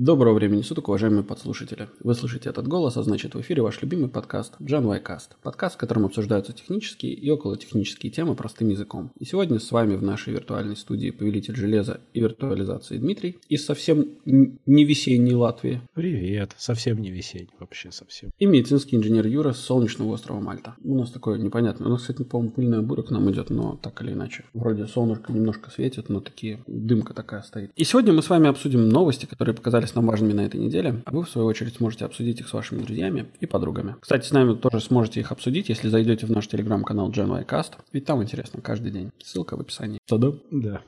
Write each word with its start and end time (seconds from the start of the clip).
Доброго 0.00 0.32
времени 0.32 0.62
суток, 0.62 0.88
уважаемые 0.88 1.22
подслушатели. 1.22 1.90
Вы 2.02 2.14
слышите 2.14 2.48
этот 2.48 2.66
голос, 2.66 2.96
а 2.96 3.02
значит 3.02 3.34
в 3.34 3.40
эфире 3.42 3.60
ваш 3.60 3.82
любимый 3.82 4.08
подкаст 4.08 4.54
Джан 4.62 4.86
Вайкаст. 4.86 5.36
Подкаст, 5.42 5.74
в 5.74 5.78
котором 5.78 6.06
обсуждаются 6.06 6.54
технические 6.54 7.12
и 7.12 7.28
околотехнические 7.28 8.10
темы 8.10 8.34
простым 8.34 8.70
языком. 8.70 9.12
И 9.18 9.26
сегодня 9.26 9.58
с 9.60 9.70
вами 9.70 9.96
в 9.96 10.02
нашей 10.02 10.32
виртуальной 10.32 10.76
студии 10.76 11.10
повелитель 11.10 11.54
железа 11.54 12.00
и 12.14 12.20
виртуализации 12.20 12.96
Дмитрий 12.96 13.36
из 13.50 13.66
совсем 13.66 14.08
не 14.24 14.86
весенней 14.86 15.34
Латвии. 15.34 15.82
Привет, 15.92 16.54
совсем 16.56 17.02
не 17.02 17.10
весенний, 17.10 17.50
вообще 17.58 17.92
совсем. 17.92 18.30
И 18.38 18.46
медицинский 18.46 18.96
инженер 18.96 19.26
Юра 19.26 19.52
с 19.52 19.58
солнечного 19.58 20.14
острова 20.14 20.40
Мальта. 20.40 20.76
У 20.82 20.96
нас 20.96 21.10
такое 21.10 21.36
непонятное. 21.36 21.88
У 21.88 21.90
нас, 21.90 22.00
кстати, 22.00 22.22
по-моему, 22.22 22.52
пыльная 22.52 22.80
буря 22.80 23.02
к 23.02 23.10
нам 23.10 23.30
идет, 23.30 23.50
но 23.50 23.76
так 23.76 24.00
или 24.00 24.12
иначе. 24.12 24.46
Вроде 24.54 24.86
солнышко 24.86 25.30
немножко 25.30 25.70
светит, 25.70 26.08
но 26.08 26.20
такие 26.20 26.64
дымка 26.66 27.12
такая 27.12 27.42
стоит. 27.42 27.70
И 27.76 27.84
сегодня 27.84 28.14
мы 28.14 28.22
с 28.22 28.30
вами 28.30 28.48
обсудим 28.48 28.88
новости, 28.88 29.26
которые 29.26 29.54
показались 29.54 29.89
нам 29.94 30.06
важными 30.06 30.32
на 30.32 30.42
этой 30.42 30.60
неделе, 30.60 31.02
а 31.04 31.10
вы, 31.10 31.24
в 31.24 31.28
свою 31.28 31.46
очередь, 31.46 31.76
сможете 31.76 32.04
обсудить 32.04 32.40
их 32.40 32.48
с 32.48 32.52
вашими 32.52 32.82
друзьями 32.82 33.26
и 33.40 33.46
подругами. 33.46 33.96
Кстати, 34.00 34.26
с 34.26 34.30
нами 34.32 34.54
тоже 34.54 34.80
сможете 34.80 35.20
их 35.20 35.32
обсудить, 35.32 35.68
если 35.68 35.88
зайдете 35.88 36.26
в 36.26 36.30
наш 36.30 36.48
телеграм-канал 36.48 37.10
GenYcast, 37.10 37.72
ведь 37.92 38.04
там 38.04 38.22
интересно 38.22 38.60
каждый 38.60 38.90
день. 38.92 39.10
Ссылка 39.22 39.56
в 39.56 39.60
описании. 39.60 39.98
Тогда? 40.06 40.32
Да. 40.50 40.82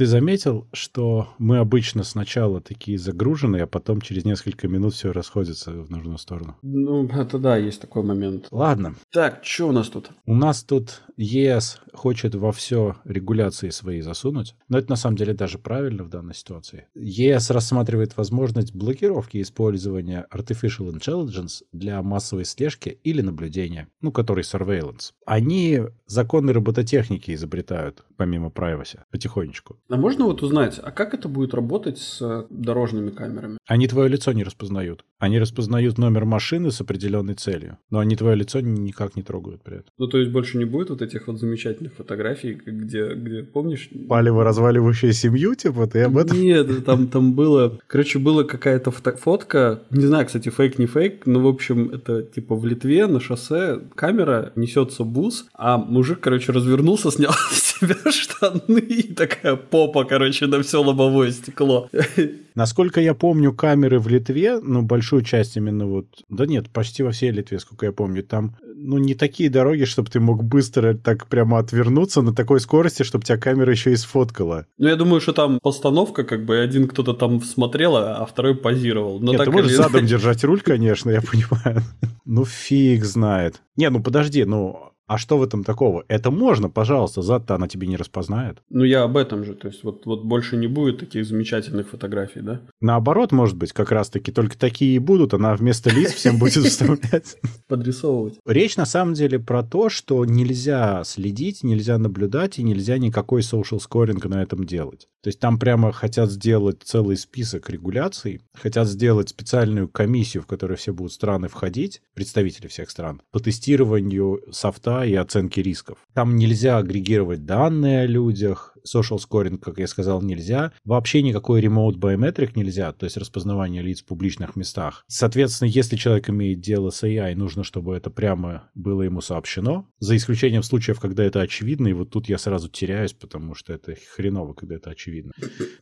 Ты 0.00 0.06
заметил, 0.06 0.66
что 0.72 1.28
мы 1.36 1.58
обычно 1.58 2.04
сначала 2.04 2.62
такие 2.62 2.96
загруженные, 2.96 3.64
а 3.64 3.66
потом 3.66 4.00
через 4.00 4.24
несколько 4.24 4.66
минут 4.66 4.94
все 4.94 5.12
расходится 5.12 5.72
в 5.72 5.90
нужную 5.90 6.16
сторону? 6.16 6.56
Ну, 6.62 7.06
это 7.06 7.38
да, 7.38 7.58
есть 7.58 7.82
такой 7.82 8.02
момент. 8.02 8.48
Ладно. 8.50 8.94
Так, 9.12 9.44
что 9.44 9.68
у 9.68 9.72
нас 9.72 9.90
тут? 9.90 10.08
У 10.24 10.34
нас 10.34 10.62
тут 10.62 11.02
ЕС 11.18 11.82
хочет 11.92 12.34
во 12.34 12.50
все 12.50 12.96
регуляции 13.04 13.68
свои 13.68 14.00
засунуть, 14.00 14.54
но 14.70 14.78
это 14.78 14.88
на 14.88 14.96
самом 14.96 15.16
деле 15.16 15.34
даже 15.34 15.58
правильно 15.58 16.02
в 16.02 16.08
данной 16.08 16.34
ситуации. 16.34 16.86
ЕС 16.94 17.50
рассматривает 17.50 18.16
возможность 18.16 18.74
блокировки 18.74 19.42
использования 19.42 20.26
Artificial 20.32 20.90
Intelligence 20.94 21.62
для 21.72 22.00
массовой 22.00 22.46
слежки 22.46 22.98
или 23.04 23.20
наблюдения, 23.20 23.88
ну, 24.00 24.12
который 24.12 24.44
surveillance. 24.44 25.12
Они 25.26 25.82
законы 26.06 26.54
робототехники 26.54 27.34
изобретают, 27.34 28.02
помимо 28.16 28.48
privacy, 28.48 29.00
потихонечку. 29.10 29.78
А 29.90 29.96
можно 29.96 30.26
вот 30.26 30.40
узнать, 30.42 30.80
а 30.80 30.92
как 30.92 31.14
это 31.14 31.28
будет 31.28 31.52
работать 31.52 31.98
с 31.98 32.22
э, 32.22 32.44
дорожными 32.48 33.10
камерами? 33.10 33.58
Они 33.66 33.88
твое 33.88 34.08
лицо 34.08 34.30
не 34.30 34.44
распознают. 34.44 35.04
Они 35.18 35.40
распознают 35.40 35.98
номер 35.98 36.24
машины 36.24 36.70
с 36.70 36.80
определенной 36.80 37.34
целью, 37.34 37.76
но 37.90 37.98
они 37.98 38.14
твое 38.14 38.36
лицо 38.36 38.60
никак 38.60 39.16
не 39.16 39.22
трогают 39.22 39.62
при 39.62 39.78
этом. 39.78 39.86
Ну, 39.98 40.06
то 40.06 40.18
есть 40.18 40.30
больше 40.30 40.58
не 40.58 40.64
будет 40.64 40.90
вот 40.90 41.02
этих 41.02 41.26
вот 41.26 41.40
замечательных 41.40 41.94
фотографий, 41.94 42.54
где, 42.54 43.14
где 43.14 43.42
помнишь? 43.42 43.90
Палево 44.08 44.44
разваливающая 44.44 45.12
семью, 45.12 45.56
типа, 45.56 45.88
ты 45.88 46.02
об 46.02 46.16
этом? 46.16 46.40
Нет, 46.40 46.84
там, 46.84 47.08
там 47.08 47.34
было, 47.34 47.80
короче, 47.88 48.20
была 48.20 48.44
какая-то 48.44 48.92
фото 48.92 49.16
фотка, 49.16 49.82
не 49.90 50.06
знаю, 50.06 50.26
кстати, 50.26 50.50
фейк, 50.50 50.78
не 50.78 50.86
фейк, 50.86 51.26
но, 51.26 51.40
в 51.40 51.48
общем, 51.48 51.90
это 51.90 52.22
типа 52.22 52.54
в 52.54 52.64
Литве 52.64 53.06
на 53.08 53.18
шоссе 53.18 53.80
камера, 53.96 54.52
несется 54.54 55.02
бус, 55.02 55.46
а 55.52 55.78
мужик, 55.78 56.20
короче, 56.20 56.52
развернулся, 56.52 57.10
снял 57.10 57.32
с 57.50 57.70
себя 57.80 57.96
штаны 58.10 58.78
и 58.78 59.12
такая 59.14 59.56
попа, 59.86 60.04
короче, 60.04 60.46
на 60.46 60.62
все 60.62 60.82
лобовое 60.82 61.30
стекло. 61.30 61.88
Насколько 62.54 63.00
я 63.00 63.14
помню, 63.14 63.52
камеры 63.52 63.98
в 63.98 64.08
Литве, 64.08 64.60
ну, 64.60 64.82
большую 64.82 65.22
часть 65.22 65.56
именно 65.56 65.86
вот... 65.86 66.06
Да 66.28 66.46
нет, 66.46 66.68
почти 66.70 67.02
во 67.02 67.12
всей 67.12 67.30
Литве, 67.30 67.58
сколько 67.58 67.86
я 67.86 67.92
помню, 67.92 68.22
там, 68.22 68.56
ну, 68.76 68.98
не 68.98 69.14
такие 69.14 69.48
дороги, 69.48 69.84
чтобы 69.84 70.10
ты 70.10 70.20
мог 70.20 70.44
быстро 70.44 70.94
так 70.94 71.26
прямо 71.26 71.58
отвернуться 71.58 72.20
на 72.22 72.34
такой 72.34 72.60
скорости, 72.60 73.02
чтобы 73.02 73.24
тебя 73.24 73.38
камера 73.38 73.70
еще 73.70 73.92
и 73.92 73.96
сфоткала. 73.96 74.66
Ну, 74.78 74.88
я 74.88 74.96
думаю, 74.96 75.20
что 75.20 75.32
там 75.32 75.58
постановка, 75.62 76.24
как 76.24 76.44
бы, 76.44 76.58
один 76.58 76.88
кто-то 76.88 77.14
там 77.14 77.42
смотрел, 77.42 77.96
а 77.96 78.26
второй 78.26 78.54
позировал. 78.54 79.20
Но 79.20 79.32
нет, 79.32 79.44
ты 79.44 79.50
можешь 79.50 79.70
или... 79.70 79.76
задом 79.76 80.06
держать 80.06 80.44
руль, 80.44 80.60
конечно, 80.60 81.10
я 81.10 81.22
понимаю. 81.22 81.82
Ну, 82.26 82.44
фиг 82.44 83.04
знает. 83.04 83.60
Не, 83.76 83.90
ну, 83.90 84.00
подожди, 84.00 84.44
ну, 84.44 84.89
а 85.10 85.18
что 85.18 85.38
в 85.38 85.42
этом 85.42 85.64
такого? 85.64 86.04
Это 86.06 86.30
можно, 86.30 86.70
пожалуйста, 86.70 87.20
зад-то 87.20 87.56
она 87.56 87.66
тебе 87.66 87.88
не 87.88 87.96
распознает. 87.96 88.62
Ну, 88.70 88.84
я 88.84 89.02
об 89.02 89.16
этом 89.16 89.42
же. 89.42 89.54
То 89.54 89.66
есть, 89.66 89.82
вот, 89.82 90.06
вот 90.06 90.22
больше 90.22 90.56
не 90.56 90.68
будет 90.68 91.00
таких 91.00 91.26
замечательных 91.26 91.88
фотографий, 91.88 92.42
да? 92.42 92.60
Наоборот, 92.80 93.32
может 93.32 93.56
быть, 93.56 93.72
как 93.72 93.90
раз-таки 93.90 94.30
только 94.30 94.56
такие 94.56 94.94
и 94.94 95.00
будут. 95.00 95.34
Она 95.34 95.56
вместо 95.56 95.90
лиц 95.90 96.12
всем 96.12 96.38
будет 96.38 96.64
вставлять. 96.64 97.38
Подрисовывать. 97.66 98.38
Речь 98.46 98.76
на 98.76 98.86
самом 98.86 99.14
деле 99.14 99.40
про 99.40 99.64
то, 99.64 99.88
что 99.88 100.24
нельзя 100.24 101.02
следить, 101.02 101.64
нельзя 101.64 101.98
наблюдать 101.98 102.60
и 102.60 102.62
нельзя 102.62 102.96
никакой 102.96 103.40
social 103.40 103.80
scoring 103.80 104.24
на 104.28 104.40
этом 104.40 104.62
делать. 104.62 105.08
То 105.22 105.28
есть 105.28 105.40
там 105.40 105.58
прямо 105.58 105.90
хотят 105.92 106.30
сделать 106.30 106.82
целый 106.84 107.16
список 107.16 107.68
регуляций, 107.68 108.40
хотят 108.54 108.86
сделать 108.86 109.28
специальную 109.28 109.88
комиссию, 109.88 110.44
в 110.44 110.46
которой 110.46 110.76
все 110.76 110.94
будут 110.94 111.12
страны 111.12 111.48
входить, 111.48 112.00
представители 112.14 112.68
всех 112.68 112.88
стран, 112.90 113.20
по 113.32 113.40
тестированию 113.40 114.40
софта 114.50 114.99
и 115.04 115.14
оценки 115.14 115.60
рисков. 115.60 115.98
Там 116.14 116.36
нельзя 116.36 116.78
агрегировать 116.78 117.44
данные 117.46 118.02
о 118.02 118.06
людях, 118.06 118.76
social 118.86 119.18
scoring, 119.18 119.58
как 119.58 119.78
я 119.78 119.86
сказал, 119.86 120.22
нельзя. 120.22 120.72
Вообще 120.84 121.22
никакой 121.22 121.60
remote 121.60 121.96
biometric 121.96 122.52
нельзя, 122.54 122.92
то 122.92 123.04
есть 123.04 123.16
распознавание 123.16 123.82
лиц 123.82 124.02
в 124.02 124.06
публичных 124.06 124.56
местах. 124.56 125.04
Соответственно, 125.08 125.68
если 125.68 125.96
человек 125.96 126.30
имеет 126.30 126.60
дело 126.60 126.90
с 126.90 127.02
AI, 127.02 127.34
нужно, 127.34 127.64
чтобы 127.64 127.96
это 127.96 128.10
прямо 128.10 128.70
было 128.74 129.02
ему 129.02 129.20
сообщено, 129.20 129.86
за 129.98 130.16
исключением 130.16 130.62
случаев, 130.62 131.00
когда 131.00 131.24
это 131.24 131.40
очевидно, 131.40 131.88
и 131.88 131.92
вот 131.92 132.10
тут 132.10 132.28
я 132.28 132.38
сразу 132.38 132.68
теряюсь, 132.68 133.12
потому 133.12 133.54
что 133.54 133.72
это 133.72 133.94
хреново, 134.14 134.54
когда 134.54 134.76
это 134.76 134.90
очевидно. 134.90 135.32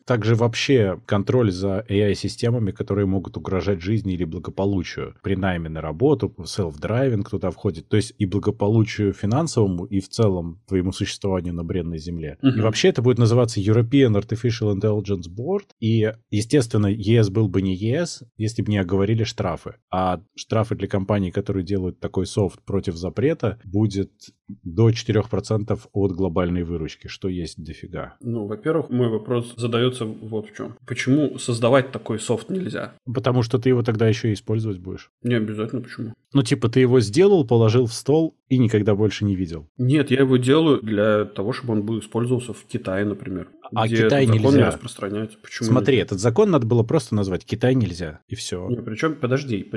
Также 0.05 0.35
вообще 0.35 1.01
контроль 1.07 1.51
за 1.53 1.85
AI-системами, 1.89 2.71
которые 2.73 3.07
могут 3.07 3.37
угрожать 3.37 3.81
жизни 3.81 4.15
или 4.15 4.25
благополучию 4.25 5.15
при 5.23 5.37
найме 5.37 5.69
на 5.69 5.81
работу, 5.81 6.35
self-driving 6.39 7.29
туда 7.29 7.51
входит, 7.51 7.89
то 7.89 7.97
есть 7.97 8.15
и 8.19 8.27
благополучию 8.27 9.13
финансовому, 9.13 9.85
и 9.85 10.01
в 10.01 10.09
целом 10.09 10.61
твоему 10.67 10.93
существованию 10.93 11.55
на 11.55 11.65
бренной 11.65 11.99
земле. 11.99 12.39
Uh-huh. 12.43 12.59
И 12.59 12.61
вообще 12.61 12.88
Вообще 12.89 13.01
это 13.01 13.03
будет 13.03 13.19
называться 13.19 13.61
European 13.61 14.19
Artificial 14.19 14.75
Intelligence 14.75 15.29
Board. 15.29 15.67
И, 15.79 16.11
естественно, 16.31 16.87
ЕС 16.87 17.29
был 17.29 17.47
бы 17.47 17.61
не 17.61 17.75
ЕС, 17.75 18.23
если 18.39 18.63
бы 18.63 18.73
не 18.73 18.79
оговорили 18.79 19.25
штрафы. 19.25 19.75
А 19.91 20.23
штрафы 20.35 20.75
для 20.75 20.89
компаний, 20.89 21.31
которые 21.31 21.67
делают 21.67 22.01
такой 22.01 22.25
софт 22.25 22.63
против 22.65 22.97
запрета, 22.97 23.59
будет 23.63 24.11
до 24.49 24.91
4% 24.91 25.81
от 25.93 26.13
глобальной 26.13 26.63
выручки, 26.63 27.09
что 27.09 27.29
есть 27.29 27.63
дофига. 27.63 28.17
Ну, 28.21 28.47
во-первых, 28.47 28.91
мой 28.91 29.09
вопрос 29.09 29.55
задается 29.57 30.05
вот 30.05 30.51
в 30.51 30.57
чем. 30.57 30.77
Почему 30.87 31.39
создавать 31.39 31.93
такой 31.93 32.19
софт 32.19 32.51
нельзя? 32.51 32.95
Потому 33.13 33.43
что 33.43 33.59
ты 33.59 33.69
его 33.69 33.83
тогда 33.83 34.09
еще 34.09 34.31
и 34.31 34.35
использовать 34.35 34.79
будешь. 34.79 35.11
Не 35.23 35.35
обязательно, 35.35 35.83
почему? 35.83 36.13
Ну, 36.33 36.43
типа, 36.43 36.69
ты 36.69 36.81
его 36.81 37.01
сделал, 37.01 37.47
положил 37.47 37.87
в 37.87 37.93
стол 37.93 38.37
и 38.49 38.59
никогда 38.59 38.95
больше 38.95 39.25
не 39.25 39.35
видел. 39.35 39.69
Нет, 39.79 40.11
я 40.11 40.21
его 40.21 40.37
делаю 40.37 40.81
для 40.83 41.25
того, 41.25 41.53
чтобы 41.53 41.73
он 41.73 41.85
был 41.85 41.99
использовался 42.01 42.53
в 42.53 42.65
Китае, 42.65 43.05
например. 43.05 43.49
А 43.75 43.87
где 43.87 44.05
Китай 44.05 44.25
этот 44.25 44.37
закон 44.37 44.53
нельзя. 44.53 44.59
не 44.59 44.73
распространяется. 44.73 45.39
Почему 45.43 45.69
Смотри, 45.69 45.95
нельзя? 45.95 46.05
этот 46.05 46.21
закон 46.21 46.51
надо 46.51 46.67
было 46.67 46.83
просто 46.83 47.15
назвать 47.15 47.45
Китай 47.45 47.75
нельзя, 47.75 48.21
и 48.29 48.35
все. 48.35 48.67
Не, 48.69 48.77
причем, 48.77 49.15
подожди, 49.17 49.71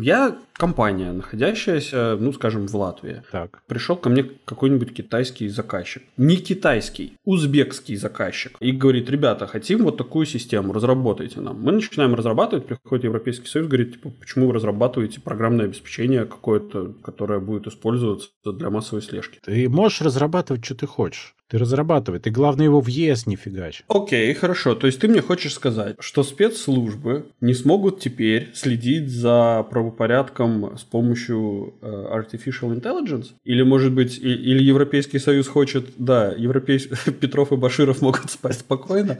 я 0.00 0.38
компания, 0.54 1.12
находящаяся, 1.12 2.16
ну, 2.20 2.32
скажем, 2.32 2.66
в 2.66 2.74
Латвии. 2.74 3.22
Так. 3.32 3.62
Пришел 3.66 3.96
ко 3.96 4.10
мне 4.12 4.30
какой-нибудь 4.44 4.94
китайский 4.94 5.48
заказчик. 5.48 6.02
Не 6.16 6.36
китайский, 6.36 7.14
узбекский 7.24 7.96
заказчик. 7.96 8.56
И 8.60 8.72
говорит, 8.72 9.10
ребята, 9.10 9.46
хотим 9.46 9.84
вот 9.84 9.96
такую 9.96 10.26
систему, 10.26 10.72
разработайте 10.72 11.40
нам. 11.40 11.60
Мы 11.60 11.72
начинаем 11.72 12.14
разрабатывать, 12.14 12.66
приходит 12.66 13.04
Европейский 13.04 13.46
Союз, 13.46 13.68
говорит, 13.68 13.92
типа, 13.94 14.10
почему 14.20 14.46
вы 14.46 14.54
разрабатываете 14.54 15.20
программное 15.20 15.66
обеспечение 15.66 16.24
какое-то, 16.24 16.94
которое 17.02 17.40
будет 17.40 17.66
использоваться 17.66 18.28
для 18.44 18.70
массовой 18.70 19.02
слежки? 19.02 19.38
Ты 19.44 19.68
можешь 19.68 20.00
разрабатывать, 20.02 20.64
что 20.64 20.74
ты 20.74 20.86
хочешь. 20.86 21.34
Ты 21.52 21.58
разрабатывай. 21.58 22.18
Ты, 22.18 22.30
главное, 22.30 22.64
его 22.64 22.80
в 22.80 22.86
ЕС 22.86 23.26
не 23.26 23.36
фигач. 23.36 23.82
Окей, 23.86 24.32
хорошо. 24.32 24.74
То 24.74 24.86
есть 24.86 24.98
ты 25.00 25.06
мне 25.06 25.20
хочешь 25.20 25.52
сказать, 25.52 25.96
что 25.98 26.22
спецслужбы 26.22 27.26
не 27.42 27.52
смогут 27.52 28.00
теперь 28.00 28.48
следить 28.54 29.10
за 29.10 29.66
правопорядком 29.68 30.78
с 30.78 30.82
помощью 30.82 31.74
э, 31.82 31.86
Artificial 31.86 32.74
Intelligence? 32.74 33.32
Или, 33.44 33.60
может 33.64 33.92
быть, 33.92 34.16
и, 34.16 34.32
или 34.32 34.62
Европейский 34.62 35.18
Союз 35.18 35.46
хочет... 35.46 35.90
Да, 35.98 36.32
Европейский... 36.32 36.94
Петров 37.20 37.52
и 37.52 37.56
Баширов 37.56 38.00
могут 38.00 38.30
спать 38.30 38.58
спокойно. 38.58 39.18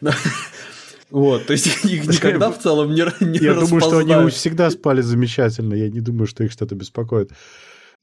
Вот, 1.08 1.46
то 1.46 1.52
есть 1.52 1.84
их 1.84 2.08
никогда 2.08 2.50
в 2.50 2.58
целом 2.58 2.92
не 2.92 3.04
не 3.24 3.38
Я 3.38 3.54
думаю, 3.54 3.80
что 3.80 3.98
они 3.98 4.28
всегда 4.30 4.68
спали 4.70 5.02
замечательно. 5.02 5.74
Я 5.74 5.88
не 5.88 6.00
думаю, 6.00 6.26
что 6.26 6.42
их 6.42 6.50
что-то 6.50 6.74
беспокоит. 6.74 7.30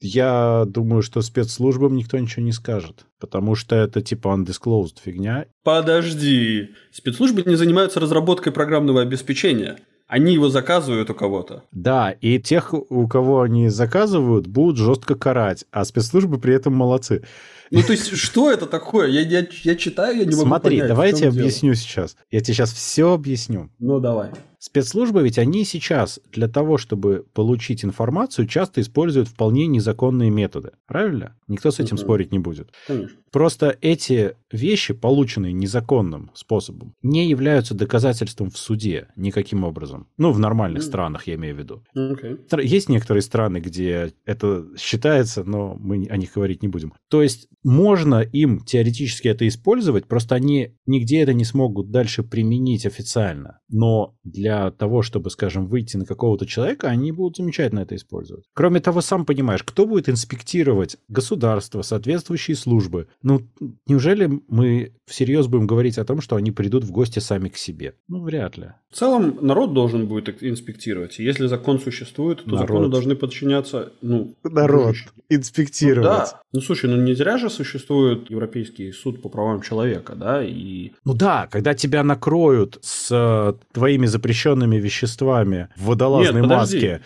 Я 0.04 0.64
думаю, 0.66 1.00
что 1.00 1.22
спецслужбам 1.22 1.96
никто 1.96 2.18
ничего 2.18 2.44
не 2.44 2.52
скажет, 2.52 3.06
потому 3.18 3.54
что 3.54 3.74
это 3.74 4.02
типа 4.02 4.28
undisclosed 4.28 4.96
фигня. 5.02 5.46
Подожди, 5.62 6.70
спецслужбы 6.92 7.42
не 7.46 7.54
занимаются 7.56 8.00
разработкой 8.00 8.52
программного 8.52 9.00
обеспечения. 9.00 9.78
Они 10.06 10.34
его 10.34 10.50
заказывают 10.50 11.08
у 11.08 11.14
кого-то. 11.14 11.62
Да, 11.72 12.10
и 12.10 12.38
тех, 12.38 12.74
у 12.74 13.08
кого 13.08 13.40
они 13.40 13.70
заказывают, 13.70 14.46
будут 14.46 14.76
жестко 14.76 15.14
карать, 15.14 15.64
а 15.70 15.86
спецслужбы 15.86 16.38
при 16.38 16.54
этом 16.54 16.74
молодцы. 16.74 17.24
Ну, 17.70 17.82
то 17.82 17.92
есть, 17.92 18.14
что 18.14 18.52
это 18.52 18.66
такое? 18.66 19.08
Я, 19.08 19.22
я, 19.22 19.46
я 19.62 19.74
читаю, 19.74 20.18
я 20.18 20.24
не 20.26 20.34
могу 20.36 20.46
Смотри, 20.46 20.76
понять. 20.76 20.88
давай 20.88 21.10
я 21.10 21.16
тебе 21.16 21.28
объясню 21.28 21.74
сейчас. 21.74 22.16
Я 22.30 22.40
тебе 22.40 22.52
сейчас 22.52 22.72
все 22.74 23.14
объясню. 23.14 23.70
Ну, 23.78 23.98
давай. 24.00 24.30
Спецслужбы 24.68 25.22
ведь 25.22 25.38
они 25.38 25.62
сейчас 25.66 26.18
для 26.32 26.48
того, 26.48 26.78
чтобы 26.78 27.26
получить 27.34 27.84
информацию, 27.84 28.46
часто 28.48 28.80
используют 28.80 29.28
вполне 29.28 29.66
незаконные 29.66 30.30
методы. 30.30 30.70
Правильно? 30.86 31.36
Никто 31.48 31.70
с 31.70 31.80
этим 31.80 31.96
Мгм. 31.96 32.04
спорить 32.04 32.32
не 32.32 32.38
будет. 32.38 32.72
Конечно. 32.86 33.18
Просто 33.30 33.76
эти 33.82 34.36
вещи, 34.50 34.94
полученные 34.94 35.52
незаконным 35.52 36.30
способом, 36.34 36.94
не 37.02 37.28
являются 37.28 37.74
доказательством 37.74 38.48
в 38.48 38.56
суде 38.56 39.08
никаким 39.16 39.64
образом. 39.64 40.06
Ну, 40.16 40.32
в 40.32 40.38
нормальных 40.38 40.82
Мгм. 40.82 40.88
странах, 40.88 41.26
я 41.26 41.34
имею 41.34 41.56
в 41.56 41.58
виду. 41.58 41.82
Окей. 41.94 42.36
Стра- 42.50 42.64
Есть 42.64 42.88
некоторые 42.88 43.20
страны, 43.22 43.58
где 43.58 44.12
это 44.24 44.64
считается, 44.78 45.44
но 45.44 45.76
мы 45.78 46.06
о 46.08 46.16
них 46.16 46.32
говорить 46.34 46.62
не 46.62 46.68
будем. 46.68 46.94
То 47.10 47.22
есть 47.22 47.48
можно 47.64 48.20
им 48.22 48.60
теоретически 48.60 49.28
это 49.28 49.46
использовать, 49.46 50.06
просто 50.06 50.36
они 50.36 50.70
нигде 50.86 51.20
это 51.20 51.34
не 51.34 51.44
смогут 51.44 51.90
дальше 51.90 52.22
применить 52.22 52.86
официально. 52.86 53.58
Но 53.68 54.14
для 54.24 54.53
того, 54.70 55.02
чтобы, 55.02 55.30
скажем, 55.30 55.66
выйти 55.66 55.96
на 55.96 56.04
какого-то 56.04 56.46
человека, 56.46 56.88
они 56.88 57.12
будут 57.12 57.36
замечательно 57.36 57.80
это 57.80 57.96
использовать. 57.96 58.44
Кроме 58.54 58.80
того, 58.80 59.00
сам 59.00 59.24
понимаешь, 59.24 59.62
кто 59.62 59.86
будет 59.86 60.08
инспектировать 60.08 60.96
государство, 61.08 61.82
соответствующие 61.82 62.56
службы? 62.56 63.08
Ну, 63.22 63.42
неужели 63.86 64.40
мы 64.48 64.92
всерьез 65.06 65.46
будем 65.46 65.66
говорить 65.66 65.98
о 65.98 66.04
том, 66.04 66.20
что 66.20 66.36
они 66.36 66.50
придут 66.50 66.84
в 66.84 66.90
гости 66.90 67.18
сами 67.18 67.48
к 67.48 67.56
себе? 67.56 67.94
Ну, 68.08 68.22
вряд 68.22 68.56
ли. 68.56 68.72
В 68.90 68.96
целом, 68.96 69.38
народ 69.40 69.74
должен 69.74 70.06
будет 70.06 70.42
инспектировать. 70.42 71.18
И 71.18 71.24
Если 71.24 71.46
закон 71.46 71.80
существует, 71.80 72.44
то 72.44 72.50
Народ. 72.50 72.60
закону 72.60 72.88
должны 72.88 73.16
подчиняться, 73.16 73.92
ну... 74.02 74.34
Народ 74.44 74.94
инспектировать. 75.28 76.08
Ну, 76.08 76.16
да. 76.16 76.40
Ну, 76.52 76.60
слушай, 76.60 76.88
ну 76.88 76.96
не 76.96 77.14
зря 77.14 77.38
же 77.38 77.50
существует 77.50 78.30
Европейский 78.30 78.92
суд 78.92 79.20
по 79.22 79.28
правам 79.28 79.62
человека, 79.62 80.14
да, 80.14 80.44
и... 80.44 80.92
Ну 81.04 81.14
да, 81.14 81.48
когда 81.50 81.74
тебя 81.74 82.04
накроют 82.04 82.78
с 82.82 83.08
э, 83.10 83.54
твоими 83.72 84.06
запрещенными 84.06 84.43
веществами 84.52 85.68
в 85.76 85.86
водолазной 85.86 86.42
Нет, 86.42 86.50
маске, 86.50 87.00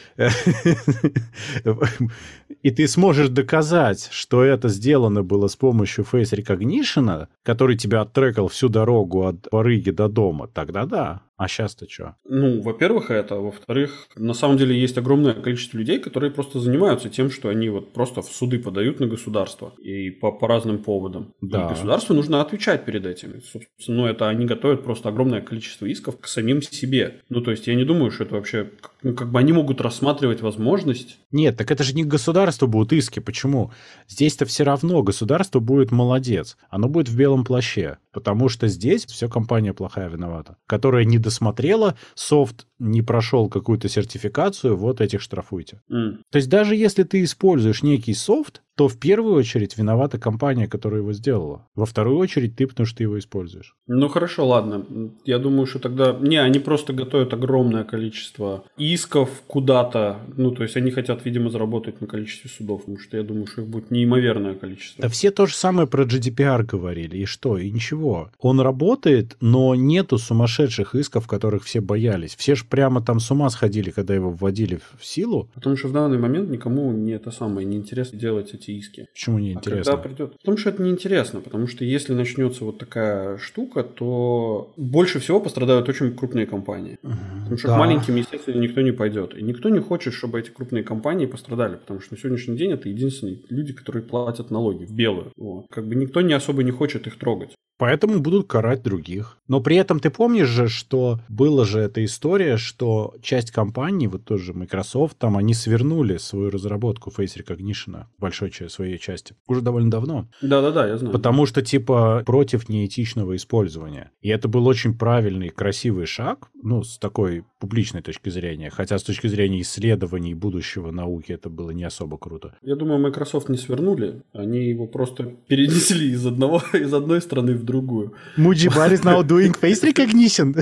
и 2.62 2.70
ты 2.70 2.88
сможешь 2.88 3.28
доказать, 3.28 4.08
что 4.10 4.42
это 4.42 4.68
сделано 4.68 5.22
было 5.22 5.46
с 5.46 5.56
помощью 5.56 6.04
Face 6.10 6.34
Recognition, 6.34 7.28
который 7.42 7.76
тебя 7.76 8.00
оттрекал 8.02 8.48
всю 8.48 8.68
дорогу 8.68 9.26
от 9.26 9.48
Барыги 9.50 9.90
до 9.90 10.08
дома, 10.08 10.48
тогда 10.48 10.86
да. 10.86 11.22
А 11.38 11.46
сейчас-то 11.46 11.88
что? 11.88 12.16
Ну, 12.24 12.60
во-первых, 12.62 13.12
это. 13.12 13.36
Во-вторых, 13.36 14.08
на 14.16 14.34
самом 14.34 14.56
деле 14.56 14.78
есть 14.78 14.98
огромное 14.98 15.34
количество 15.34 15.78
людей, 15.78 16.00
которые 16.00 16.32
просто 16.32 16.58
занимаются 16.58 17.08
тем, 17.08 17.30
что 17.30 17.48
они 17.48 17.68
вот 17.68 17.92
просто 17.92 18.22
в 18.22 18.26
суды 18.26 18.58
подают 18.58 18.98
на 18.98 19.06
государство. 19.06 19.72
И 19.78 20.10
по, 20.10 20.32
по 20.32 20.48
разным 20.48 20.82
поводам. 20.82 21.32
Да. 21.40 21.66
И 21.66 21.68
государству 21.68 22.12
нужно 22.12 22.40
отвечать 22.40 22.84
перед 22.84 23.06
этим. 23.06 23.40
Собственно, 23.40 23.98
ну, 23.98 24.06
это 24.06 24.28
они 24.28 24.46
готовят 24.46 24.82
просто 24.82 25.10
огромное 25.10 25.40
количество 25.40 25.86
исков 25.86 26.18
к 26.20 26.26
самим 26.26 26.60
себе. 26.60 27.20
Ну, 27.28 27.40
то 27.40 27.52
есть, 27.52 27.68
я 27.68 27.76
не 27.76 27.84
думаю, 27.84 28.10
что 28.10 28.24
это 28.24 28.34
вообще... 28.34 28.72
Ну, 29.04 29.14
как 29.14 29.30
бы 29.30 29.38
они 29.38 29.52
могут 29.52 29.80
рассматривать 29.80 30.40
возможность 30.40 31.18
Нет, 31.30 31.56
так 31.56 31.70
это 31.70 31.84
же 31.84 31.94
не 31.94 32.02
государство 32.02 32.66
будут 32.66 32.92
иски. 32.92 33.20
Почему? 33.20 33.70
Здесь-то 34.08 34.44
все 34.44 34.64
равно 34.64 35.04
государство 35.04 35.60
будет 35.60 35.92
молодец. 35.92 36.56
Оно 36.68 36.88
будет 36.88 37.08
в 37.08 37.16
белом 37.16 37.44
плаще. 37.44 37.98
Потому 38.12 38.48
что 38.48 38.66
здесь 38.66 39.06
все 39.06 39.28
компания 39.28 39.72
плохая 39.72 40.08
виновата. 40.08 40.56
Которая 40.66 41.04
не 41.04 41.18
досмотрела, 41.28 41.94
софт 42.14 42.66
не 42.78 43.02
прошел 43.02 43.48
какую-то 43.48 43.88
сертификацию, 43.88 44.76
вот 44.76 45.00
этих 45.00 45.20
штрафуйте. 45.20 45.80
М. 45.90 46.22
То 46.30 46.36
есть 46.36 46.48
даже 46.48 46.76
если 46.76 47.02
ты 47.02 47.22
используешь 47.22 47.82
некий 47.82 48.14
софт, 48.14 48.62
то 48.78 48.86
в 48.86 48.96
первую 48.96 49.34
очередь 49.34 49.76
виновата 49.76 50.18
компания, 50.20 50.68
которая 50.68 51.00
его 51.00 51.12
сделала. 51.12 51.66
Во 51.74 51.84
вторую 51.84 52.16
очередь 52.18 52.54
ты, 52.54 52.68
потому 52.68 52.86
что 52.86 52.98
ты 52.98 53.02
его 53.02 53.18
используешь. 53.18 53.74
Ну 53.88 54.08
хорошо, 54.08 54.46
ладно. 54.46 54.86
Я 55.24 55.40
думаю, 55.40 55.66
что 55.66 55.80
тогда... 55.80 56.12
Не, 56.12 56.36
они 56.36 56.60
просто 56.60 56.92
готовят 56.92 57.34
огромное 57.34 57.82
количество 57.82 58.64
исков 58.76 59.42
куда-то. 59.48 60.20
Ну, 60.36 60.52
то 60.52 60.62
есть 60.62 60.76
они 60.76 60.92
хотят, 60.92 61.24
видимо, 61.24 61.50
заработать 61.50 62.00
на 62.00 62.06
количестве 62.06 62.50
судов. 62.50 62.82
Потому 62.82 63.00
что 63.00 63.16
я 63.16 63.24
думаю, 63.24 63.48
что 63.48 63.62
их 63.62 63.68
будет 63.68 63.90
неимоверное 63.90 64.54
количество. 64.54 65.02
Да 65.02 65.08
все 65.08 65.32
то 65.32 65.46
же 65.46 65.54
самое 65.54 65.88
про 65.88 66.04
GDPR 66.04 66.62
говорили. 66.62 67.16
И 67.16 67.24
что? 67.24 67.58
И 67.58 67.72
ничего. 67.72 68.30
Он 68.38 68.60
работает, 68.60 69.36
но 69.40 69.74
нету 69.74 70.18
сумасшедших 70.18 70.94
исков, 70.94 71.26
которых 71.26 71.64
все 71.64 71.80
боялись. 71.80 72.36
Все 72.36 72.54
же 72.54 72.64
прямо 72.68 73.00
там 73.02 73.20
с 73.20 73.30
ума 73.30 73.50
сходили, 73.50 73.90
когда 73.90 74.14
его 74.14 74.30
вводили 74.30 74.80
в 74.98 75.04
силу. 75.04 75.48
Потому 75.54 75.76
что 75.76 75.88
в 75.88 75.92
данный 75.92 76.18
момент 76.18 76.50
никому 76.50 76.92
не 76.92 77.12
это 77.12 77.30
самое 77.30 77.66
не 77.66 77.76
интересно 77.76 78.18
делать 78.18 78.54
эти 78.54 78.70
иски. 78.72 79.06
Почему 79.12 79.38
не 79.38 79.50
А 79.50 79.52
интересно? 79.54 79.92
когда 79.92 80.08
придет? 80.08 80.32
Потому 80.38 80.56
что 80.58 80.70
это 80.70 80.82
неинтересно. 80.82 81.40
Потому 81.40 81.66
что 81.66 81.84
если 81.84 82.14
начнется 82.14 82.64
вот 82.64 82.78
такая 82.78 83.38
штука, 83.38 83.82
то 83.82 84.72
больше 84.76 85.18
всего 85.20 85.40
пострадают 85.40 85.88
очень 85.88 86.14
крупные 86.14 86.46
компании. 86.46 86.98
Потому 87.02 87.58
что 87.58 87.68
Да. 87.68 87.74
к 87.74 87.78
маленьким, 87.78 88.16
естественно, 88.16 88.60
никто 88.60 88.80
не 88.80 88.92
пойдет. 88.92 89.36
И 89.36 89.42
никто 89.42 89.68
не 89.68 89.80
хочет, 89.80 90.14
чтобы 90.14 90.38
эти 90.40 90.50
крупные 90.50 90.82
компании 90.84 91.26
пострадали. 91.26 91.76
Потому 91.76 92.00
что 92.00 92.14
на 92.14 92.20
сегодняшний 92.20 92.56
день 92.56 92.72
это 92.72 92.88
единственные 92.88 93.38
люди, 93.48 93.72
которые 93.72 94.02
платят 94.02 94.50
налоги 94.50 94.84
в 94.84 94.92
белую. 94.92 95.32
Вот. 95.36 95.66
Как 95.70 95.86
бы 95.86 95.94
никто 95.94 96.20
не 96.20 96.32
особо 96.34 96.62
не 96.62 96.70
хочет 96.70 97.06
их 97.06 97.16
трогать. 97.18 97.50
Поэтому 97.78 98.18
будут 98.18 98.48
карать 98.48 98.82
других. 98.82 99.38
Но 99.46 99.60
при 99.60 99.76
этом 99.76 100.00
ты 100.00 100.10
помнишь 100.10 100.48
же, 100.48 100.68
что 100.68 101.20
была 101.28 101.64
же 101.64 101.80
эта 101.80 102.04
история, 102.04 102.56
что 102.58 103.14
часть 103.22 103.50
компаний, 103.50 104.08
вот 104.08 104.24
тоже 104.24 104.52
Microsoft, 104.52 105.16
там 105.16 105.36
они 105.36 105.54
свернули 105.54 106.18
свою 106.18 106.50
разработку 106.50 107.10
Face 107.10 107.38
Recognition, 107.38 108.04
большой 108.18 108.50
часть 108.50 108.74
своей 108.74 108.98
части, 108.98 109.34
уже 109.46 109.62
довольно 109.62 109.90
давно. 109.90 110.28
Да-да-да, 110.42 110.86
я 110.86 110.98
знаю. 110.98 111.12
Потому 111.12 111.46
что, 111.46 111.62
типа, 111.62 112.24
против 112.26 112.68
неэтичного 112.68 113.36
использования. 113.36 114.10
И 114.20 114.28
это 114.28 114.48
был 114.48 114.66
очень 114.66 114.98
правильный, 114.98 115.48
красивый 115.48 116.06
шаг, 116.06 116.50
ну, 116.62 116.82
с 116.82 116.98
такой 116.98 117.44
публичной 117.58 118.02
точки 118.02 118.30
зрения. 118.30 118.70
Хотя 118.70 118.98
с 118.98 119.02
точки 119.02 119.26
зрения 119.26 119.60
исследований 119.60 120.34
будущего 120.34 120.90
науки 120.90 121.32
это 121.32 121.50
было 121.50 121.70
не 121.70 121.84
особо 121.84 122.18
круто. 122.18 122.54
Я 122.62 122.76
думаю, 122.76 123.00
Microsoft 123.00 123.48
не 123.48 123.56
свернули. 123.56 124.22
Они 124.32 124.68
его 124.68 124.86
просто 124.86 125.24
перенесли 125.48 126.10
из, 126.10 126.26
одного, 126.26 126.62
из 126.72 126.92
одной 126.92 127.20
страны 127.20 127.54
в 127.54 127.64
другую. 127.64 128.14
Mujibar 128.36 128.92
is 128.92 129.02
now 129.02 129.22
doing 129.22 129.54
face 129.60 129.82
recognition. 129.82 130.54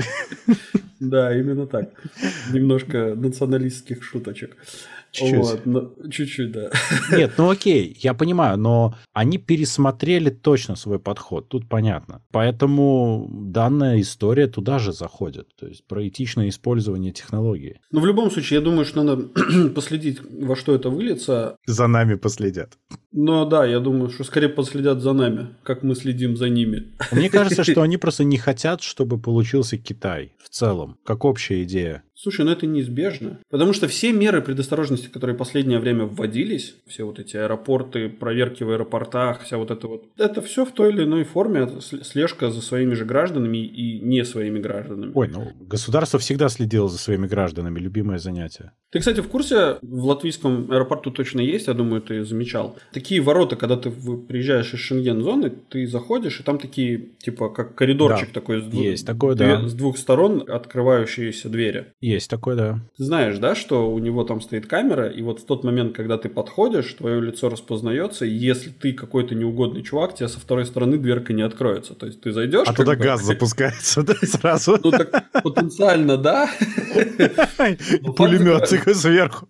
Да, 0.99 1.37
именно 1.37 1.67
так. 1.67 1.91
Немножко 2.51 3.13
националистских 3.15 4.03
шуточек. 4.03 4.57
Чуть-чуть. 5.11 5.37
Вот, 5.37 5.65
но- 5.65 6.09
чуть-чуть, 6.09 6.51
да. 6.51 6.69
Нет, 7.17 7.33
ну 7.37 7.49
окей, 7.49 7.97
я 8.01 8.13
понимаю, 8.13 8.57
но 8.57 8.95
они 9.13 9.37
пересмотрели 9.37 10.29
точно 10.29 10.75
свой 10.75 10.99
подход, 10.99 11.49
тут 11.49 11.67
понятно. 11.69 12.21
Поэтому 12.31 13.27
данная 13.31 14.01
история 14.01 14.47
туда 14.47 14.79
же 14.79 14.93
заходит, 14.93 15.47
то 15.55 15.67
есть 15.67 15.85
про 15.87 16.07
этичное 16.07 16.49
использование 16.49 17.11
технологии. 17.11 17.79
Но 17.91 18.01
в 18.01 18.05
любом 18.05 18.31
случае, 18.31 18.59
я 18.59 18.65
думаю, 18.65 18.85
что 18.85 19.03
надо 19.03 19.27
последить, 19.75 20.19
во 20.21 20.55
что 20.55 20.75
это 20.75 20.89
выльется. 20.89 21.57
За 21.65 21.87
нами 21.87 22.15
последят. 22.15 22.77
Но 23.19 23.45
да, 23.45 23.65
я 23.65 23.79
думаю, 23.79 24.11
что 24.11 24.23
скорее 24.23 24.49
последят 24.49 25.01
за 25.01 25.11
нами, 25.11 25.47
как 25.63 25.81
мы 25.81 25.95
следим 25.95 26.37
за 26.37 26.49
ними. 26.49 26.93
Мне 27.11 27.31
кажется, 27.31 27.63
что 27.63 27.81
они 27.81 27.97
просто 27.97 28.23
не 28.23 28.37
хотят, 28.37 28.83
чтобы 28.83 29.17
получился 29.19 29.75
Китай 29.75 30.33
в 30.37 30.49
целом, 30.49 30.99
как 31.03 31.25
общая 31.25 31.63
идея. 31.63 32.03
Слушай, 32.19 32.45
ну 32.45 32.51
это 32.51 32.65
неизбежно. 32.65 33.39
Потому 33.49 33.73
что 33.73 33.87
все 33.87 34.11
меры 34.11 34.41
предосторожности, 34.41 35.07
которые 35.07 35.35
в 35.35 35.37
последнее 35.37 35.77
время 35.77 36.05
вводились, 36.05 36.75
все 36.87 37.03
вот 37.03 37.19
эти 37.19 37.37
аэропорты, 37.37 38.09
проверки 38.09 38.63
в 38.63 38.71
аэропортах, 38.71 39.43
вся 39.43 39.57
вот 39.57 39.69
это 39.69 39.87
вот, 39.87 40.05
это 40.17 40.41
все 40.41 40.65
в 40.65 40.71
той 40.71 40.91
или 40.91 41.03
иной 41.03 41.25
форме 41.25 41.61
сл- 41.61 42.03
слежка 42.03 42.49
за 42.49 42.61
своими 42.61 42.95
же 42.95 43.05
гражданами 43.05 43.59
и 43.59 43.99
не 43.99 44.25
своими 44.25 44.57
гражданами. 44.57 45.11
Ой, 45.13 45.27
ну 45.27 45.51
государство 45.59 46.17
всегда 46.17 46.49
следило 46.49 46.89
за 46.89 46.97
своими 46.97 47.27
гражданами, 47.27 47.79
любимое 47.79 48.17
занятие. 48.17 48.71
Ты, 48.89 48.99
кстати, 48.99 49.19
в 49.19 49.27
курсе, 49.27 49.77
в 49.83 50.05
латвийском 50.05 50.71
аэропорту 50.71 51.11
точно 51.11 51.41
есть, 51.41 51.67
я 51.67 51.75
думаю, 51.75 52.01
ты 52.01 52.23
замечал. 52.23 52.77
Такие 52.93 53.06
ворота, 53.19 53.55
когда 53.55 53.75
ты 53.77 53.89
приезжаешь 53.89 54.73
из 54.73 54.79
Шенген-зоны, 54.79 55.51
ты 55.69 55.87
заходишь, 55.87 56.39
и 56.39 56.43
там 56.43 56.59
такие, 56.59 57.09
типа, 57.19 57.49
как 57.49 57.75
коридорчик 57.75 58.27
Да, 58.27 58.33
такой 58.41 58.61
с, 58.61 58.65
дву- 58.65 58.81
есть 58.83 59.05
такое, 59.05 59.35
две- 59.35 59.57
да. 59.57 59.67
с 59.67 59.73
двух 59.73 59.97
сторон 59.97 60.43
открывающиеся 60.47 61.49
двери. 61.49 61.87
Есть 62.01 62.29
такое, 62.29 62.55
да. 62.55 62.79
Ты 62.97 63.03
знаешь, 63.03 63.37
да, 63.39 63.55
что 63.55 63.91
у 63.91 63.99
него 63.99 64.23
там 64.23 64.41
стоит 64.41 64.65
камера, 64.67 65.07
и 65.09 65.21
вот 65.21 65.39
в 65.39 65.45
тот 65.45 65.63
момент, 65.63 65.95
когда 65.95 66.17
ты 66.17 66.29
подходишь, 66.29 66.93
твое 66.93 67.21
лицо 67.21 67.49
распознается, 67.49 68.25
и 68.25 68.29
если 68.31 68.69
ты 68.69 68.93
какой-то 68.93 69.35
неугодный 69.35 69.83
чувак, 69.83 70.15
тебе 70.15 70.27
со 70.27 70.39
второй 70.39 70.65
стороны 70.65 70.97
дверка 70.97 71.33
не 71.33 71.41
откроется. 71.41 71.93
То 71.95 72.05
есть 72.05 72.21
ты 72.21 72.31
зайдешь... 72.31 72.67
А 72.67 72.73
туда 72.73 72.93
бы- 72.93 73.03
газ 73.03 73.23
запускается, 73.25 74.03
да, 74.03 74.13
сразу. 74.23 74.77
Ну 74.83 74.91
так 74.91 75.31
потенциально, 75.43 76.17
да. 76.17 76.49
Пулемет 78.15 78.69
такой 78.69 78.95
сверху. 78.95 79.47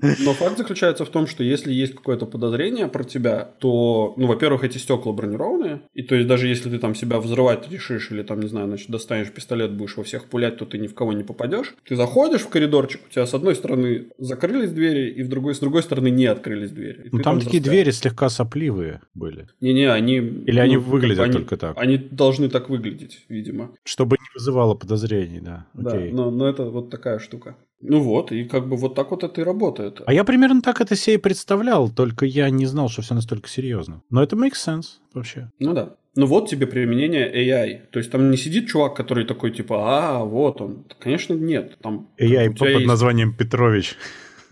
Но 0.00 0.32
факт 0.34 0.58
заключается 0.58 1.04
в 1.04 1.08
том, 1.08 1.26
что 1.26 1.42
если 1.42 1.72
есть 1.72 1.94
какое-то 1.94 2.26
подозрение 2.26 2.77
про 2.86 3.02
тебя, 3.02 3.48
то, 3.58 4.14
ну, 4.16 4.26
во-первых, 4.26 4.62
эти 4.62 4.78
стекла 4.78 5.12
бронированные, 5.12 5.80
и 5.94 6.02
то 6.02 6.14
есть 6.14 6.28
даже 6.28 6.46
если 6.46 6.70
ты 6.70 6.78
там 6.78 6.94
себя 6.94 7.18
взрывать 7.18 7.68
решишь 7.70 8.10
или 8.12 8.22
там, 8.22 8.40
не 8.40 8.46
знаю, 8.46 8.68
значит, 8.68 8.90
достанешь 8.90 9.32
пистолет, 9.32 9.72
будешь 9.72 9.96
во 9.96 10.04
всех 10.04 10.26
пулять, 10.26 10.58
то 10.58 10.66
ты 10.66 10.78
ни 10.78 10.86
в 10.86 10.94
кого 10.94 11.12
не 11.12 11.24
попадешь. 11.24 11.74
Ты 11.84 11.96
заходишь 11.96 12.42
в 12.42 12.48
коридорчик, 12.48 13.00
у 13.08 13.12
тебя 13.12 13.26
с 13.26 13.34
одной 13.34 13.56
стороны 13.56 14.06
закрылись 14.18 14.70
двери, 14.70 15.10
и 15.10 15.22
в 15.22 15.28
другой, 15.28 15.54
с 15.54 15.58
другой 15.58 15.82
стороны 15.82 16.10
не 16.10 16.26
открылись 16.26 16.70
двери. 16.70 17.08
Ну, 17.10 17.22
там, 17.22 17.38
там 17.38 17.40
такие 17.40 17.62
двери 17.62 17.90
слегка 17.90 18.28
сопливые 18.28 19.00
были. 19.14 19.48
Не-не, 19.60 19.90
они... 19.90 20.16
Или 20.18 20.58
ну, 20.58 20.62
они 20.62 20.76
выглядят 20.76 21.24
они, 21.24 21.32
только 21.32 21.56
так? 21.56 21.76
Они 21.76 21.96
должны 21.96 22.48
так 22.48 22.68
выглядеть, 22.68 23.24
видимо. 23.28 23.72
Чтобы 23.84 24.16
не 24.16 24.28
вызывало 24.34 24.74
подозрений, 24.74 25.40
да. 25.40 25.66
Да, 25.74 25.98
но, 26.12 26.30
но 26.30 26.48
это 26.48 26.64
вот 26.64 26.90
такая 26.90 27.18
штука. 27.18 27.56
Ну 27.80 28.00
вот, 28.00 28.32
и 28.32 28.44
как 28.44 28.68
бы 28.68 28.76
вот 28.76 28.94
так 28.94 29.10
вот 29.10 29.22
это 29.22 29.40
и 29.40 29.44
работает. 29.44 30.02
А 30.04 30.12
я 30.12 30.24
примерно 30.24 30.62
так 30.62 30.80
это 30.80 30.96
себе 30.96 31.14
и 31.14 31.18
представлял, 31.18 31.88
только 31.88 32.26
я 32.26 32.50
не 32.50 32.66
знал, 32.66 32.88
что 32.88 33.02
все 33.02 33.14
настолько 33.14 33.48
серьезно. 33.48 34.02
Но 34.10 34.22
это 34.22 34.36
makes 34.36 34.54
sense 34.54 34.98
вообще. 35.14 35.50
Ну 35.60 35.74
да. 35.74 35.94
Ну 36.16 36.26
вот 36.26 36.48
тебе 36.48 36.66
применение 36.66 37.32
AI. 37.32 37.82
То 37.92 38.00
есть 38.00 38.10
там 38.10 38.30
не 38.30 38.36
сидит 38.36 38.68
чувак, 38.68 38.96
который 38.96 39.24
такой 39.24 39.52
типа, 39.52 39.76
а, 39.78 40.24
вот 40.24 40.60
он. 40.60 40.84
Конечно, 40.98 41.34
нет. 41.34 41.78
Там, 41.80 42.08
AI 42.20 42.50
под 42.56 42.68
есть... 42.68 42.86
названием 42.86 43.32
Петрович. 43.32 43.94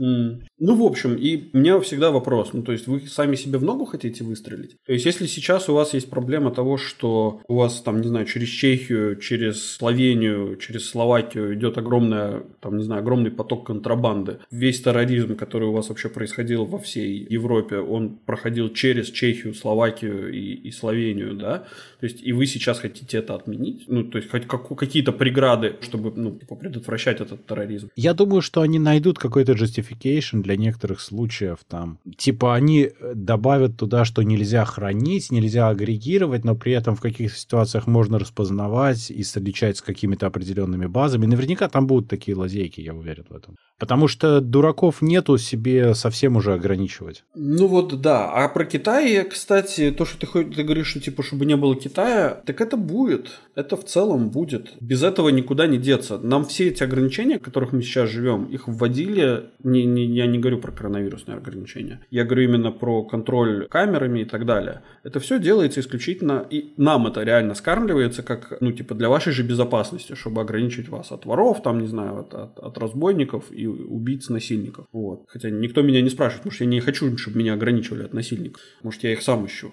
Mm. 0.00 0.42
Ну, 0.58 0.74
в 0.74 0.82
общем, 0.82 1.16
и 1.16 1.50
у 1.52 1.58
меня 1.58 1.78
всегда 1.80 2.10
вопрос, 2.10 2.54
ну, 2.54 2.62
то 2.62 2.72
есть 2.72 2.86
вы 2.86 3.00
сами 3.00 3.36
себе 3.36 3.58
в 3.58 3.62
ногу 3.62 3.84
хотите 3.84 4.24
выстрелить? 4.24 4.76
То 4.86 4.92
есть 4.94 5.04
если 5.04 5.26
сейчас 5.26 5.68
у 5.68 5.74
вас 5.74 5.92
есть 5.92 6.08
проблема 6.08 6.50
того, 6.50 6.78
что 6.78 7.42
у 7.46 7.56
вас 7.56 7.82
там, 7.82 8.00
не 8.00 8.08
знаю, 8.08 8.24
через 8.24 8.48
Чехию, 8.48 9.16
через 9.16 9.72
Словению, 9.76 10.56
через 10.56 10.88
Словакию 10.88 11.54
идет 11.54 11.76
огромная, 11.76 12.44
там, 12.60 12.78
не 12.78 12.84
знаю, 12.84 13.02
огромный 13.02 13.30
поток 13.30 13.66
контрабанды, 13.66 14.38
весь 14.50 14.80
терроризм, 14.80 15.36
который 15.36 15.68
у 15.68 15.72
вас 15.72 15.90
вообще 15.90 16.08
происходил 16.08 16.64
во 16.64 16.78
всей 16.78 17.26
Европе, 17.28 17.76
он 17.76 18.16
проходил 18.24 18.70
через 18.70 19.10
Чехию, 19.10 19.54
Словакию 19.54 20.32
и, 20.32 20.54
и 20.54 20.70
Словению, 20.70 21.34
да? 21.34 21.66
То 22.00 22.06
есть 22.06 22.22
и 22.22 22.32
вы 22.32 22.46
сейчас 22.46 22.78
хотите 22.78 23.18
это 23.18 23.34
отменить? 23.34 23.84
Ну, 23.88 24.04
то 24.04 24.16
есть 24.16 24.30
хоть 24.30 24.46
как, 24.46 24.68
какие-то 24.74 25.12
преграды, 25.12 25.76
чтобы, 25.82 26.12
ну, 26.16 26.30
типа, 26.30 26.54
предотвращать 26.56 27.20
этот 27.20 27.46
терроризм? 27.46 27.90
Я 27.94 28.14
думаю, 28.14 28.40
что 28.40 28.62
они 28.62 28.78
найдут 28.78 29.18
какой-то 29.18 29.52
justification 29.52 30.45
для 30.46 30.56
некоторых 30.56 31.00
случаев 31.00 31.58
там. 31.68 31.98
Типа 32.16 32.54
они 32.54 32.82
э, 32.88 33.12
добавят 33.14 33.76
туда, 33.76 34.04
что 34.04 34.22
нельзя 34.22 34.64
хранить, 34.64 35.32
нельзя 35.32 35.68
агрегировать, 35.68 36.44
но 36.44 36.54
при 36.54 36.72
этом 36.72 36.94
в 36.94 37.00
каких-то 37.00 37.38
ситуациях 37.38 37.86
можно 37.86 38.18
распознавать 38.18 39.10
и 39.10 39.24
отличать 39.56 39.76
с 39.78 39.82
какими-то 39.82 40.26
определенными 40.26 40.86
базами. 40.86 41.26
Наверняка 41.26 41.68
там 41.68 41.86
будут 41.86 42.08
такие 42.08 42.36
лазейки, 42.36 42.80
я 42.80 42.94
уверен 42.94 43.24
в 43.28 43.34
этом. 43.34 43.56
Потому 43.78 44.08
что 44.08 44.40
дураков 44.40 45.02
нету 45.02 45.36
себе 45.38 45.94
совсем 45.94 46.36
уже 46.36 46.54
ограничивать. 46.54 47.24
Ну 47.34 47.66
вот 47.66 48.00
да. 48.00 48.30
А 48.32 48.48
про 48.48 48.64
Китай, 48.64 49.22
кстати, 49.24 49.90
то, 49.90 50.04
что 50.04 50.18
ты, 50.18 50.44
ты 50.44 50.62
говоришь, 50.62 50.88
что 50.88 51.00
типа, 51.00 51.22
чтобы 51.22 51.44
не 51.44 51.56
было 51.56 51.76
Китая, 51.76 52.42
так 52.46 52.60
это 52.60 52.76
будет. 52.76 53.40
Это 53.54 53.76
в 53.76 53.84
целом 53.84 54.30
будет. 54.30 54.72
Без 54.80 55.02
этого 55.02 55.28
никуда 55.28 55.66
не 55.66 55.78
деться. 55.78 56.18
Нам 56.18 56.44
все 56.44 56.68
эти 56.68 56.82
ограничения, 56.82 57.38
в 57.38 57.42
которых 57.42 57.72
мы 57.72 57.82
сейчас 57.82 58.10
живем, 58.10 58.44
их 58.46 58.68
вводили, 58.68 59.50
не, 59.62 59.84
не, 59.84 60.06
я 60.06 60.26
не 60.26 60.35
говорю 60.38 60.58
про 60.58 60.72
коронавирусные 60.72 61.36
ограничения, 61.36 62.00
я 62.10 62.24
говорю 62.24 62.44
именно 62.44 62.72
про 62.72 63.04
контроль 63.04 63.66
камерами 63.68 64.20
и 64.20 64.24
так 64.24 64.46
далее. 64.46 64.82
Это 65.02 65.20
все 65.20 65.38
делается 65.38 65.80
исключительно, 65.80 66.46
и 66.50 66.74
нам 66.76 67.06
это 67.06 67.22
реально 67.22 67.54
скармливается, 67.54 68.22
как, 68.22 68.58
ну, 68.60 68.72
типа, 68.72 68.94
для 68.94 69.08
вашей 69.08 69.32
же 69.32 69.42
безопасности, 69.42 70.14
чтобы 70.14 70.40
ограничить 70.40 70.88
вас 70.88 71.12
от 71.12 71.26
воров, 71.26 71.62
там, 71.62 71.80
не 71.80 71.86
знаю, 71.86 72.20
от, 72.20 72.34
от, 72.34 72.58
от 72.58 72.78
разбойников 72.78 73.44
и 73.50 73.66
убийц, 73.66 74.28
насильников. 74.28 74.86
Вот. 74.92 75.24
Хотя 75.28 75.50
никто 75.50 75.82
меня 75.82 76.00
не 76.00 76.10
спрашивает, 76.10 76.42
потому 76.42 76.54
что 76.54 76.64
я 76.64 76.70
не 76.70 76.80
хочу, 76.80 77.16
чтобы 77.18 77.38
меня 77.38 77.54
ограничивали 77.54 78.04
от 78.04 78.14
насильников. 78.14 78.62
Может, 78.82 79.04
я 79.04 79.12
их 79.12 79.22
сам 79.22 79.46
ищу. 79.46 79.72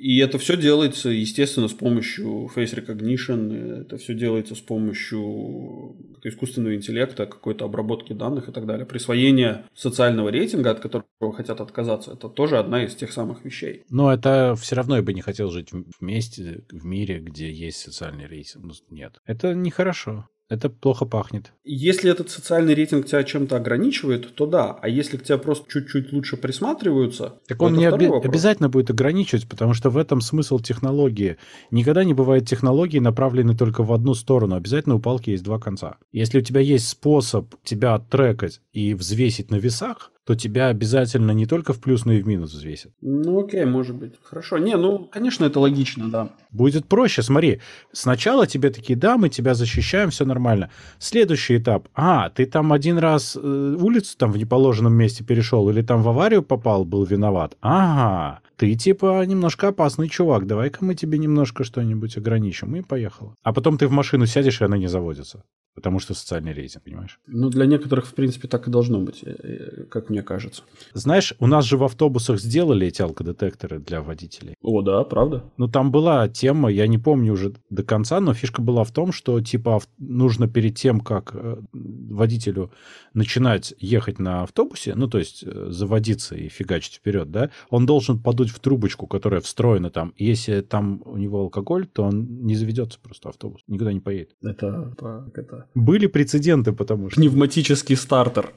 И 0.00 0.18
это 0.18 0.38
все 0.38 0.56
делается, 0.56 1.10
естественно, 1.10 1.68
с 1.68 1.74
помощью 1.74 2.50
face 2.54 2.74
recognition, 2.74 3.82
это 3.82 3.98
все 3.98 4.14
делается 4.14 4.54
с 4.54 4.60
помощью 4.60 5.94
искусственного 6.24 6.74
интеллекта, 6.74 7.26
какой-то 7.26 7.66
обработки 7.66 8.14
данных 8.14 8.48
и 8.48 8.52
так 8.52 8.64
далее. 8.64 8.86
Присвоение 8.86 9.66
социального 9.74 10.30
рейтинга, 10.30 10.70
от 10.70 10.80
которого 10.80 11.34
хотят 11.34 11.60
отказаться, 11.60 12.12
это 12.12 12.30
тоже 12.30 12.58
одна 12.58 12.84
из 12.84 12.94
тех 12.94 13.12
самых 13.12 13.44
вещей. 13.44 13.84
Но 13.90 14.10
это 14.10 14.54
все 14.58 14.74
равно 14.76 14.96
я 14.96 15.02
бы 15.02 15.12
не 15.12 15.20
хотел 15.20 15.50
жить 15.50 15.68
вместе, 16.00 16.64
в 16.70 16.84
мире, 16.86 17.20
где 17.20 17.52
есть 17.52 17.80
социальный 17.80 18.26
рейтинг. 18.26 18.64
Ну, 18.64 18.72
нет. 18.88 19.20
Это 19.26 19.54
нехорошо. 19.54 20.26
Это 20.50 20.68
плохо 20.68 21.06
пахнет. 21.06 21.52
Если 21.62 22.10
этот 22.10 22.28
социальный 22.28 22.74
рейтинг 22.74 23.06
тебя 23.06 23.22
чем-то 23.22 23.56
ограничивает, 23.56 24.34
то 24.34 24.46
да. 24.46 24.76
А 24.82 24.88
если 24.88 25.16
к 25.16 25.22
тебе 25.22 25.38
просто 25.38 25.70
чуть-чуть 25.70 26.12
лучше 26.12 26.36
присматриваются, 26.36 27.34
так 27.46 27.62
он 27.62 27.74
не 27.74 27.88
оби- 27.88 28.10
обязательно 28.26 28.68
будет 28.68 28.90
ограничивать, 28.90 29.48
потому 29.48 29.74
что 29.74 29.90
в 29.90 29.96
этом 29.96 30.20
смысл 30.20 30.58
технологии. 30.58 31.36
Никогда 31.70 32.02
не 32.02 32.14
бывает 32.14 32.48
технологии, 32.48 32.98
направленной 32.98 33.56
только 33.56 33.84
в 33.84 33.92
одну 33.92 34.14
сторону. 34.14 34.56
Обязательно 34.56 34.96
у 34.96 35.00
палки 35.00 35.30
есть 35.30 35.44
два 35.44 35.60
конца. 35.60 35.98
Если 36.10 36.40
у 36.40 36.42
тебя 36.42 36.60
есть 36.60 36.88
способ 36.88 37.54
тебя 37.62 38.00
трекать 38.00 38.60
и 38.72 38.94
взвесить 38.94 39.52
на 39.52 39.56
весах, 39.56 40.10
то 40.30 40.36
тебя 40.36 40.68
обязательно 40.68 41.32
не 41.32 41.44
только 41.44 41.72
в 41.72 41.80
плюс, 41.80 42.04
но 42.04 42.12
и 42.12 42.22
в 42.22 42.26
минус 42.28 42.52
взвесят. 42.52 42.92
Ну, 43.00 43.40
окей, 43.40 43.64
может 43.64 43.96
быть. 43.96 44.12
Хорошо. 44.22 44.58
Не, 44.58 44.76
ну, 44.76 45.08
конечно, 45.10 45.44
это 45.44 45.58
логично, 45.58 46.08
да. 46.08 46.28
Будет 46.52 46.86
проще, 46.86 47.22
смотри. 47.22 47.60
Сначала 47.92 48.46
тебе 48.46 48.70
такие, 48.70 48.96
да, 48.96 49.18
мы 49.18 49.28
тебя 49.28 49.54
защищаем, 49.54 50.10
все 50.10 50.24
нормально. 50.24 50.70
Следующий 51.00 51.56
этап. 51.56 51.88
А, 51.96 52.30
ты 52.30 52.46
там 52.46 52.72
один 52.72 52.98
раз 52.98 53.36
э, 53.36 53.76
улицу 53.80 54.16
там 54.16 54.30
в 54.30 54.38
неположенном 54.38 54.94
месте 54.94 55.24
перешел 55.24 55.68
или 55.68 55.82
там 55.82 56.04
в 56.04 56.08
аварию 56.08 56.44
попал, 56.44 56.84
был 56.84 57.04
виноват. 57.04 57.56
Ага, 57.60 58.40
ты 58.60 58.74
типа 58.74 59.24
немножко 59.24 59.68
опасный 59.68 60.10
чувак, 60.10 60.46
давай-ка 60.46 60.84
мы 60.84 60.94
тебе 60.94 61.16
немножко 61.16 61.64
что-нибудь 61.64 62.18
ограничим, 62.18 62.76
и 62.76 62.82
поехала. 62.82 63.34
А 63.42 63.54
потом 63.54 63.78
ты 63.78 63.88
в 63.88 63.90
машину 63.90 64.26
сядешь, 64.26 64.60
и 64.60 64.64
она 64.64 64.76
не 64.76 64.86
заводится. 64.86 65.44
Потому 65.74 66.00
что 66.00 66.14
социальный 66.14 66.52
рейтинг, 66.52 66.84
понимаешь? 66.84 67.20
Ну, 67.26 67.48
для 67.48 67.64
некоторых, 67.64 68.06
в 68.06 68.14
принципе, 68.14 68.48
так 68.48 68.66
и 68.66 68.70
должно 68.70 68.98
быть, 68.98 69.22
э, 69.22 69.30
э, 69.30 69.84
как 69.84 70.10
мне 70.10 70.22
кажется. 70.22 70.62
Знаешь, 70.94 71.32
у 71.38 71.46
нас 71.46 71.64
же 71.64 71.76
в 71.76 71.84
автобусах 71.84 72.40
сделали 72.40 72.88
эти 72.88 73.02
алкодетекторы 73.02 73.78
для 73.78 74.02
водителей. 74.02 74.56
О, 74.60 74.82
да, 74.82 75.04
правда? 75.04 75.44
Ну, 75.56 75.68
там 75.68 75.92
была 75.92 76.28
тема, 76.28 76.70
я 76.70 76.88
не 76.88 76.98
помню 76.98 77.32
уже 77.32 77.54
до 77.70 77.84
конца, 77.84 78.20
но 78.20 78.34
фишка 78.34 78.60
была 78.60 78.82
в 78.82 78.90
том, 78.90 79.12
что, 79.12 79.40
типа, 79.40 79.80
нужно 79.96 80.48
перед 80.48 80.76
тем, 80.76 81.00
как 81.00 81.30
э, 81.34 81.56
водителю 81.72 82.72
начинать 83.14 83.72
ехать 83.78 84.18
на 84.18 84.42
автобусе, 84.42 84.94
ну, 84.96 85.06
то 85.08 85.18
есть 85.18 85.44
заводиться 85.46 86.34
и 86.34 86.48
фигачить 86.48 86.96
вперед, 86.96 87.30
да, 87.30 87.50
он 87.70 87.86
должен 87.86 88.20
подуть 88.20 88.49
в 88.50 88.58
трубочку, 88.58 89.06
которая 89.06 89.40
встроена 89.40 89.90
там. 89.90 90.12
Если 90.16 90.60
там 90.60 91.02
у 91.04 91.16
него 91.16 91.40
алкоголь, 91.40 91.86
то 91.86 92.04
он 92.04 92.44
не 92.44 92.54
заведется 92.54 92.98
просто 93.00 93.28
автобус, 93.28 93.62
никуда 93.66 93.92
не 93.92 94.00
поедет. 94.00 94.36
Это, 94.42 94.94
это 95.34 95.66
были 95.74 96.06
прецеденты, 96.06 96.72
потому 96.72 97.10
что... 97.10 97.20
Пневматический 97.20 97.96
стартер 97.96 98.52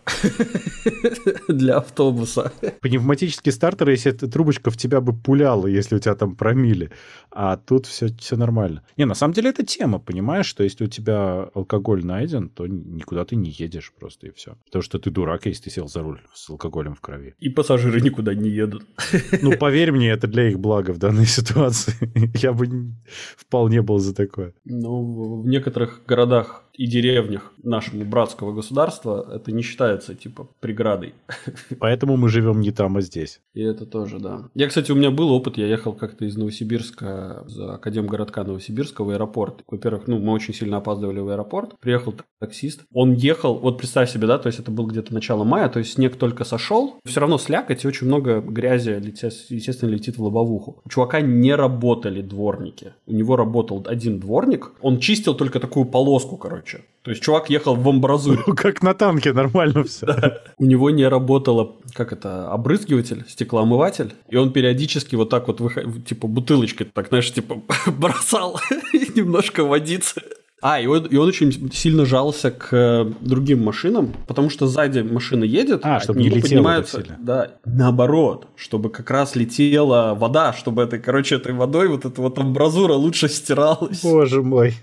для 1.47 1.77
автобуса. 1.77 2.51
Пневматический 2.81 3.51
стартер, 3.51 3.89
если 3.89 4.11
эта 4.11 4.27
трубочка 4.27 4.71
в 4.71 4.77
тебя 4.77 5.01
бы 5.01 5.13
пуляла, 5.13 5.67
если 5.67 5.95
у 5.95 5.99
тебя 5.99 6.15
там 6.15 6.35
промили. 6.35 6.91
А 7.31 7.57
тут 7.57 7.85
все, 7.85 8.07
все 8.07 8.35
нормально. 8.35 8.83
Не, 8.97 9.05
на 9.05 9.15
самом 9.15 9.33
деле 9.33 9.49
это 9.49 9.65
тема, 9.65 9.99
понимаешь, 9.99 10.45
что 10.45 10.63
если 10.63 10.85
у 10.85 10.87
тебя 10.87 11.49
алкоголь 11.53 12.05
найден, 12.05 12.49
то 12.49 12.67
никуда 12.67 13.25
ты 13.25 13.35
не 13.35 13.49
едешь 13.49 13.93
просто 13.99 14.27
и 14.27 14.31
все. 14.31 14.55
Потому 14.65 14.81
что 14.83 14.99
ты 14.99 15.11
дурак, 15.11 15.45
если 15.45 15.63
ты 15.63 15.69
сел 15.69 15.87
за 15.87 16.01
руль 16.01 16.21
с 16.33 16.49
алкоголем 16.49 16.95
в 16.95 17.01
крови. 17.01 17.35
И 17.39 17.49
пассажиры 17.49 18.01
никуда 18.01 18.33
не 18.33 18.49
едут. 18.49 18.85
Ну, 19.41 19.57
поверь 19.57 19.82
мне, 19.91 20.09
это 20.09 20.27
для 20.27 20.49
их 20.49 20.59
блага 20.59 20.91
в 20.91 20.97
данной 20.97 21.25
ситуации. 21.37 21.93
Я 22.41 22.53
бы 22.53 22.93
вполне 23.37 23.81
был 23.81 23.99
за 23.99 24.13
такое. 24.15 24.53
Ну, 24.65 25.41
в 25.41 25.47
некоторых 25.47 26.03
городах 26.07 26.63
и 26.73 26.87
деревнях 26.87 27.53
нашего 27.61 28.03
братского 28.03 28.51
государства 28.51 29.27
это 29.33 29.51
не 29.51 29.61
считается, 29.61 30.15
типа, 30.15 30.47
преградой. 30.59 31.13
Поэтому 31.79 32.17
мы 32.17 32.29
живем 32.29 32.61
не 32.61 32.71
там, 32.71 32.97
а 32.97 33.01
здесь. 33.01 33.41
И 33.53 33.61
это 33.61 33.85
тоже, 33.85 34.19
да. 34.19 34.49
Я, 34.55 34.67
кстати, 34.67 34.91
у 34.91 34.95
меня 34.95 35.11
был 35.11 35.31
опыт, 35.31 35.57
я 35.57 35.67
ехал 35.67 35.93
как-то 35.93 36.25
из 36.25 36.35
Новосибирска, 36.35 37.43
за 37.47 37.75
Академгородка 37.75 38.43
Новосибирска 38.43 39.03
в 39.03 39.09
аэропорт. 39.09 39.63
Во-первых, 39.67 40.07
ну, 40.07 40.19
мы 40.19 40.33
очень 40.33 40.53
сильно 40.53 40.77
опаздывали 40.77 41.19
в 41.19 41.29
аэропорт. 41.29 41.75
Приехал 41.79 42.15
таксист. 42.39 42.81
Он 42.91 43.13
ехал, 43.13 43.57
вот 43.59 43.77
представь 43.77 44.11
себе, 44.11 44.27
да, 44.27 44.37
то 44.37 44.47
есть 44.47 44.59
это 44.59 44.71
был 44.71 44.87
где-то 44.87 45.13
начало 45.13 45.43
мая, 45.43 45.69
то 45.69 45.79
есть 45.79 45.93
снег 45.93 46.17
только 46.17 46.43
сошел, 46.43 46.95
все 47.05 47.19
равно 47.19 47.37
слякоть 47.37 47.85
и 47.85 47.87
очень 47.87 48.07
много 48.07 48.41
грязи, 48.41 49.01
естественно, 49.49 49.89
летит 49.89 50.17
в 50.17 50.23
лобовуху. 50.23 50.81
У 50.83 50.89
чувака 50.89 51.21
не 51.21 51.55
работали 51.55 52.21
дворники. 52.21 52.93
У 53.05 53.13
него 53.13 53.35
работал 53.35 53.85
один 53.87 54.19
дворник, 54.19 54.71
он 54.81 54.99
чистил 54.99 55.35
только 55.35 55.59
такую 55.59 55.85
полоску, 55.85 56.37
короче. 56.37 56.62
То 57.03 57.11
есть 57.11 57.21
чувак 57.21 57.49
ехал 57.49 57.75
в 57.75 57.87
амбразуре. 57.87 58.41
Как 58.55 58.81
на 58.81 58.93
танке, 58.93 59.33
нормально 59.33 59.83
все. 59.87 60.05
Да. 60.05 60.41
У 60.57 60.65
него 60.65 60.89
не 60.89 61.05
работало, 61.07 61.75
как 61.93 62.13
это, 62.13 62.49
обрызгиватель, 62.49 63.25
стеклоомыватель, 63.27 64.13
и 64.29 64.37
он 64.37 64.53
периодически 64.53 65.15
вот 65.15 65.29
так 65.29 65.47
вот, 65.47 65.61
типа 66.05 66.27
бутылочкой, 66.27 66.87
так, 66.93 67.09
знаешь, 67.09 67.31
типа 67.31 67.61
бросал 67.87 68.59
немножко 69.15 69.65
водицы 69.65 70.21
А, 70.61 70.79
и 70.79 70.87
он, 70.87 71.05
и 71.05 71.17
он 71.17 71.27
очень 71.27 71.71
сильно 71.73 72.05
жался 72.05 72.51
к 72.51 72.69
э, 72.71 73.11
другим 73.19 73.61
машинам, 73.61 74.13
потому 74.27 74.49
что 74.49 74.67
сзади 74.67 75.01
машина 75.01 75.43
едет, 75.43 75.81
а, 75.83 75.99
чтобы 75.99 76.21
не 76.21 76.29
летело 76.29 76.85
Да, 77.19 77.51
наоборот, 77.65 78.47
чтобы 78.55 78.89
как 78.89 79.11
раз 79.11 79.35
летела 79.35 80.15
вода, 80.15 80.53
чтобы 80.53 80.83
этой, 80.83 80.99
короче, 80.99 81.35
этой 81.35 81.51
водой 81.51 81.89
вот 81.89 82.05
эта 82.05 82.21
вот 82.21 82.39
амбразура 82.39 82.93
лучше 82.93 83.27
стиралась. 83.27 84.01
Боже 84.01 84.41
мой. 84.41 84.73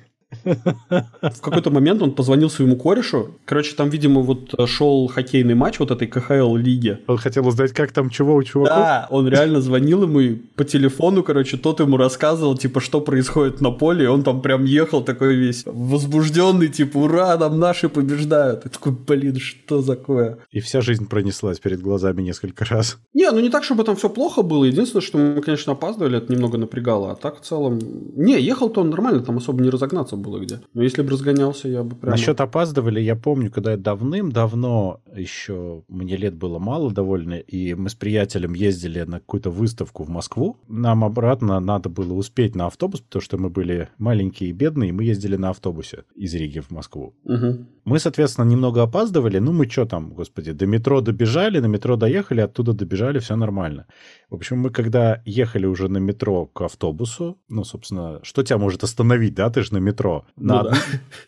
В 0.45 1.41
какой-то 1.41 1.71
момент 1.71 2.03
он 2.03 2.13
позвонил 2.13 2.51
своему 2.51 2.77
корешу. 2.77 3.31
Короче, 3.45 3.75
там, 3.75 3.91
видимо, 3.91 4.21
вот 4.21 4.55
э, 4.57 4.67
шел 4.67 5.09
хоккейный 5.09 5.55
матч 5.55 5.79
вот 5.79 5.91
этой 5.91 6.07
КХЛ 6.07 6.57
лиги. 6.57 6.99
Он 7.07 7.17
хотел 7.17 7.47
узнать, 7.47 7.73
как 7.73 7.93
там 7.93 8.11
чего 8.11 8.35
у 8.35 8.43
чуваков. 8.43 8.77
Да, 8.77 9.07
он 9.11 9.29
реально 9.29 9.61
звонил 9.61 10.05
ему 10.05 10.21
и 10.21 10.35
по 10.35 10.65
телефону, 10.65 11.23
короче, 11.23 11.57
тот 11.57 11.81
ему 11.81 11.97
рассказывал, 11.97 12.57
типа, 12.57 12.81
что 12.81 13.01
происходит 13.01 13.61
на 13.61 13.71
поле, 13.71 14.05
и 14.05 14.09
он 14.09 14.23
там 14.23 14.41
прям 14.41 14.65
ехал 14.65 15.03
такой 15.03 15.35
весь 15.35 15.65
возбужденный, 15.67 16.69
типа, 16.69 16.99
ура, 16.99 17.37
нам 17.37 17.59
наши 17.59 17.89
побеждают. 17.89 18.67
И 18.67 18.69
такой, 18.69 18.93
блин, 18.93 19.37
что 19.39 19.83
такое? 19.83 20.39
И 20.51 20.61
вся 20.61 20.81
жизнь 20.81 21.09
пронеслась 21.09 21.59
перед 21.59 21.81
глазами 21.81 22.23
несколько 22.23 22.65
раз. 22.65 22.99
Не, 23.15 23.31
ну 23.31 23.41
не 23.41 23.51
так, 23.51 23.65
чтобы 23.65 23.85
там 23.85 23.97
все 23.97 24.09
плохо 24.09 24.43
было. 24.43 24.65
Единственное, 24.65 25.03
что 25.03 25.19
мы, 25.19 25.43
конечно, 25.43 25.73
опаздывали, 25.73 26.19
это 26.19 26.33
немного 26.33 26.59
напрягало. 26.59 27.13
А 27.13 27.15
так 27.17 27.41
в 27.41 27.45
целом... 27.45 27.79
Не, 28.17 28.41
ехал-то 28.41 28.81
он 28.81 28.91
нормально, 28.91 29.21
там 29.21 29.39
особо 29.39 29.63
не 29.63 29.71
разогнаться 29.71 30.17
было 30.21 30.39
где. 30.39 30.61
Но 30.75 30.83
если 30.83 31.03
бы 31.03 31.11
разгонялся, 31.11 31.69
я 31.69 31.83
бы 31.83 31.97
прям... 31.97 32.13
Насчет 32.13 32.41
опаздывали, 32.41 33.01
я 33.01 33.17
помню, 33.17 33.51
когда 33.51 33.73
я 33.73 33.77
давным-давно, 33.77 35.01
еще 35.15 35.83
мне 35.89 36.17
лет 36.17 36.35
было 36.35 36.59
мало 36.59 36.93
довольно, 36.93 37.35
и 37.35 37.75
мы 37.75 37.89
с 37.89 37.95
приятелем 37.95 38.55
ездили 38.55 39.03
на 39.03 39.21
какую-то 39.21 39.51
выставку 39.51 40.05
в 40.05 40.09
Москву. 40.09 40.57
Нам 40.69 41.05
обратно 41.05 41.59
надо 41.61 41.89
было 41.89 42.13
успеть 42.13 42.55
на 42.55 42.67
автобус, 42.67 43.01
потому 43.01 43.23
что 43.23 43.39
мы 43.39 43.51
были 43.51 43.89
маленькие 43.99 44.51
и 44.51 44.53
бедные, 44.53 44.91
и 44.91 44.93
мы 44.93 45.05
ездили 45.05 45.37
на 45.37 45.51
автобусе 45.51 46.05
из 46.15 46.35
Риги 46.35 46.61
в 46.61 46.71
Москву. 46.71 47.15
Угу. 47.25 47.67
Мы, 47.85 47.99
соответственно, 47.99 48.45
немного 48.45 48.83
опаздывали. 48.83 49.39
Ну, 49.39 49.53
мы 49.53 49.69
что 49.69 49.85
там, 49.85 50.13
господи, 50.13 50.53
до 50.53 50.67
метро 50.67 51.01
добежали, 51.01 51.59
на 51.59 51.67
метро 51.67 51.97
доехали, 51.97 52.41
оттуда 52.41 52.73
добежали, 52.73 53.19
все 53.19 53.37
нормально. 53.37 53.87
В 54.31 54.35
общем, 54.37 54.59
мы 54.59 54.71
когда 54.71 55.21
ехали 55.25 55.67
уже 55.67 55.89
на 55.89 55.99
метро 55.99 56.47
к 56.47 56.63
автобусу, 56.63 57.37
ну, 57.49 57.65
собственно, 57.65 58.21
что 58.23 58.45
тебя 58.45 58.59
может 58.59 58.85
остановить, 58.85 59.35
да, 59.35 59.51
ты 59.51 59.63
же 59.63 59.73
на 59.73 59.79
метро. 59.79 60.25
На, 60.37 60.63
ну, 60.63 60.71
да. 60.71 60.77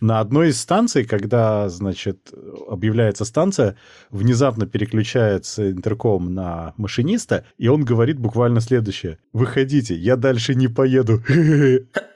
на 0.01 0.21
одной 0.21 0.51
из 0.51 0.61
станций, 0.61 1.05
когда, 1.05 1.69
значит, 1.69 2.33
объявляется 2.69 3.25
станция, 3.25 3.77
внезапно 4.11 4.67
переключается 4.67 5.69
интерком 5.73 6.33
на 6.33 6.75
машиниста, 6.77 7.45
и 7.59 7.67
он 7.67 7.85
говорит 7.85 8.21
буквально 8.21 8.61
следующее. 8.61 9.19
«Выходите, 9.33 9.97
я 9.97 10.15
дальше 10.15 10.55
не 10.55 10.69
поеду». 10.69 11.23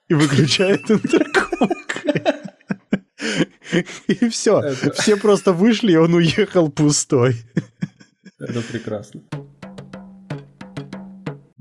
И 0.08 0.14
выключает 0.14 0.88
интерком. 0.88 1.68
И 4.06 4.28
все. 4.28 4.72
Все 4.94 5.16
просто 5.16 5.52
вышли, 5.52 5.92
и 5.92 5.96
он 5.96 6.14
уехал 6.14 6.70
пустой. 6.70 7.34
Это 8.38 8.60
прекрасно. 8.60 9.22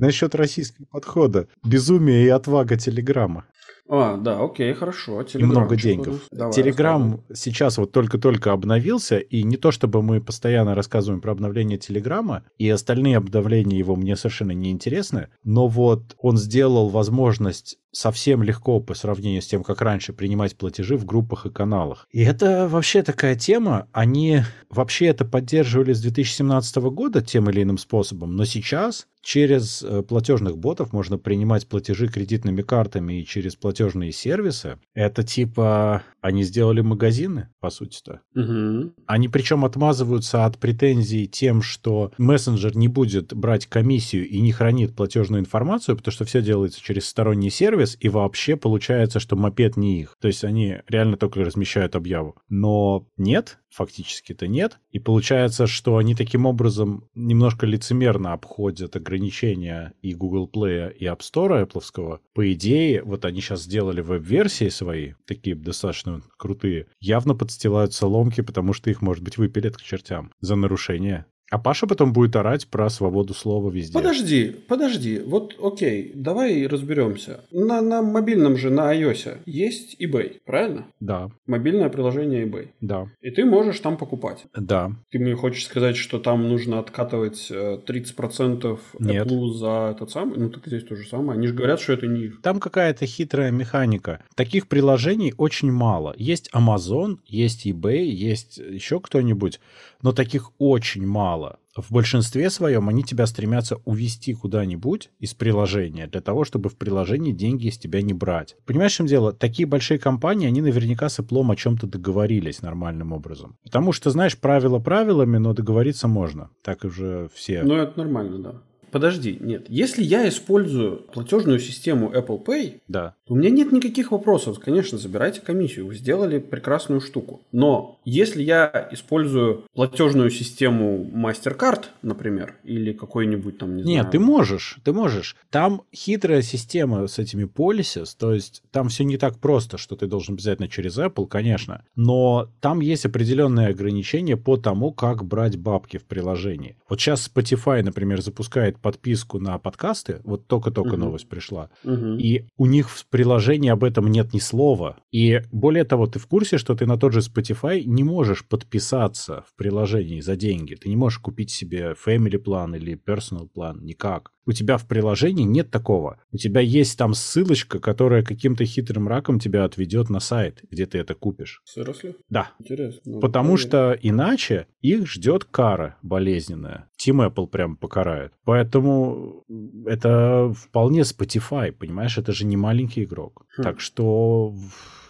Насчет 0.06 0.36
российского 0.36 0.86
подхода. 0.86 1.48
Безумие 1.64 2.26
и 2.26 2.30
отвага 2.30 2.78
Телеграма. 2.78 3.46
А, 3.88 4.18
да, 4.18 4.44
окей, 4.44 4.74
хорошо. 4.74 5.22
И 5.22 5.38
много 5.44 5.76
денег. 5.76 6.22
Телеграм 6.54 7.24
сейчас 7.34 7.78
вот 7.78 7.92
только-только 7.92 8.52
обновился, 8.52 9.20
и 9.20 9.44
не 9.44 9.58
то 9.58 9.72
чтобы 9.72 10.02
мы 10.02 10.22
постоянно 10.22 10.74
рассказываем 10.74 11.22
про 11.22 11.34
обновление 11.34 11.78
Телеграма, 11.78 12.44
и 12.58 12.68
остальные 12.68 13.18
обновления 13.18 13.78
его 13.78 13.96
мне 13.96 14.16
совершенно 14.16 14.54
не 14.54 14.72
интересны, 14.72 15.28
но 15.44 15.68
вот 15.68 16.16
он 16.18 16.38
сделал 16.38 16.90
возможность 16.90 17.78
совсем 17.96 18.44
легко 18.44 18.80
по 18.80 18.94
сравнению 18.94 19.42
с 19.42 19.48
тем, 19.48 19.64
как 19.64 19.82
раньше 19.82 20.14
принимать 20.14 20.56
платежи 20.56 20.98
в 20.98 21.06
группах 21.06 21.46
и 21.46 21.50
каналах. 21.50 22.08
И 22.12 22.22
это 22.22 22.68
вообще 22.68 23.04
такая 23.04 23.36
тема. 23.36 23.88
Они 23.92 24.42
вообще 24.70 25.08
это 25.08 25.26
поддерживали 25.26 25.94
с 25.94 26.02
2017 26.02 26.76
года 26.78 27.22
тем 27.22 27.50
или 27.50 27.64
иным 27.64 27.78
способом, 27.78 28.36
но 28.36 28.46
сейчас 28.46 29.08
через 29.26 29.82
э, 29.82 30.04
платежных 30.04 30.58
ботов 30.58 30.94
можно 30.94 31.18
принимать 31.18 31.68
платежи 31.68 32.08
кредитными 32.08 32.62
картами 32.62 33.22
и 33.22 33.26
через 33.26 33.56
платежные 33.56 34.12
сервисы. 34.12 34.78
Это 34.94 35.24
типа 35.24 36.04
они 36.22 36.44
сделали 36.44 36.82
магазины, 36.82 37.50
по 37.60 37.72
сути-то. 37.72 38.22
Угу. 38.36 38.94
Они 39.08 39.28
причем 39.28 39.66
отмазываются 39.66 40.46
от 40.46 40.60
претензий 40.60 41.28
тем, 41.28 41.64
что 41.64 42.12
мессенджер 42.20 42.78
не 42.78 42.88
будет 42.88 43.34
брать 43.34 43.66
комиссию 43.66 44.28
и 44.28 44.40
не 44.42 44.52
хранит 44.52 44.96
платежную 44.96 45.42
информацию, 45.42 45.98
потому 45.98 46.12
что 46.12 46.26
все 46.26 46.44
делается 46.44 46.80
через 46.80 47.08
сторонний 47.08 47.50
сервис, 47.50 47.85
и 48.00 48.10
вообще 48.10 48.56
получается, 48.56 49.20
что 49.20 49.36
мопед 49.36 49.78
не 49.78 50.02
их. 50.02 50.16
То 50.20 50.28
есть 50.28 50.44
они 50.44 50.78
реально 50.88 51.18
только 51.18 51.44
размещают 51.44 51.96
объяву. 51.96 52.36
Но 52.50 53.08
нет, 53.18 53.60
фактически-то 53.70 54.48
нет. 54.48 54.80
И 54.92 55.00
получается, 55.00 55.68
что 55.68 55.98
они 55.98 56.16
таким 56.16 56.46
образом 56.46 57.10
немножко 57.14 57.66
лицемерно 57.66 58.34
обходят 58.34 58.96
ограничения 58.96 59.94
и 60.02 60.14
Google 60.14 60.50
Play, 60.52 60.94
и 60.94 61.06
App 61.06 61.20
Store 61.20 61.68
Apple. 61.68 62.20
По 62.34 62.54
идее, 62.54 63.04
вот 63.04 63.26
они 63.26 63.42
сейчас 63.42 63.64
сделали 63.64 64.02
веб-версии 64.02 64.70
свои, 64.70 65.14
такие 65.28 65.56
достаточно 65.56 66.22
крутые, 66.38 66.88
явно 67.00 67.36
подстилают 67.36 67.94
соломки, 67.94 68.42
потому 68.42 68.74
что 68.74 68.90
их, 68.90 69.02
может 69.02 69.24
быть, 69.24 69.38
выпилят 69.38 69.78
к 69.78 69.82
чертям 69.82 70.32
за 70.40 70.56
нарушение 70.56 71.26
а 71.52 71.60
Паша 71.60 71.86
потом 71.86 72.12
будет 72.12 72.36
орать 72.36 72.68
про 72.68 72.90
свободу 72.90 73.34
слова 73.34 73.70
везде. 73.70 73.94
Подожди, 73.94 74.56
подожди. 74.68 75.20
Вот 75.20 75.56
окей, 75.62 76.12
давай 76.16 76.66
разберемся. 76.66 77.42
На, 77.52 77.82
на 77.82 78.02
мобильном 78.02 78.58
же, 78.58 78.72
на 78.72 78.96
iOS 78.96 79.40
есть 79.46 79.96
eBay, 80.02 80.38
правильно? 80.44 80.88
Да. 81.00 81.30
Мобильное 81.46 81.90
приложение 81.90 82.46
eBay. 82.46 82.70
Да. 82.82 83.08
И 83.22 83.30
ты 83.30 83.46
можешь 83.46 83.80
там 83.80 83.98
покупать. 83.98 84.46
Да. 84.56 84.92
Ты 85.12 85.20
мне 85.20 85.36
хочешь 85.36 85.66
сказать, 85.66 85.98
что 85.98 86.20
там 86.20 86.50
нужно 86.50 86.80
откатывать 86.80 87.52
30% 87.52 88.66
э, 88.66 88.78
Нет. 89.00 89.28
Apple 89.28 89.52
за 89.54 89.92
этот 89.92 90.10
самый? 90.10 90.40
Ну, 90.40 90.50
так 90.50 90.66
здесь 90.66 90.84
то 90.84 90.96
же 90.96 91.08
самое. 91.08 91.38
Они 91.38 91.48
же 91.48 91.54
говорят, 91.54 91.80
что 91.80 91.94
это 91.94 92.08
не 92.08 92.26
их. 92.26 92.42
Там 92.42 92.60
какая-то 92.60 93.06
хитрая 93.06 93.52
механика. 93.52 94.24
Таких 94.36 94.68
приложений 94.68 95.36
очень 95.38 95.72
мало. 95.72 96.16
Есть 96.18 96.50
Amazon, 96.54 97.18
есть 97.28 97.68
eBay, 97.68 98.04
есть 98.06 98.58
еще 98.58 99.00
кто-нибудь 99.00 99.60
но 100.06 100.12
таких 100.12 100.52
очень 100.60 101.06
мало. 101.08 101.35
В 101.76 101.92
большинстве 101.92 102.50
своем 102.50 102.90
они 102.90 103.04
тебя 103.04 103.26
стремятся 103.26 103.78
увести 103.86 104.34
куда-нибудь 104.34 105.10
из 105.20 105.34
приложения 105.34 106.08
для 106.08 106.22
того, 106.22 106.46
чтобы 106.46 106.70
в 106.70 106.78
приложении 106.78 107.32
деньги 107.32 107.68
из 107.68 107.78
тебя 107.78 108.02
не 108.02 108.14
брать. 108.14 108.56
Понимаешь, 108.66 108.94
в 108.94 108.96
чем 108.96 109.06
дело? 109.08 109.34
Такие 109.34 109.68
большие 109.68 110.00
компании, 110.00 110.48
они 110.48 110.62
наверняка 110.62 111.10
с 111.10 111.20
Apple 111.20 111.52
о 111.52 111.56
чем-то 111.56 111.88
договорились 111.88 112.62
нормальным 112.62 113.12
образом. 113.12 113.58
Потому 113.64 113.92
что, 113.92 114.10
знаешь, 114.10 114.38
правила 114.38 114.80
правилами, 114.80 115.38
но 115.38 115.54
договориться 115.54 116.08
можно. 116.08 116.50
Так 116.64 116.84
уже 116.86 117.30
все... 117.34 117.64
Ну, 117.64 117.76
это 117.76 117.98
нормально, 117.98 118.40
да. 118.40 118.62
Подожди, 118.96 119.38
нет. 119.42 119.66
Если 119.68 120.02
я 120.04 120.26
использую 120.30 121.00
платежную 121.12 121.60
систему 121.60 122.14
Apple 122.14 122.42
Pay, 122.42 122.80
да. 122.88 123.14
то 123.28 123.34
у 123.34 123.36
меня 123.36 123.50
нет 123.50 123.74
никаких 123.74 124.14
вопросов. 124.14 124.58
Конечно, 124.62 124.98
забирайте 124.98 125.42
комиссию. 125.42 125.88
Вы 125.88 125.96
сделали 125.96 126.40
прекрасную 126.40 127.02
штуку. 127.02 127.42
Но 127.52 128.00
если 128.06 128.42
я 128.42 128.88
использую 128.94 129.66
платежную 129.74 130.30
систему 130.30 131.04
MasterCard, 131.14 131.88
например, 132.04 132.56
или 132.64 132.94
какой-нибудь 132.94 133.58
там, 133.58 133.72
не 133.72 133.84
нет, 133.84 133.86
знаю... 133.86 134.04
Нет, 134.04 134.12
ты 134.12 134.20
можешь, 134.20 134.78
ты 134.86 134.94
можешь. 134.94 135.36
Там 135.50 135.82
хитрая 135.94 136.42
система 136.42 137.06
с 137.08 137.20
этими 137.20 137.44
policies, 137.44 138.16
то 138.18 138.34
есть 138.34 138.64
там 138.72 138.88
все 138.88 139.04
не 139.04 139.18
так 139.18 139.40
просто, 139.40 139.78
что 139.78 139.98
ты 139.98 140.08
должен 140.08 140.36
обязательно 140.36 140.70
через 140.70 140.98
Apple, 140.98 141.28
конечно. 141.28 141.84
Но 141.98 142.48
там 142.62 142.80
есть 142.80 143.06
определенные 143.06 143.68
ограничения 143.68 144.38
по 144.38 144.56
тому, 144.56 144.94
как 144.94 145.26
брать 145.26 145.58
бабки 145.58 145.98
в 145.98 146.06
приложении. 146.06 146.78
Вот 146.88 147.02
сейчас 147.02 147.30
Spotify, 147.30 147.84
например, 147.84 148.22
запускает 148.22 148.80
подписку 148.86 149.40
на 149.40 149.58
подкасты, 149.58 150.22
вот 150.24 150.46
только-только 150.46 150.94
угу. 150.94 151.06
новость 151.06 151.28
пришла, 151.28 151.72
угу. 151.84 152.18
и 152.20 152.46
у 152.56 152.68
них 152.68 152.92
в 152.92 153.08
приложении 153.08 153.72
об 153.72 153.84
этом 153.84 154.12
нет 154.12 154.32
ни 154.32 154.38
слова. 154.38 154.98
И 155.12 155.42
более 155.52 155.86
того, 155.86 156.06
ты 156.06 156.20
в 156.20 156.28
курсе, 156.28 156.60
что 156.60 156.76
ты 156.76 156.86
на 156.86 156.96
тот 156.96 157.12
же 157.12 157.22
Spotify 157.22 157.84
не 157.84 158.04
можешь 158.04 158.48
подписаться 158.48 159.44
в 159.48 159.56
приложении 159.56 160.22
за 160.22 160.36
деньги. 160.36 160.76
Ты 160.76 160.90
не 160.90 160.96
можешь 160.96 161.18
купить 161.18 161.50
себе 161.50 161.96
family 162.06 162.38
план 162.38 162.76
или 162.76 162.96
personal 162.96 163.50
план, 163.52 163.84
никак. 163.84 164.35
У 164.46 164.52
тебя 164.52 164.78
в 164.78 164.88
приложении 164.88 165.44
нет 165.44 165.72
такого. 165.72 166.20
У 166.32 166.38
тебя 166.38 166.62
есть 166.62 166.98
там 166.98 167.14
ссылочка, 167.14 167.80
которая 167.80 168.24
каким-то 168.24 168.66
хитрым 168.66 169.08
раком 169.08 169.40
тебя 169.40 169.64
отведет 169.64 170.10
на 170.10 170.20
сайт, 170.20 170.64
где 170.70 170.86
ты 170.86 171.00
это 171.00 171.16
купишь. 171.16 171.62
Серьезно? 171.66 172.14
Да. 172.30 172.52
Интересно. 172.60 173.02
Ну, 173.06 173.20
Потому 173.20 173.58
что 173.58 173.98
иначе 174.02 174.68
их 174.82 175.08
ждет 175.08 175.46
кара 175.46 175.98
болезненная. 176.02 176.90
Team 177.04 177.28
Apple 177.28 177.48
прям 177.48 177.76
покарает. 177.76 178.34
Поэтому 178.44 179.44
это 179.86 180.54
вполне 180.56 181.02
Spotify, 181.02 181.72
понимаешь? 181.72 182.18
Это 182.18 182.32
же 182.32 182.46
не 182.46 182.58
маленький 182.58 183.04
игрок. 183.04 183.46
Хм. 183.58 183.64
Так 183.64 183.80
что 183.80 184.54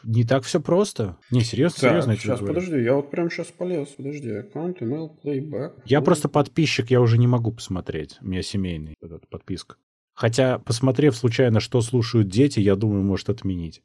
не 0.05 0.23
так 0.23 0.43
все 0.43 0.59
просто. 0.59 1.17
Не, 1.31 1.41
серьезно, 1.41 1.79
так, 1.81 1.89
серьезно. 1.89 2.15
Сейчас, 2.15 2.39
подожди, 2.39 2.81
я 2.81 2.95
вот 2.95 3.11
прям 3.11 3.29
сейчас 3.29 3.47
полез. 3.47 3.89
Подожди, 3.89 4.29
аккаунт, 4.29 4.81
email, 4.81 5.09
playback. 5.23 5.81
Я 5.85 6.01
просто 6.01 6.29
подписчик, 6.29 6.91
я 6.91 7.01
уже 7.01 7.17
не 7.17 7.27
могу 7.27 7.51
посмотреть. 7.51 8.17
У 8.21 8.27
меня 8.27 8.41
семейный 8.41 8.95
этот 9.01 9.27
подписка. 9.27 9.75
Хотя, 10.15 10.60
посмотрев 10.60 11.15
случайно, 11.15 11.60
что 11.60 11.82
слушают 11.82 12.30
дети, 12.30 12.62
я 12.62 12.78
думаю, 12.78 13.04
может 13.04 13.30
отменить. 13.30 13.84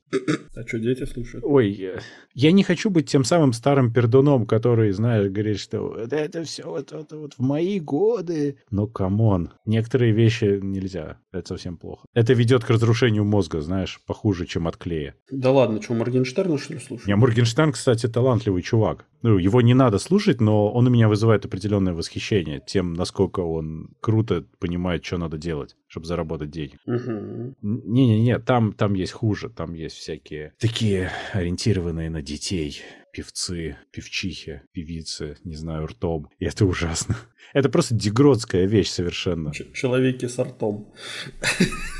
А 0.55 0.66
что 0.66 0.79
дети 0.79 1.05
слушают? 1.05 1.45
Ой, 1.45 1.99
я 2.35 2.53
не 2.53 2.62
хочу 2.62 2.88
быть 2.88 3.11
тем 3.11 3.25
самым 3.25 3.53
старым 3.53 3.93
пердуном, 3.93 4.47
который, 4.47 4.93
знаешь, 4.93 5.29
говорит, 5.29 5.59
что 5.59 5.97
это 5.97 6.45
все 6.45 6.64
вот, 6.64 6.93
вот, 6.93 7.12
вот 7.12 7.35
в 7.35 7.40
мои 7.40 7.81
годы. 7.81 8.59
Но, 8.71 8.87
come 8.87 9.23
on, 9.23 9.50
некоторые 9.66 10.12
вещи 10.12 10.61
нельзя. 10.62 11.19
Это 11.33 11.49
совсем 11.49 11.77
плохо. 11.77 12.07
Это 12.14 12.33
ведет 12.33 12.64
к 12.64 12.71
разрушению 12.71 13.25
мозга, 13.25 13.61
знаешь, 13.61 14.01
похуже, 14.07 14.47
чем 14.47 14.69
от 14.69 14.77
клея. 14.77 15.14
Да 15.31 15.51
ладно, 15.51 15.83
что, 15.83 15.95
Моргенштерна, 15.95 16.59
что 16.59 16.75
ли, 16.75 16.81
слушаешь? 16.81 17.07
Не, 17.07 17.16
Моргенштерн, 17.16 17.73
кстати, 17.73 18.07
талантливый 18.07 18.62
чувак. 18.62 19.07
Ну, 19.23 19.37
его 19.37 19.61
не 19.61 19.75
надо 19.75 19.99
слушать, 19.99 20.40
но 20.40 20.71
он 20.73 20.87
у 20.87 20.90
меня 20.90 21.09
вызывает 21.09 21.45
определенное 21.45 21.93
восхищение 21.93 22.62
тем, 22.64 22.95
насколько 22.95 23.40
он 23.40 23.90
круто 24.01 24.45
понимает, 24.59 25.05
что 25.05 25.19
надо 25.19 25.37
делать, 25.38 25.77
чтобы 25.90 26.07
заработать 26.07 26.50
денег. 26.50 26.79
Угу. 26.87 27.57
Не-не-не, 27.62 28.38
там, 28.38 28.72
там 28.72 28.94
есть 28.94 29.12
хуже, 29.12 29.50
там 29.50 29.74
есть 29.74 29.96
всякие 29.96 30.55
такие 30.59 31.11
ориентированные 31.33 32.11
на 32.11 32.22
детей 32.22 32.81
певцы, 33.12 33.76
певчихи, 33.90 34.62
певицы, 34.72 35.37
не 35.42 35.57
знаю, 35.57 35.87
ртом. 35.87 36.31
И 36.38 36.44
это 36.44 36.64
ужасно. 36.64 37.16
Это 37.53 37.68
просто 37.68 37.96
дегродская 37.96 38.66
вещь 38.66 38.90
совершенно. 38.90 39.53
Человеки 39.53 40.26
с 40.26 40.38
ртом. 40.38 40.94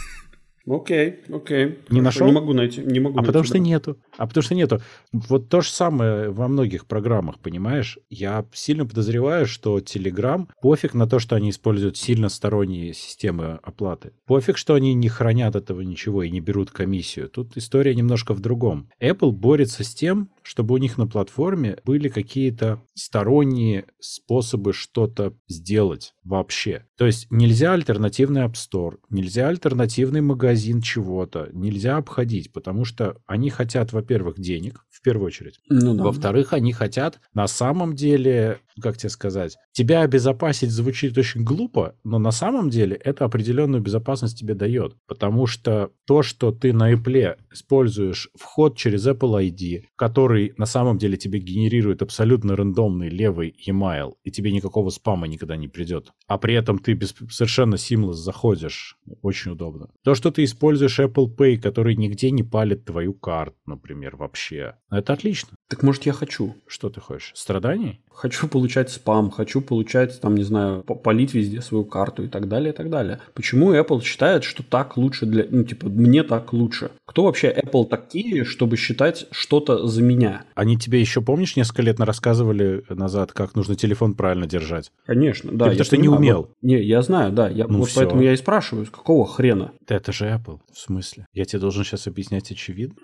Окей, 0.71 1.17
окей. 1.33 1.79
Не 1.89 2.01
нашел? 2.01 2.29
Не 2.29 2.33
могу 2.33 2.53
найти. 2.53 2.81
Не 2.81 3.01
могу 3.01 3.15
а 3.15 3.23
найти, 3.23 3.27
потому 3.27 3.45
что 3.45 3.55
да. 3.55 3.61
нету. 3.61 3.97
А 4.17 4.27
потому 4.29 4.43
что 4.43 4.55
нету. 4.55 4.81
Вот 5.13 5.49
то 5.49 5.63
же 5.63 5.71
самое 5.71 6.31
во 6.31 6.47
многих 6.47 6.87
программах, 6.87 7.41
понимаешь? 7.41 7.99
Я 8.09 8.47
сильно 8.53 8.87
подозреваю, 8.87 9.47
что 9.47 9.79
Telegram, 9.79 10.47
пофиг 10.63 10.95
на 10.95 11.09
то, 11.09 11.19
что 11.19 11.35
они 11.35 11.51
используют 11.51 11.97
сильно 11.97 12.29
сторонние 12.29 12.95
системы 12.95 13.59
оплаты. 13.65 14.13
Пофиг, 14.27 14.57
что 14.57 14.75
они 14.75 14.95
не 14.95 15.09
хранят 15.09 15.57
этого 15.57 15.81
ничего 15.81 16.23
и 16.23 16.31
не 16.31 16.41
берут 16.41 16.71
комиссию. 16.71 17.29
Тут 17.29 17.57
история 17.57 17.95
немножко 17.95 18.33
в 18.33 18.41
другом. 18.41 18.89
Apple 19.01 19.33
борется 19.33 19.83
с 19.83 19.93
тем, 19.93 20.31
чтобы 20.43 20.75
у 20.75 20.79
них 20.79 20.99
на 20.99 21.09
платформе 21.09 21.79
были 21.85 22.09
какие-то 22.09 22.81
сторонние 22.95 23.87
способы 23.99 24.73
что-то 24.73 25.35
сделать 25.49 26.13
вообще. 26.31 26.87
То 26.97 27.07
есть 27.07 27.27
нельзя 27.31 27.73
альтернативный 27.73 28.43
App 28.43 28.55
Store, 28.55 28.99
нельзя 29.11 29.49
альтернативный 29.49 30.21
магазин 30.21 30.81
чего-то, 30.81 31.49
нельзя 31.53 31.97
обходить, 31.97 32.53
потому 32.53 32.85
что 32.85 33.17
они 33.27 33.51
хотят, 33.51 33.93
во-первых, 33.93 34.39
денег, 34.39 34.87
в 34.91 35.03
первую 35.03 35.27
очередь. 35.27 35.61
Ну 35.69 35.95
да. 35.95 36.05
Во-вторых, 36.05 36.53
они 36.53 36.73
хотят 36.73 37.21
на 37.35 37.49
самом 37.49 37.97
деле, 37.97 38.61
как 38.81 38.97
тебе 38.97 39.11
сказать, 39.11 39.57
тебя 39.73 40.03
обезопасить 40.03 40.71
звучит 40.71 41.17
очень 41.19 41.45
глупо, 41.45 41.97
но 42.05 42.19
на 42.19 42.31
самом 42.31 42.71
деле 42.71 42.97
это 42.97 43.25
определенную 43.25 43.83
безопасность 43.83 44.39
тебе 44.39 44.55
дает. 44.55 44.97
Потому 45.07 45.47
что 45.47 45.91
то, 46.07 46.23
что 46.23 46.53
ты 46.53 46.73
на 46.73 46.93
Apple 46.93 47.37
используешь 47.53 48.31
вход 48.35 48.77
через 48.77 49.07
Apple 49.07 49.51
ID, 49.51 49.85
который 49.97 50.53
на 50.57 50.67
самом 50.67 50.99
деле 50.99 51.17
тебе 51.17 51.39
генерирует 51.39 52.03
абсолютно 52.03 52.57
рандомный 52.57 53.09
левый 53.09 53.55
e-mail, 53.67 54.15
и 54.25 54.31
тебе 54.31 54.53
никакого 54.53 54.91
спама 54.91 55.27
никогда 55.29 55.57
не 55.57 55.69
придет. 55.69 56.13
А 56.27 56.39
при 56.39 56.55
этом 56.55 56.79
ты 56.79 56.95
без, 56.95 57.15
совершенно 57.31 57.75
seamless 57.75 58.15
заходишь. 58.15 58.97
Очень 59.23 59.53
удобно. 59.53 59.91
То, 60.03 60.15
что 60.15 60.31
ты 60.31 60.45
используешь 60.45 60.99
Apple 60.99 61.35
Pay, 61.35 61.59
который 61.59 61.97
нигде 61.97 62.31
не 62.31 62.43
палит 62.43 62.85
твою 62.85 63.15
карту, 63.15 63.57
например, 63.67 64.17
вообще. 64.17 64.77
Это 64.91 65.13
отлично. 65.13 65.51
Так 65.69 65.83
может 65.83 66.07
я 66.07 66.13
хочу? 66.13 66.57
Что 66.67 66.91
ты 66.91 67.01
хочешь? 67.01 67.33
Страданий? 67.35 68.01
Хочу 68.11 68.49
получать 68.71 68.91
спам, 68.91 69.31
хочу 69.31 69.61
получать, 69.61 70.21
там, 70.21 70.37
не 70.37 70.45
знаю, 70.45 70.83
по- 70.85 70.95
полить 70.95 71.35
везде 71.35 71.61
свою 71.61 71.85
карту 71.85 72.23
и 72.23 72.29
так 72.29 72.47
далее, 72.49 72.73
и 72.73 72.77
так 72.77 72.89
далее. 72.89 73.19
Почему 73.35 73.73
Apple 73.75 74.01
считает, 74.03 74.45
что 74.45 74.63
так 74.63 74.97
лучше 74.97 75.27
для... 75.27 75.45
Ну, 75.51 75.65
типа, 75.65 75.89
мне 75.89 76.23
так 76.23 76.53
лучше? 76.53 76.93
Кто 77.05 77.25
вообще 77.25 77.51
Apple 77.53 77.87
такие, 77.87 78.45
чтобы 78.45 78.77
считать 78.77 79.27
что-то 79.33 79.89
за 79.89 80.03
меня? 80.03 80.45
Они 80.55 80.77
тебе 80.77 81.01
еще, 81.01 81.21
помнишь, 81.21 81.57
несколько 81.57 81.83
лет 81.83 81.99
рассказывали 81.99 82.85
назад, 82.89 83.33
как 83.33 83.57
нужно 83.57 83.75
телефон 83.75 84.15
правильно 84.15 84.47
держать? 84.47 84.93
Конечно, 85.05 85.51
да. 85.53 85.65
Ты 85.65 85.71
я 85.71 85.71
потому 85.73 85.85
что 85.85 85.97
не 85.97 86.09
умел. 86.09 86.49
Не, 86.63 86.81
я 86.81 87.03
знаю, 87.03 87.33
да. 87.33 87.49
Я, 87.49 87.67
Ну 87.67 87.79
вот 87.81 87.89
всё. 87.89 88.01
поэтому 88.01 88.23
я 88.23 88.33
и 88.33 88.37
спрашиваю, 88.37 88.87
какого 88.87 89.27
хрена? 89.27 89.73
Это 89.89 90.13
же 90.13 90.27
Apple. 90.27 90.61
В 90.73 90.79
смысле? 90.79 91.27
Я 91.35 91.45
тебе 91.45 91.59
должен 91.61 91.83
сейчас 91.85 92.07
объяснять 92.07 92.51
очевидно? 92.53 92.95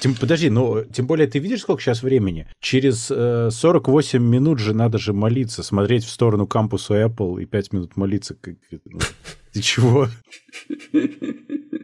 Тем, 0.00 0.14
подожди, 0.14 0.50
ну, 0.50 0.84
тем 0.84 1.06
более 1.06 1.26
ты 1.26 1.38
видишь, 1.38 1.60
сколько 1.60 1.82
сейчас 1.82 2.02
времени? 2.02 2.46
Через 2.60 3.10
э, 3.10 3.50
48 3.50 4.22
минут 4.22 4.58
же 4.58 4.74
надо 4.74 4.98
же 4.98 5.12
молиться, 5.12 5.62
смотреть 5.62 6.04
в 6.04 6.10
сторону 6.10 6.46
кампуса 6.46 6.94
Apple 7.04 7.42
и 7.42 7.46
5 7.46 7.72
минут 7.72 7.96
молиться. 7.96 8.34
Как, 8.34 8.54
ну, 8.84 9.00
ты 9.52 9.60
чего? 9.60 10.08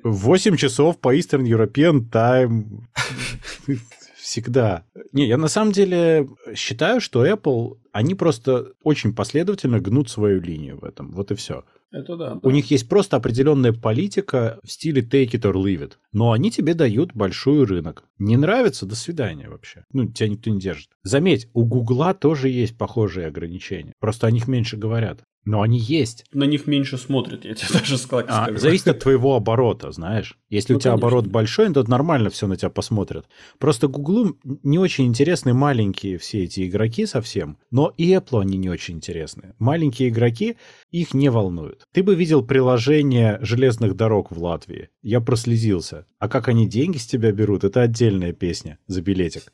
8 0.04 0.56
часов 0.56 0.98
по 0.98 1.16
Eastern 1.16 1.44
European 1.44 2.08
Time. 2.10 2.82
Всегда. 4.16 4.84
Не, 5.12 5.26
я 5.26 5.36
на 5.36 5.48
самом 5.48 5.72
деле 5.72 6.28
считаю, 6.54 7.00
что 7.00 7.26
Apple, 7.26 7.78
они 7.92 8.14
просто 8.14 8.72
очень 8.82 9.14
последовательно 9.14 9.80
гнут 9.80 10.08
свою 10.08 10.40
линию 10.40 10.78
в 10.78 10.84
этом. 10.84 11.10
Вот 11.10 11.30
и 11.30 11.34
все. 11.34 11.64
Это 11.92 12.16
да. 12.16 12.38
У 12.42 12.50
них 12.50 12.70
есть 12.70 12.88
просто 12.88 13.18
определенная 13.18 13.72
политика 13.72 14.58
в 14.64 14.72
стиле 14.72 15.02
take 15.02 15.32
it 15.32 15.42
or 15.42 15.52
leave 15.52 15.82
it. 15.82 15.92
Но 16.12 16.32
они 16.32 16.50
тебе 16.50 16.74
дают 16.74 17.14
большой 17.14 17.64
рынок. 17.64 18.04
Не 18.18 18.36
нравится? 18.36 18.86
До 18.86 18.96
свидания 18.96 19.48
вообще. 19.48 19.84
Ну, 19.92 20.08
тебя 20.08 20.28
никто 20.28 20.50
не 20.50 20.58
держит. 20.58 20.88
Заметь, 21.02 21.48
у 21.52 21.64
Гугла 21.64 22.14
тоже 22.14 22.48
есть 22.48 22.78
похожие 22.78 23.26
ограничения. 23.26 23.92
Просто 24.00 24.26
о 24.26 24.30
них 24.30 24.48
меньше 24.48 24.76
говорят. 24.76 25.22
Но 25.44 25.60
они 25.62 25.78
есть. 25.78 26.24
На 26.32 26.44
них 26.44 26.66
меньше 26.66 26.98
смотрят, 26.98 27.44
я 27.44 27.54
тебе 27.54 27.68
даже 27.80 27.98
скажу. 27.98 28.26
А, 28.28 28.48
зависит 28.56 28.88
от 28.88 29.00
твоего 29.00 29.34
оборота, 29.34 29.90
знаешь. 29.90 30.38
Если 30.50 30.72
Ну, 30.72 30.76
у 30.76 30.80
тебя 30.80 30.92
конечно. 30.92 31.06
оборот 31.08 31.26
большой, 31.26 31.72
то 31.72 31.82
нормально 31.90 32.30
все 32.30 32.46
на 32.46 32.56
тебя 32.56 32.70
посмотрят. 32.70 33.26
Просто 33.58 33.88
Гуглу 33.88 34.36
не 34.62 34.78
очень 34.78 35.06
интересны 35.06 35.52
маленькие 35.52 36.18
все 36.18 36.44
эти 36.44 36.68
игроки 36.68 37.06
совсем, 37.06 37.58
но 37.70 37.92
и 37.96 38.12
Apple 38.12 38.40
они 38.40 38.56
не 38.56 38.70
очень 38.70 38.96
интересны. 38.96 39.54
Маленькие 39.58 40.10
игроки 40.10 40.56
их 40.90 41.12
не 41.14 41.28
волнуют. 41.28 41.86
Ты 41.92 42.02
бы 42.02 42.14
видел 42.14 42.44
приложение 42.44 43.38
железных 43.42 43.96
дорог 43.96 44.30
в 44.30 44.42
Латвии. 44.42 44.90
Я 45.02 45.20
прослезился. 45.20 46.06
А 46.18 46.28
как 46.28 46.48
они 46.48 46.68
деньги 46.68 46.98
с 46.98 47.06
тебя 47.06 47.32
берут, 47.32 47.64
это 47.64 47.80
отдельная 47.82 48.32
песня 48.32 48.78
за 48.86 49.02
билетик. 49.02 49.52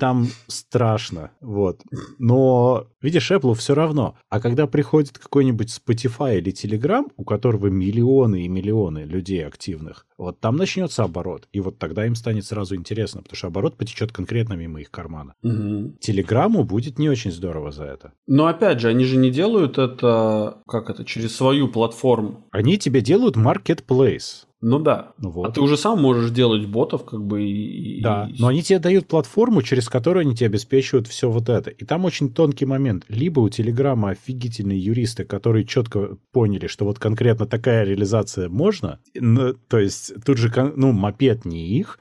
Там 0.00 0.28
страшно, 0.46 1.30
вот. 1.40 1.80
Но, 2.18 2.86
видишь, 3.00 3.30
Apple 3.30 3.54
все 3.54 3.74
равно. 3.74 4.16
А 4.28 4.40
когда 4.40 4.66
приходит 4.66 5.18
какой-нибудь 5.18 5.68
Spotify 5.68 6.38
или 6.38 6.52
Telegram, 6.52 7.04
у 7.16 7.24
которого 7.24 7.68
миллионы 7.68 8.44
и 8.44 8.48
миллионы 8.48 9.00
людей 9.00 9.46
активных, 9.46 10.06
вот 10.18 10.40
там 10.40 10.56
начнется 10.56 11.04
оборот. 11.04 11.48
И 11.52 11.60
вот 11.60 11.78
тогда 11.78 12.06
им 12.06 12.14
станет 12.14 12.46
сразу 12.46 12.74
интересно, 12.74 13.22
потому 13.22 13.36
что 13.36 13.46
оборот 13.48 13.76
потечет 13.76 14.12
конкретно 14.12 14.54
мимо 14.54 14.80
их 14.80 14.90
кармана. 14.90 15.34
Мгм. 15.42 15.96
Телеграмму 16.00 16.64
будет 16.64 16.98
не 16.98 17.08
очень 17.08 17.32
здорово 17.32 17.70
за 17.70 17.84
это. 17.84 18.12
Но 18.26 18.46
опять 18.46 18.80
же, 18.80 18.88
они 18.88 19.04
же 19.04 19.16
не 19.16 19.30
делают 19.30 19.78
это, 19.78 20.62
как 20.66 20.90
это, 20.90 21.04
через 21.04 21.36
свою 21.36 21.68
платформу. 21.68 22.46
Они 22.50 22.78
тебе 22.78 23.00
делают 23.00 23.36
marketplace. 23.36 24.46
Ну 24.62 24.78
да. 24.78 25.12
Ну 25.18 25.30
вот. 25.30 25.48
А 25.48 25.50
ты 25.50 25.60
уже 25.60 25.76
сам 25.76 26.00
можешь 26.00 26.30
делать 26.30 26.66
ботов, 26.66 27.04
как 27.04 27.22
бы 27.24 27.42
и. 27.42 28.00
Да, 28.00 28.28
и- 28.32 28.40
но 28.40 28.46
они 28.46 28.62
тебе 28.62 28.78
дают 28.78 29.08
платформу, 29.08 29.60
через 29.60 29.88
которую 29.88 30.20
они 30.22 30.36
тебе 30.36 30.46
обеспечивают 30.46 31.08
все 31.08 31.28
вот 31.28 31.48
это. 31.48 31.70
И 31.70 31.84
там 31.84 32.04
очень 32.04 32.32
тонкий 32.32 32.64
момент. 32.64 33.04
Либо 33.08 33.40
у 33.40 33.48
Телеграма 33.48 34.10
офигительные 34.10 34.78
юристы, 34.78 35.24
которые 35.24 35.64
четко 35.66 36.16
поняли, 36.30 36.68
что 36.68 36.84
вот 36.84 37.00
конкретно 37.00 37.46
такая 37.46 37.84
реализация 37.84 38.48
можно. 38.48 39.00
Ну, 39.14 39.54
то 39.54 39.78
есть 39.80 40.12
тут 40.24 40.38
же, 40.38 40.52
ну, 40.76 40.92
мопед 40.92 41.44
не 41.44 41.66
их, 41.78 41.98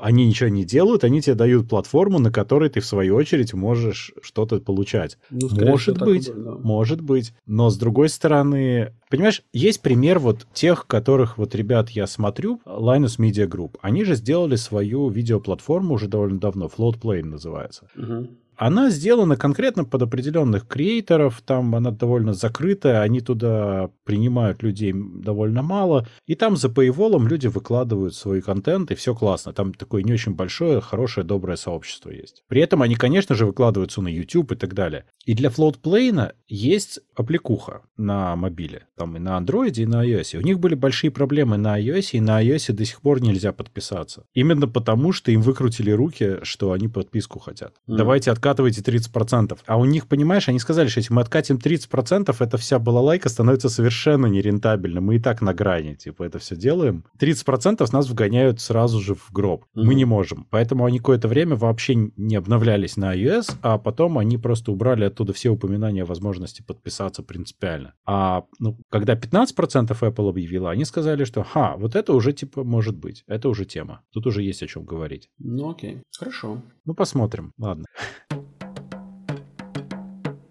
они 0.00 0.26
ничего 0.26 0.48
не 0.48 0.64
делают, 0.64 1.04
они 1.04 1.20
тебе 1.20 1.34
дают 1.34 1.68
платформу, 1.68 2.18
на 2.18 2.32
которой 2.32 2.70
ты 2.70 2.80
в 2.80 2.86
свою 2.86 3.14
очередь 3.14 3.52
можешь 3.52 4.12
что-то 4.22 4.58
получать. 4.60 5.18
Ну, 5.30 5.48
Может 5.50 5.96
всего, 5.96 6.06
быть, 6.06 6.28
будет, 6.32 6.44
да. 6.44 6.50
может 6.62 7.00
быть. 7.02 7.34
Но 7.46 7.68
с 7.68 7.76
другой 7.76 8.08
стороны, 8.08 8.94
понимаешь, 9.10 9.42
есть 9.52 9.82
пример 9.82 10.18
вот 10.18 10.46
тех, 10.54 10.86
которых 10.86 11.36
вот 11.36 11.54
ребят 11.54 11.90
я 11.90 12.06
смотрю, 12.06 12.60
Linus 12.64 13.18
Media 13.18 13.46
Group. 13.46 13.76
Они 13.82 14.04
же 14.04 14.14
сделали 14.14 14.56
свою 14.56 15.10
видеоплатформу 15.10 15.94
уже 15.94 16.08
довольно 16.08 16.40
давно, 16.40 16.66
Floatplane 16.66 17.24
называется. 17.24 17.88
Мгм. 17.94 18.30
Она 18.60 18.90
сделана 18.90 19.38
конкретно 19.38 19.86
под 19.86 20.02
определенных 20.02 20.68
креаторов, 20.68 21.40
там 21.46 21.74
она 21.74 21.92
довольно 21.92 22.34
закрытая, 22.34 23.00
они 23.00 23.22
туда 23.22 23.88
принимают 24.04 24.62
людей 24.62 24.92
довольно 24.94 25.62
мало, 25.62 26.06
и 26.26 26.34
там 26.34 26.58
за 26.58 26.68
paywall 26.68 27.26
люди 27.26 27.46
выкладывают 27.46 28.14
свой 28.14 28.42
контент, 28.42 28.90
и 28.90 28.94
все 28.94 29.14
классно. 29.14 29.54
Там 29.54 29.72
такое 29.72 30.02
не 30.02 30.12
очень 30.12 30.34
большое, 30.34 30.82
хорошее, 30.82 31.26
доброе 31.26 31.56
сообщество 31.56 32.10
есть. 32.10 32.44
При 32.48 32.60
этом 32.60 32.82
они, 32.82 32.96
конечно 32.96 33.34
же, 33.34 33.46
выкладываются 33.46 34.02
на 34.02 34.08
YouTube 34.08 34.52
и 34.52 34.56
так 34.56 34.74
далее. 34.74 35.06
И 35.24 35.32
для 35.32 35.48
Floatplane 35.48 36.32
есть 36.46 37.00
аппликуха 37.16 37.80
на 37.96 38.36
мобиле, 38.36 38.88
там 38.94 39.16
и 39.16 39.20
на 39.20 39.40
Android, 39.40 39.72
и 39.76 39.86
на 39.86 40.06
iOS. 40.06 40.34
И 40.34 40.36
у 40.36 40.42
них 40.42 40.60
были 40.60 40.74
большие 40.74 41.10
проблемы 41.10 41.56
на 41.56 41.80
iOS, 41.80 42.10
и 42.12 42.20
на 42.20 42.44
iOS 42.44 42.74
до 42.74 42.84
сих 42.84 43.00
пор 43.00 43.22
нельзя 43.22 43.54
подписаться. 43.54 44.26
Именно 44.34 44.68
потому, 44.68 45.12
что 45.12 45.32
им 45.32 45.40
выкрутили 45.40 45.92
руки, 45.92 46.40
что 46.42 46.72
они 46.72 46.88
подписку 46.88 47.38
хотят. 47.38 47.72
Мгм. 47.86 47.96
Давайте 47.96 48.30
откажем 48.30 48.49
откатывайте 48.50 48.80
30%. 48.80 49.58
А 49.66 49.78
у 49.78 49.84
них, 49.84 50.08
понимаешь, 50.08 50.48
они 50.48 50.58
сказали, 50.58 50.88
что 50.88 50.98
если 50.98 51.14
мы 51.14 51.22
откатим 51.22 51.56
30%, 51.56 52.34
эта 52.38 52.56
вся 52.56 52.78
балалайка 52.78 53.28
становится 53.28 53.68
совершенно 53.68 54.26
нерентабельной. 54.26 55.00
Мы 55.00 55.16
и 55.16 55.18
так 55.20 55.40
на 55.40 55.54
грани, 55.54 55.94
типа, 55.94 56.24
это 56.24 56.38
все 56.38 56.56
делаем. 56.56 57.04
30% 57.18 57.86
нас 57.92 58.08
вгоняют 58.08 58.60
сразу 58.60 59.00
же 59.00 59.14
в 59.14 59.28
гроб. 59.32 59.64
Mm-hmm. 59.64 59.84
Мы 59.84 59.94
не 59.94 60.04
можем. 60.04 60.46
Поэтому 60.50 60.84
они 60.84 60.98
какое-то 60.98 61.28
время 61.28 61.56
вообще 61.56 61.94
не 61.94 62.36
обновлялись 62.36 62.96
на 62.96 63.16
iOS, 63.16 63.56
а 63.62 63.78
потом 63.78 64.18
они 64.18 64.38
просто 64.38 64.72
убрали 64.72 65.04
оттуда 65.04 65.32
все 65.32 65.50
упоминания 65.50 66.02
о 66.02 66.06
возможности 66.06 66.62
подписаться 66.62 67.22
принципиально. 67.22 67.94
А 68.04 68.44
ну, 68.58 68.76
когда 68.90 69.14
15% 69.14 69.88
Apple 69.88 70.28
объявила, 70.28 70.70
они 70.70 70.84
сказали, 70.84 71.24
что 71.24 71.42
ха, 71.44 71.76
вот 71.76 71.94
это 71.94 72.12
уже 72.12 72.32
типа 72.32 72.64
может 72.64 72.96
быть. 72.96 73.24
Это 73.26 73.48
уже 73.48 73.64
тема. 73.64 74.00
Тут 74.12 74.26
уже 74.26 74.42
есть 74.42 74.62
о 74.62 74.66
чем 74.66 74.84
говорить. 74.84 75.30
Ну 75.38 75.70
окей, 75.70 76.02
хорошо. 76.18 76.62
Ну 76.90 76.94
посмотрим. 76.94 77.54
Ладно. 77.56 77.84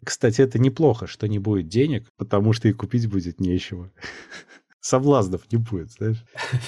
Кстати, 0.06 0.42
это 0.42 0.58
неплохо, 0.58 1.06
что 1.06 1.28
не 1.28 1.38
будет 1.38 1.68
денег, 1.68 2.08
потому 2.16 2.54
что 2.54 2.70
и 2.70 2.72
купить 2.72 3.10
будет 3.10 3.42
нечего. 3.42 3.92
Соблазнов 4.82 5.52
не 5.52 5.58
будет, 5.58 5.92
знаешь? 5.92 6.24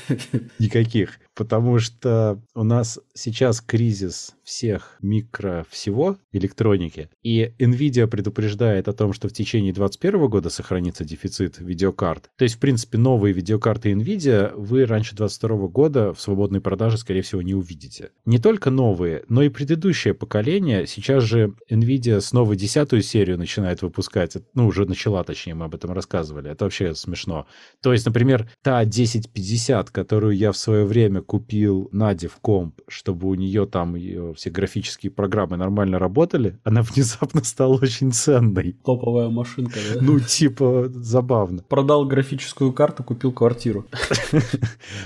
Никаких 0.59 1.19
потому 1.35 1.79
что 1.79 2.39
у 2.53 2.63
нас 2.63 2.99
сейчас 3.13 3.61
кризис 3.61 4.35
всех 4.43 4.97
микро 5.01 5.65
всего 5.69 6.17
электроники, 6.31 7.09
и 7.23 7.53
Nvidia 7.57 8.05
предупреждает 8.05 8.87
о 8.87 8.93
том, 8.93 9.13
что 9.13 9.29
в 9.29 9.33
течение 9.33 9.73
2021 9.73 10.29
года 10.29 10.49
сохранится 10.49 11.05
дефицит 11.05 11.59
видеокарт. 11.59 12.29
То 12.37 12.43
есть, 12.43 12.55
в 12.55 12.59
принципе, 12.59 12.97
новые 12.97 13.33
видеокарты 13.33 13.91
Nvidia 13.91 14.53
вы 14.55 14.85
раньше 14.85 15.15
2022 15.15 15.67
года 15.69 16.13
в 16.13 16.21
свободной 16.21 16.61
продаже, 16.61 16.97
скорее 16.97 17.21
всего, 17.21 17.41
не 17.41 17.55
увидите. 17.55 18.11
Не 18.25 18.37
только 18.37 18.69
новые, 18.69 19.23
но 19.27 19.41
и 19.41 19.49
предыдущее 19.49 20.13
поколение. 20.13 20.85
Сейчас 20.85 21.23
же 21.23 21.55
Nvidia 21.71 22.19
снова 22.19 22.55
десятую 22.55 23.01
серию 23.01 23.37
начинает 23.37 23.81
выпускать. 23.81 24.37
Ну, 24.53 24.67
уже 24.67 24.85
начала, 24.85 25.23
точнее, 25.23 25.55
мы 25.55 25.65
об 25.65 25.75
этом 25.75 25.91
рассказывали. 25.91 26.51
Это 26.51 26.65
вообще 26.65 26.93
смешно. 26.93 27.47
То 27.81 27.93
есть, 27.93 28.00
например, 28.05 28.49
та 28.61 28.79
1050, 28.79 29.89
которую 29.89 30.35
я 30.35 30.51
в 30.51 30.57
свое 30.57 30.85
время 30.85 31.21
купил 31.21 31.89
Наде 31.91 32.27
в 32.27 32.37
комп, 32.37 32.81
чтобы 32.87 33.27
у 33.27 33.35
нее 33.35 33.65
там 33.65 33.95
ее 33.95 34.33
все 34.33 34.49
графические 34.49 35.11
программы 35.11 35.57
нормально 35.57 35.99
работали, 35.99 36.59
она 36.63 36.81
внезапно 36.93 37.43
стала 37.43 37.75
очень 37.75 38.11
ценной. 38.11 38.77
Топовая 38.83 39.29
машинка, 39.29 39.79
да? 39.93 39.99
Ну, 40.01 40.19
типа, 40.19 40.89
забавно. 40.93 41.63
Продал 41.67 42.05
графическую 42.05 42.73
карту, 42.73 43.03
купил 43.03 43.31
квартиру. 43.31 43.85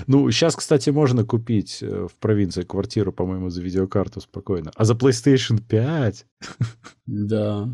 Ну, 0.06 0.30
сейчас, 0.30 0.56
кстати, 0.56 0.90
можно 0.90 1.24
купить 1.24 1.78
э, 1.82 2.06
в 2.10 2.14
провинции 2.20 2.62
квартиру, 2.62 3.12
по-моему, 3.12 3.50
за 3.50 3.62
видеокарту 3.62 4.20
спокойно. 4.20 4.70
А 4.74 4.84
за 4.84 4.94
PlayStation 4.94 5.60
5? 5.60 6.26
Да. 7.06 7.68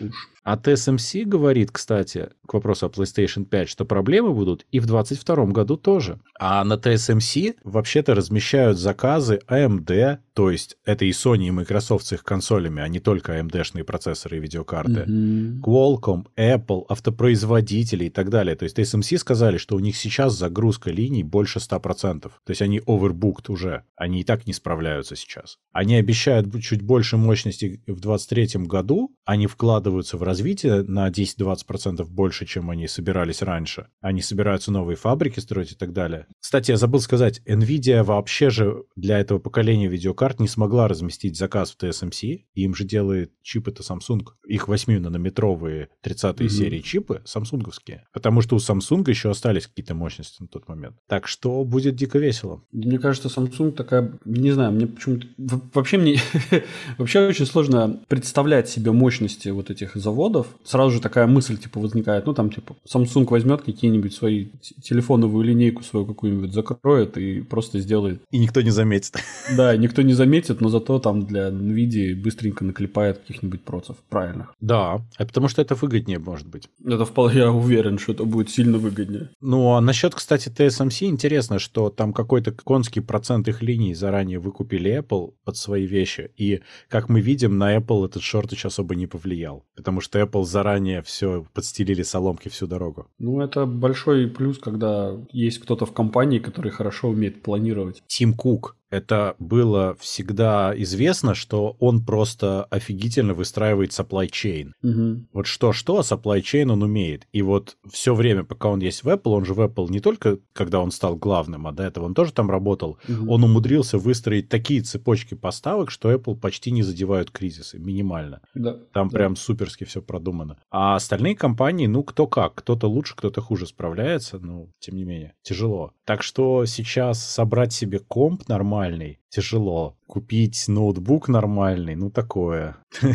Уж. 0.00 0.33
А 0.44 0.56
TSMC 0.56 1.24
говорит, 1.24 1.70
кстати, 1.72 2.28
к 2.46 2.52
вопросу 2.52 2.86
о 2.86 2.90
PlayStation 2.90 3.46
5, 3.46 3.66
что 3.66 3.86
проблемы 3.86 4.34
будут 4.34 4.66
и 4.70 4.78
в 4.78 4.86
2022 4.86 5.46
году 5.46 5.78
тоже. 5.78 6.20
А 6.38 6.62
на 6.64 6.74
TSMC 6.74 7.56
вообще-то 7.64 8.14
размещают 8.14 8.78
заказы 8.78 9.40
AMD, 9.48 10.18
то 10.34 10.50
есть 10.50 10.76
это 10.84 11.06
и 11.06 11.10
Sony, 11.10 11.46
и 11.46 11.50
Microsoft 11.50 12.04
с 12.04 12.12
их 12.12 12.24
консолями, 12.24 12.82
а 12.82 12.88
не 12.88 13.00
только 13.00 13.38
AMD-шные 13.38 13.84
процессоры 13.84 14.36
и 14.36 14.40
видеокарты. 14.40 15.06
Mm-hmm. 15.08 15.60
Qualcomm, 15.62 16.26
Apple, 16.36 16.84
автопроизводители 16.88 18.06
и 18.06 18.10
так 18.10 18.28
далее. 18.28 18.54
То 18.54 18.64
есть 18.64 18.78
TSMC 18.78 19.16
сказали, 19.16 19.56
что 19.56 19.76
у 19.76 19.78
них 19.78 19.96
сейчас 19.96 20.36
загрузка 20.36 20.90
линий 20.90 21.24
больше 21.24 21.58
100%. 21.58 22.20
То 22.20 22.30
есть 22.48 22.60
они 22.60 22.80
overbooked 22.80 23.46
уже. 23.48 23.84
Они 23.96 24.20
и 24.20 24.24
так 24.24 24.46
не 24.46 24.52
справляются 24.52 25.16
сейчас. 25.16 25.58
Они 25.72 25.94
обещают 25.94 26.52
чуть 26.60 26.82
больше 26.82 27.16
мощности 27.16 27.80
в 27.86 28.00
2023 28.00 28.66
году. 28.66 29.16
Они 29.24 29.46
вкладываются 29.46 30.18
в 30.18 30.22
развитие 30.22 30.33
на 30.42 31.08
10-20% 31.08 32.04
больше, 32.04 32.46
чем 32.46 32.70
они 32.70 32.88
собирались 32.88 33.42
раньше. 33.42 33.88
Они 34.00 34.22
собираются 34.22 34.72
новые 34.72 34.96
фабрики 34.96 35.40
строить 35.40 35.72
и 35.72 35.74
так 35.74 35.92
далее. 35.92 36.26
Кстати, 36.40 36.70
я 36.70 36.76
забыл 36.76 37.00
сказать, 37.00 37.40
Nvidia 37.46 38.02
вообще 38.02 38.50
же 38.50 38.84
для 38.96 39.18
этого 39.18 39.38
поколения 39.38 39.88
видеокарт 39.88 40.40
не 40.40 40.48
смогла 40.48 40.88
разместить 40.88 41.36
заказ 41.36 41.72
в 41.72 41.82
TSMC. 41.82 42.44
Им 42.54 42.74
же 42.74 42.84
делает 42.84 43.32
чипы-то 43.42 43.82
Samsung. 43.82 44.24
Их 44.46 44.68
8-нанометровые 44.68 45.88
30-е 46.04 46.32
mm-hmm. 46.32 46.48
серии 46.48 46.80
чипы 46.80 47.22
самсунговские. 47.24 48.06
Потому 48.12 48.40
что 48.40 48.56
у 48.56 48.58
Samsung 48.58 49.08
еще 49.08 49.30
остались 49.30 49.66
какие-то 49.66 49.94
мощности 49.94 50.42
на 50.42 50.48
тот 50.48 50.68
момент. 50.68 50.96
Так 51.08 51.28
что 51.28 51.64
будет 51.64 51.96
дико 51.96 52.18
весело. 52.18 52.62
Мне 52.72 52.98
кажется, 52.98 53.28
Samsung 53.28 53.72
такая, 53.72 54.18
не 54.24 54.52
знаю, 54.52 54.72
мне 54.72 54.86
почему-то... 54.86 55.26
Вообще 55.72 55.98
мне... 55.98 56.18
вообще 56.98 57.26
очень 57.26 57.46
сложно 57.46 58.00
представлять 58.08 58.68
себе 58.68 58.92
мощности 58.92 59.48
вот 59.48 59.70
этих 59.70 59.94
заводов 59.94 60.23
заводов, 60.24 60.46
сразу 60.64 60.90
же 60.90 61.00
такая 61.00 61.26
мысль 61.26 61.56
типа 61.56 61.80
возникает, 61.80 62.26
ну 62.26 62.34
там 62.34 62.50
типа 62.50 62.76
Samsung 62.86 63.26
возьмет 63.28 63.62
какие-нибудь 63.62 64.14
свои 64.14 64.46
телефоновую 64.82 65.44
линейку 65.44 65.82
свою 65.82 66.06
какую-нибудь 66.06 66.52
закроет 66.52 67.16
и 67.18 67.40
просто 67.40 67.80
сделает. 67.80 68.22
И 68.30 68.38
никто 68.38 68.62
не 68.62 68.70
заметит. 68.70 69.14
Да, 69.56 69.76
никто 69.76 70.02
не 70.02 70.14
заметит, 70.14 70.60
но 70.60 70.68
зато 70.68 70.98
там 70.98 71.26
для 71.26 71.48
NVIDIA 71.48 72.14
быстренько 72.14 72.64
наклепает 72.64 73.18
каких-нибудь 73.18 73.62
процев 73.62 73.96
правильных. 74.08 74.54
Да, 74.60 75.02
а 75.16 75.26
потому 75.26 75.48
что 75.48 75.62
это 75.62 75.74
выгоднее 75.74 76.18
может 76.18 76.46
быть. 76.48 76.68
Это 76.84 77.04
вполне, 77.04 77.40
я 77.40 77.52
уверен, 77.52 77.98
что 77.98 78.12
это 78.12 78.24
будет 78.24 78.50
сильно 78.50 78.78
выгоднее. 78.78 79.30
Ну, 79.40 79.74
а 79.74 79.80
насчет, 79.80 80.14
кстати, 80.14 80.48
TSMC 80.48 81.06
интересно, 81.06 81.58
что 81.58 81.90
там 81.90 82.12
какой-то 82.12 82.52
конский 82.52 83.00
процент 83.00 83.48
их 83.48 83.62
линий 83.62 83.94
заранее 83.94 84.38
выкупили 84.38 84.98
Apple 84.98 85.34
под 85.44 85.56
свои 85.56 85.86
вещи, 85.86 86.30
и, 86.36 86.60
как 86.88 87.08
мы 87.08 87.20
видим, 87.20 87.58
на 87.58 87.76
Apple 87.76 88.06
этот 88.06 88.22
шортич 88.22 88.64
особо 88.64 88.94
не 88.94 89.06
повлиял, 89.06 89.64
потому 89.76 90.00
что 90.00 90.13
Apple 90.22 90.44
заранее 90.44 91.02
все 91.02 91.46
подстелили 91.52 92.02
соломки 92.02 92.48
всю 92.48 92.66
дорогу. 92.66 93.06
Ну, 93.18 93.40
это 93.40 93.66
большой 93.66 94.28
плюс, 94.28 94.58
когда 94.58 95.16
есть 95.32 95.58
кто-то 95.58 95.86
в 95.86 95.92
компании, 95.92 96.38
который 96.38 96.70
хорошо 96.70 97.08
умеет 97.08 97.42
планировать. 97.42 98.02
Тим 98.06 98.34
Кук 98.34 98.76
это 98.94 99.34
было 99.40 99.96
всегда 99.98 100.72
известно, 100.76 101.34
что 101.34 101.76
он 101.80 102.04
просто 102.04 102.64
офигительно 102.64 103.34
выстраивает 103.34 103.90
supply 103.90 104.28
chain. 104.30 104.70
Угу. 104.82 105.26
Вот 105.32 105.46
что-что, 105.46 105.98
а 105.98 106.02
supply 106.02 106.40
chain 106.40 106.70
он 106.70 106.82
умеет. 106.82 107.26
И 107.32 107.42
вот 107.42 107.76
все 107.90 108.14
время, 108.14 108.44
пока 108.44 108.68
он 108.68 108.80
есть 108.80 109.02
в 109.02 109.08
Apple, 109.08 109.32
он 109.32 109.44
же 109.44 109.54
в 109.54 109.60
Apple 109.60 109.90
не 109.90 109.98
только 109.98 110.38
когда 110.52 110.80
он 110.80 110.92
стал 110.92 111.16
главным, 111.16 111.66
а 111.66 111.72
до 111.72 111.82
этого 111.82 112.04
он 112.04 112.14
тоже 112.14 112.32
там 112.32 112.50
работал, 112.50 112.98
угу. 113.08 113.32
он 113.32 113.42
умудрился 113.42 113.98
выстроить 113.98 114.48
такие 114.48 114.80
цепочки 114.80 115.34
поставок, 115.34 115.90
что 115.90 116.12
Apple 116.12 116.36
почти 116.36 116.70
не 116.70 116.84
задевают 116.84 117.32
кризисы, 117.32 117.78
минимально. 117.78 118.40
Да. 118.54 118.76
Там 118.92 119.08
да. 119.08 119.18
прям 119.18 119.36
суперски 119.36 119.84
все 119.84 120.02
продумано. 120.02 120.58
А 120.70 120.94
остальные 120.94 121.34
компании, 121.34 121.86
ну, 121.86 122.04
кто 122.04 122.28
как, 122.28 122.54
кто-то 122.54 122.86
лучше, 122.86 123.16
кто-то 123.16 123.40
хуже 123.40 123.66
справляется, 123.66 124.38
но 124.38 124.68
тем 124.78 124.94
не 124.94 125.04
менее, 125.04 125.34
тяжело. 125.42 125.92
Так 126.04 126.22
что 126.22 126.64
сейчас 126.66 127.24
собрать 127.24 127.72
себе 127.72 127.98
комп 127.98 128.48
нормально 128.48 128.83
нормальный, 128.84 129.18
тяжело. 129.34 129.96
Купить 130.06 130.64
ноутбук 130.68 131.28
нормальный, 131.28 131.96
ну 131.96 132.10
такое. 132.10 132.76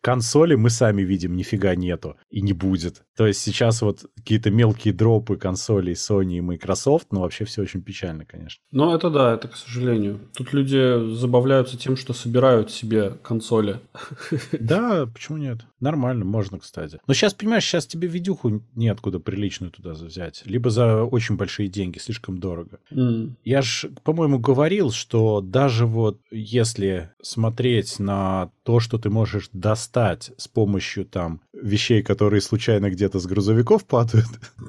Консоли 0.00 0.54
мы 0.54 0.70
сами 0.70 1.02
видим, 1.02 1.36
нифига 1.36 1.74
нету 1.74 2.16
и 2.30 2.40
не 2.40 2.52
будет. 2.52 3.02
То 3.16 3.26
есть 3.26 3.40
сейчас 3.40 3.82
вот 3.82 4.06
какие-то 4.16 4.50
мелкие 4.50 4.94
дропы 4.94 5.36
консолей 5.36 5.94
Sony 5.94 6.38
и 6.38 6.40
Microsoft, 6.40 7.08
ну 7.10 7.20
вообще 7.20 7.44
все 7.44 7.62
очень 7.62 7.82
печально, 7.82 8.24
конечно. 8.24 8.62
Ну 8.70 8.94
это 8.94 9.10
да, 9.10 9.34
это 9.34 9.48
к 9.48 9.56
сожалению. 9.56 10.20
Тут 10.36 10.52
люди 10.52 11.14
забавляются 11.14 11.76
тем, 11.76 11.96
что 11.96 12.12
собирают 12.12 12.70
себе 12.70 13.10
консоли. 13.22 13.80
Да, 14.52 15.06
почему 15.06 15.38
нет? 15.38 15.60
Нормально, 15.80 16.24
можно, 16.24 16.58
кстати. 16.58 16.98
Но 17.06 17.14
сейчас, 17.14 17.34
понимаешь, 17.34 17.64
сейчас 17.64 17.86
тебе 17.86 18.08
видюху 18.08 18.62
неоткуда 18.74 19.20
приличную 19.20 19.70
туда 19.70 19.92
взять. 19.92 20.42
Либо 20.44 20.70
за 20.70 21.04
очень 21.04 21.36
большие 21.36 21.68
деньги, 21.68 21.98
слишком 21.98 22.38
дорого. 22.38 22.78
Mm. 22.90 23.34
Я 23.44 23.62
же, 23.62 23.90
по-моему, 24.02 24.38
говорил, 24.38 24.90
что 24.90 25.40
даже 25.58 25.86
вот 25.86 26.20
если 26.30 27.10
смотреть 27.20 27.98
на 27.98 28.52
то, 28.62 28.78
что 28.78 28.96
ты 28.96 29.10
можешь 29.10 29.48
достать 29.52 30.30
с 30.36 30.46
помощью 30.46 31.04
там 31.04 31.40
вещей, 31.52 32.00
которые 32.04 32.42
случайно 32.42 32.90
где-то 32.90 33.18
с 33.18 33.26
грузовиков 33.26 33.84
падают, 33.84 34.28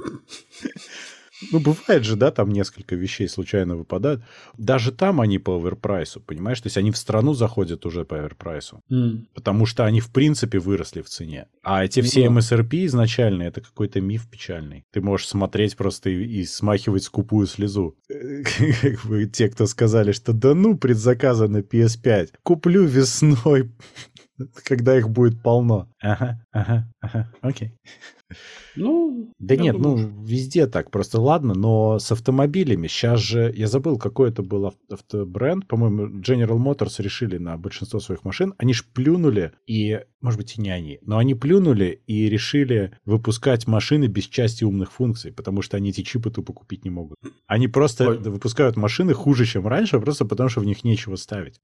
Ну, 1.52 1.60
бывает 1.60 2.04
же, 2.04 2.16
да, 2.16 2.32
там 2.32 2.52
несколько 2.52 2.96
вещей 2.96 3.28
случайно 3.28 3.76
выпадают. 3.76 4.22
Даже 4.58 4.92
там 4.92 5.22
они 5.22 5.40
по 5.40 5.56
оверпрайсу, 5.56 6.20
понимаешь? 6.20 6.60
То 6.62 6.68
есть 6.68 6.78
они 6.78 6.92
в 6.92 6.98
страну 6.98 7.34
заходят 7.34 7.86
уже 7.86 8.06
по 8.06 8.18
оверпрайсу. 8.18 8.82
Mm. 8.92 9.26
Потому 9.34 9.66
что 9.66 9.86
они, 9.86 10.02
в 10.02 10.12
принципе, 10.12 10.60
выросли 10.60 11.02
в 11.02 11.10
цене. 11.10 11.48
А 11.64 11.84
эти 11.86 12.02
все 12.02 12.26
mm. 12.26 12.38
MSRP 12.38 12.86
изначально, 12.86 13.44
это 13.44 13.62
какой-то 13.62 14.02
миф 14.02 14.30
печальный. 14.30 14.86
Ты 14.92 15.02
можешь 15.02 15.28
смотреть 15.28 15.78
просто 15.78 16.10
и, 16.10 16.24
и 16.24 16.46
смахивать 16.46 17.04
скупую 17.04 17.48
слезу. 17.48 17.96
Как 18.82 19.06
бы 19.06 19.26
те, 19.26 19.50
кто 19.50 19.66
сказали, 19.66 20.12
что 20.12 20.34
да 20.34 20.54
ну, 20.54 20.78
предзаказа 20.78 21.48
на 21.48 21.60
PS5. 21.60 22.30
Куплю 22.44 22.86
весной 22.86 23.72
Когда 24.64 24.98
их 24.98 25.10
будет 25.10 25.42
полно. 25.42 25.90
Ага, 26.02 26.46
ага, 26.52 26.92
ага, 27.02 27.32
окей. 27.42 27.78
Ну, 28.76 29.32
Да 29.40 29.56
нет, 29.56 29.76
думаю, 29.76 30.10
ну 30.10 30.26
везде 30.26 30.68
так, 30.68 30.92
просто 30.92 31.20
ладно, 31.20 31.54
но 31.54 32.00
с 32.00 32.12
автомобилями. 32.12 32.88
Сейчас 32.88 33.20
же, 33.20 33.52
я 33.56 33.68
забыл, 33.68 33.98
какой 33.98 34.30
это 34.30 34.44
был 34.44 34.68
ав- 34.68 34.76
автобренд, 34.90 35.68
по-моему, 35.68 36.22
General 36.22 36.58
Motors 36.58 37.02
решили 37.02 37.38
на 37.38 37.58
большинство 37.58 38.00
своих 38.00 38.24
машин, 38.24 38.54
они 38.58 38.74
ж 38.74 38.86
плюнули, 38.94 39.54
и, 39.68 40.02
может 40.22 40.40
быть, 40.40 40.58
и 40.58 40.62
не 40.62 40.70
они, 40.70 41.00
но 41.02 41.18
они 41.18 41.34
плюнули 41.36 42.02
и 42.08 42.30
решили 42.30 42.98
выпускать 43.06 43.68
машины 43.68 44.06
без 44.06 44.26
части 44.26 44.64
умных 44.64 44.92
функций, 44.92 45.32
потому 45.32 45.62
что 45.62 45.78
они 45.78 45.90
эти 45.90 46.02
чипы 46.02 46.30
тупо 46.30 46.54
купить 46.54 46.86
не 46.86 46.92
могут. 46.92 47.18
Они 47.48 47.68
просто 47.68 48.10
Ой. 48.10 48.18
выпускают 48.20 48.78
машины 48.78 49.14
хуже, 49.14 49.46
чем 49.46 49.68
раньше, 49.68 50.00
просто 50.00 50.26
потому 50.26 50.50
что 50.50 50.62
в 50.62 50.66
них 50.66 50.84
нечего 50.84 51.16
ставить. 51.16 51.60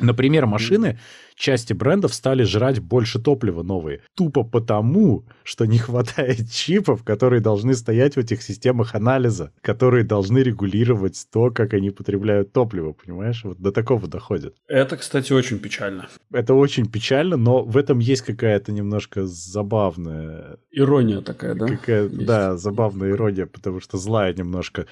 Например, 0.00 0.46
машины, 0.46 1.00
части 1.38 1.72
брендов 1.72 2.14
стали 2.14 2.42
жрать 2.42 2.80
больше 2.80 3.20
топлива 3.20 3.62
новые. 3.62 4.00
Тупо 4.14 4.44
потому, 4.44 5.24
что 5.42 5.64
не 5.66 5.78
хватает 5.88 6.50
чипов, 6.50 7.04
которые 7.04 7.40
должны 7.40 7.74
стоять 7.74 8.16
в 8.16 8.18
этих 8.18 8.42
системах 8.42 8.94
анализа, 8.94 9.52
которые 9.60 10.04
должны 10.04 10.38
регулировать 10.38 11.26
то, 11.32 11.50
как 11.50 11.74
они 11.74 11.90
потребляют 11.90 12.52
топливо, 12.52 12.92
понимаешь? 12.92 13.42
Вот 13.44 13.58
до 13.58 13.72
такого 13.72 14.08
доходит. 14.08 14.54
это, 14.66 14.96
кстати, 14.96 15.32
очень 15.32 15.58
печально. 15.58 16.08
Это 16.32 16.54
очень 16.54 16.90
печально, 16.90 17.36
но 17.36 17.62
в 17.62 17.76
этом 17.76 17.98
есть 17.98 18.22
какая-то 18.22 18.72
немножко 18.72 19.26
забавная 19.26 20.58
Ирония 20.70 21.20
такая, 21.20 21.54
да? 21.54 21.66
Какая, 21.66 22.04
Есть. 22.04 22.26
да, 22.26 22.56
забавная 22.56 23.10
ирония, 23.10 23.46
потому 23.46 23.80
что 23.80 23.96
злая 23.98 24.34
немножко. 24.34 24.86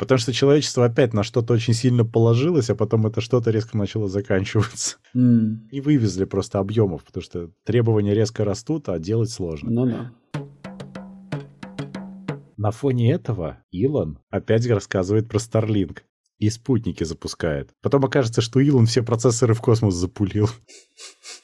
Потому 0.00 0.16
что 0.16 0.32
человечество 0.32 0.86
опять 0.86 1.12
на 1.12 1.22
что-то 1.22 1.52
очень 1.52 1.74
сильно 1.74 2.06
положилось, 2.06 2.70
а 2.70 2.74
потом 2.74 3.06
это 3.06 3.20
что-то 3.20 3.50
резко 3.50 3.76
начало 3.76 4.08
заканчиваться. 4.08 4.96
М, 5.14 5.68
Не 5.70 5.82
вывезли 5.82 6.24
просто 6.24 6.58
объемов, 6.58 7.04
потому 7.04 7.22
что 7.22 7.50
требования 7.64 8.14
резко 8.14 8.46
растут, 8.46 8.88
а 8.88 8.98
делать 8.98 9.28
сложно. 9.30 9.70
Ну 9.70 9.84
да. 9.84 10.12
На 12.56 12.70
фоне 12.70 13.12
этого 13.12 13.58
Илон 13.70 14.18
опять 14.30 14.66
рассказывает 14.66 15.28
про 15.28 15.36
Starlink 15.38 15.98
и 16.38 16.48
спутники 16.48 17.04
запускает. 17.04 17.68
Потом 17.82 18.02
окажется, 18.06 18.40
что 18.40 18.58
Илон 18.58 18.86
все 18.86 19.02
процессоры 19.02 19.52
в 19.52 19.60
космос 19.60 19.94
запулил. 19.94 20.48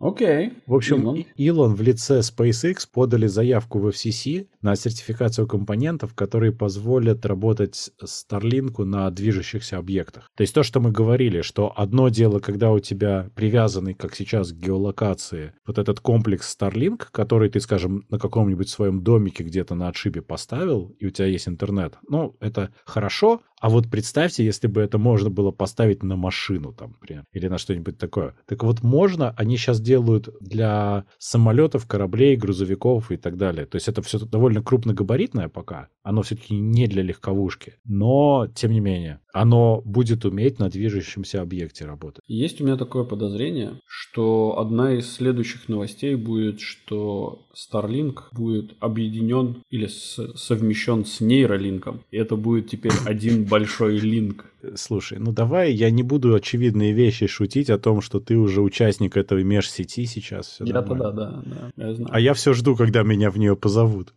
Окей. 0.00 0.52
В 0.66 0.74
общем, 0.74 1.02
Илон. 1.02 1.24
Илон 1.36 1.74
в 1.74 1.82
лице 1.82 2.20
SpaceX 2.20 2.86
подали 2.92 3.26
заявку 3.26 3.78
в 3.80 3.88
FCC 3.88 4.46
на 4.62 4.76
сертификацию 4.76 5.46
компонентов, 5.46 6.14
которые 6.14 6.52
позволят 6.52 7.26
работать 7.26 7.90
Starlink 8.02 8.84
на 8.84 9.10
движущихся 9.10 9.78
объектах. 9.78 10.30
То 10.36 10.42
есть 10.42 10.54
то, 10.54 10.62
что 10.62 10.80
мы 10.80 10.92
говорили, 10.92 11.42
что 11.42 11.72
одно 11.74 12.08
дело, 12.08 12.38
когда 12.38 12.70
у 12.70 12.78
тебя 12.78 13.30
привязанный, 13.34 13.94
как 13.94 14.14
сейчас, 14.14 14.52
к 14.52 14.56
геолокации, 14.56 15.52
вот 15.66 15.78
этот 15.78 16.00
комплекс 16.00 16.56
Starlink, 16.56 17.06
который 17.10 17.50
ты, 17.50 17.60
скажем, 17.60 18.04
на 18.08 18.18
каком-нибудь 18.18 18.68
своем 18.68 19.02
домике 19.02 19.42
где-то 19.42 19.74
на 19.74 19.88
отшибе 19.88 20.22
поставил, 20.22 20.94
и 20.98 21.06
у 21.06 21.10
тебя 21.10 21.26
есть 21.26 21.48
интернет. 21.48 21.98
Ну, 22.08 22.36
это 22.40 22.70
хорошо, 22.84 23.42
а 23.60 23.68
вот 23.68 23.88
представьте, 23.90 24.44
если 24.44 24.66
бы 24.66 24.80
это 24.80 24.98
можно 24.98 25.30
было 25.30 25.50
поставить 25.50 26.02
на 26.02 26.16
машину, 26.16 26.72
там, 26.72 26.92
например, 26.92 27.24
или 27.32 27.48
на 27.48 27.58
что-нибудь 27.58 27.98
такое. 27.98 28.34
Так 28.46 28.62
вот, 28.62 28.82
можно, 28.82 29.34
они 29.36 29.56
сейчас 29.56 29.80
делают 29.80 30.28
для 30.40 31.04
самолетов, 31.18 31.86
кораблей, 31.86 32.36
грузовиков 32.36 33.10
и 33.10 33.16
так 33.16 33.36
далее. 33.36 33.66
То 33.66 33.76
есть 33.76 33.88
это 33.88 34.02
все 34.02 34.18
довольно 34.18 34.62
крупногабаритное 34.62 35.48
пока. 35.48 35.88
Оно 36.02 36.22
все-таки 36.22 36.54
не 36.54 36.86
для 36.86 37.02
легковушки. 37.02 37.74
Но, 37.84 38.48
тем 38.54 38.72
не 38.72 38.80
менее, 38.80 39.20
оно 39.32 39.82
будет 39.84 40.24
уметь 40.24 40.58
на 40.58 40.68
движущемся 40.70 41.42
объекте 41.42 41.84
работать. 41.84 42.22
Есть 42.26 42.60
у 42.60 42.64
меня 42.64 42.76
такое 42.76 43.04
подозрение, 43.04 43.80
что 43.86 44.58
одна 44.58 44.94
из 44.94 45.12
следующих 45.12 45.68
новостей 45.68 46.14
будет, 46.14 46.60
что 46.60 47.46
Starlink 47.54 48.20
будет 48.32 48.76
объединен 48.80 49.62
или 49.70 49.86
совмещен 49.86 51.04
с 51.04 51.20
нейролинком. 51.20 52.02
И 52.10 52.16
это 52.16 52.36
будет 52.36 52.70
теперь 52.70 52.92
один 53.04 53.44
большой 53.48 53.98
линк. 53.98 54.44
Слушай, 54.74 55.18
ну 55.18 55.32
давай 55.32 55.72
я 55.72 55.90
не 55.90 56.02
буду 56.02 56.34
очевидные 56.34 56.92
вещи 56.92 57.26
шутить 57.26 57.70
о 57.70 57.78
том, 57.78 58.00
что 58.00 58.20
ты 58.20 58.36
уже 58.36 58.60
участник 58.60 59.16
этой 59.16 59.44
межсети 59.44 60.04
сейчас. 60.04 60.56
Я-то 60.60 60.94
да, 60.94 61.10
да, 61.10 61.42
да, 61.44 61.70
я 61.76 61.94
знаю. 61.94 62.10
А 62.12 62.20
я 62.20 62.34
все 62.34 62.52
жду, 62.52 62.76
когда 62.76 63.02
меня 63.02 63.30
в 63.30 63.38
нее 63.38 63.56
позовут. 63.56 64.12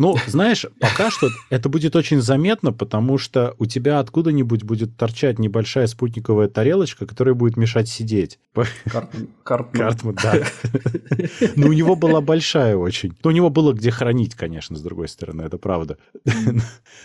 Ну, 0.00 0.16
знаешь, 0.26 0.64
пока 0.80 1.10
что 1.10 1.28
это 1.50 1.68
будет 1.68 1.94
очень 1.94 2.22
заметно, 2.22 2.72
потому 2.72 3.18
что 3.18 3.54
у 3.58 3.66
тебя 3.66 3.98
откуда-нибудь 3.98 4.62
будет 4.62 4.96
торчать 4.96 5.38
небольшая 5.38 5.86
спутниковая 5.88 6.48
тарелочка, 6.48 7.04
которая 7.04 7.34
будет 7.34 7.58
мешать 7.58 7.86
сидеть. 7.86 8.38
Картман. 8.84 9.28
Картман. 9.44 10.16
Да. 10.22 10.34
Но 11.56 11.66
у 11.66 11.72
него 11.74 11.96
была 11.96 12.22
большая 12.22 12.76
очень. 12.76 13.14
Но 13.22 13.28
у 13.28 13.32
него 13.32 13.50
было 13.50 13.74
где 13.74 13.90
хранить, 13.90 14.34
конечно, 14.34 14.74
с 14.74 14.80
другой 14.80 15.06
стороны, 15.06 15.42
это 15.42 15.58
правда. 15.58 15.98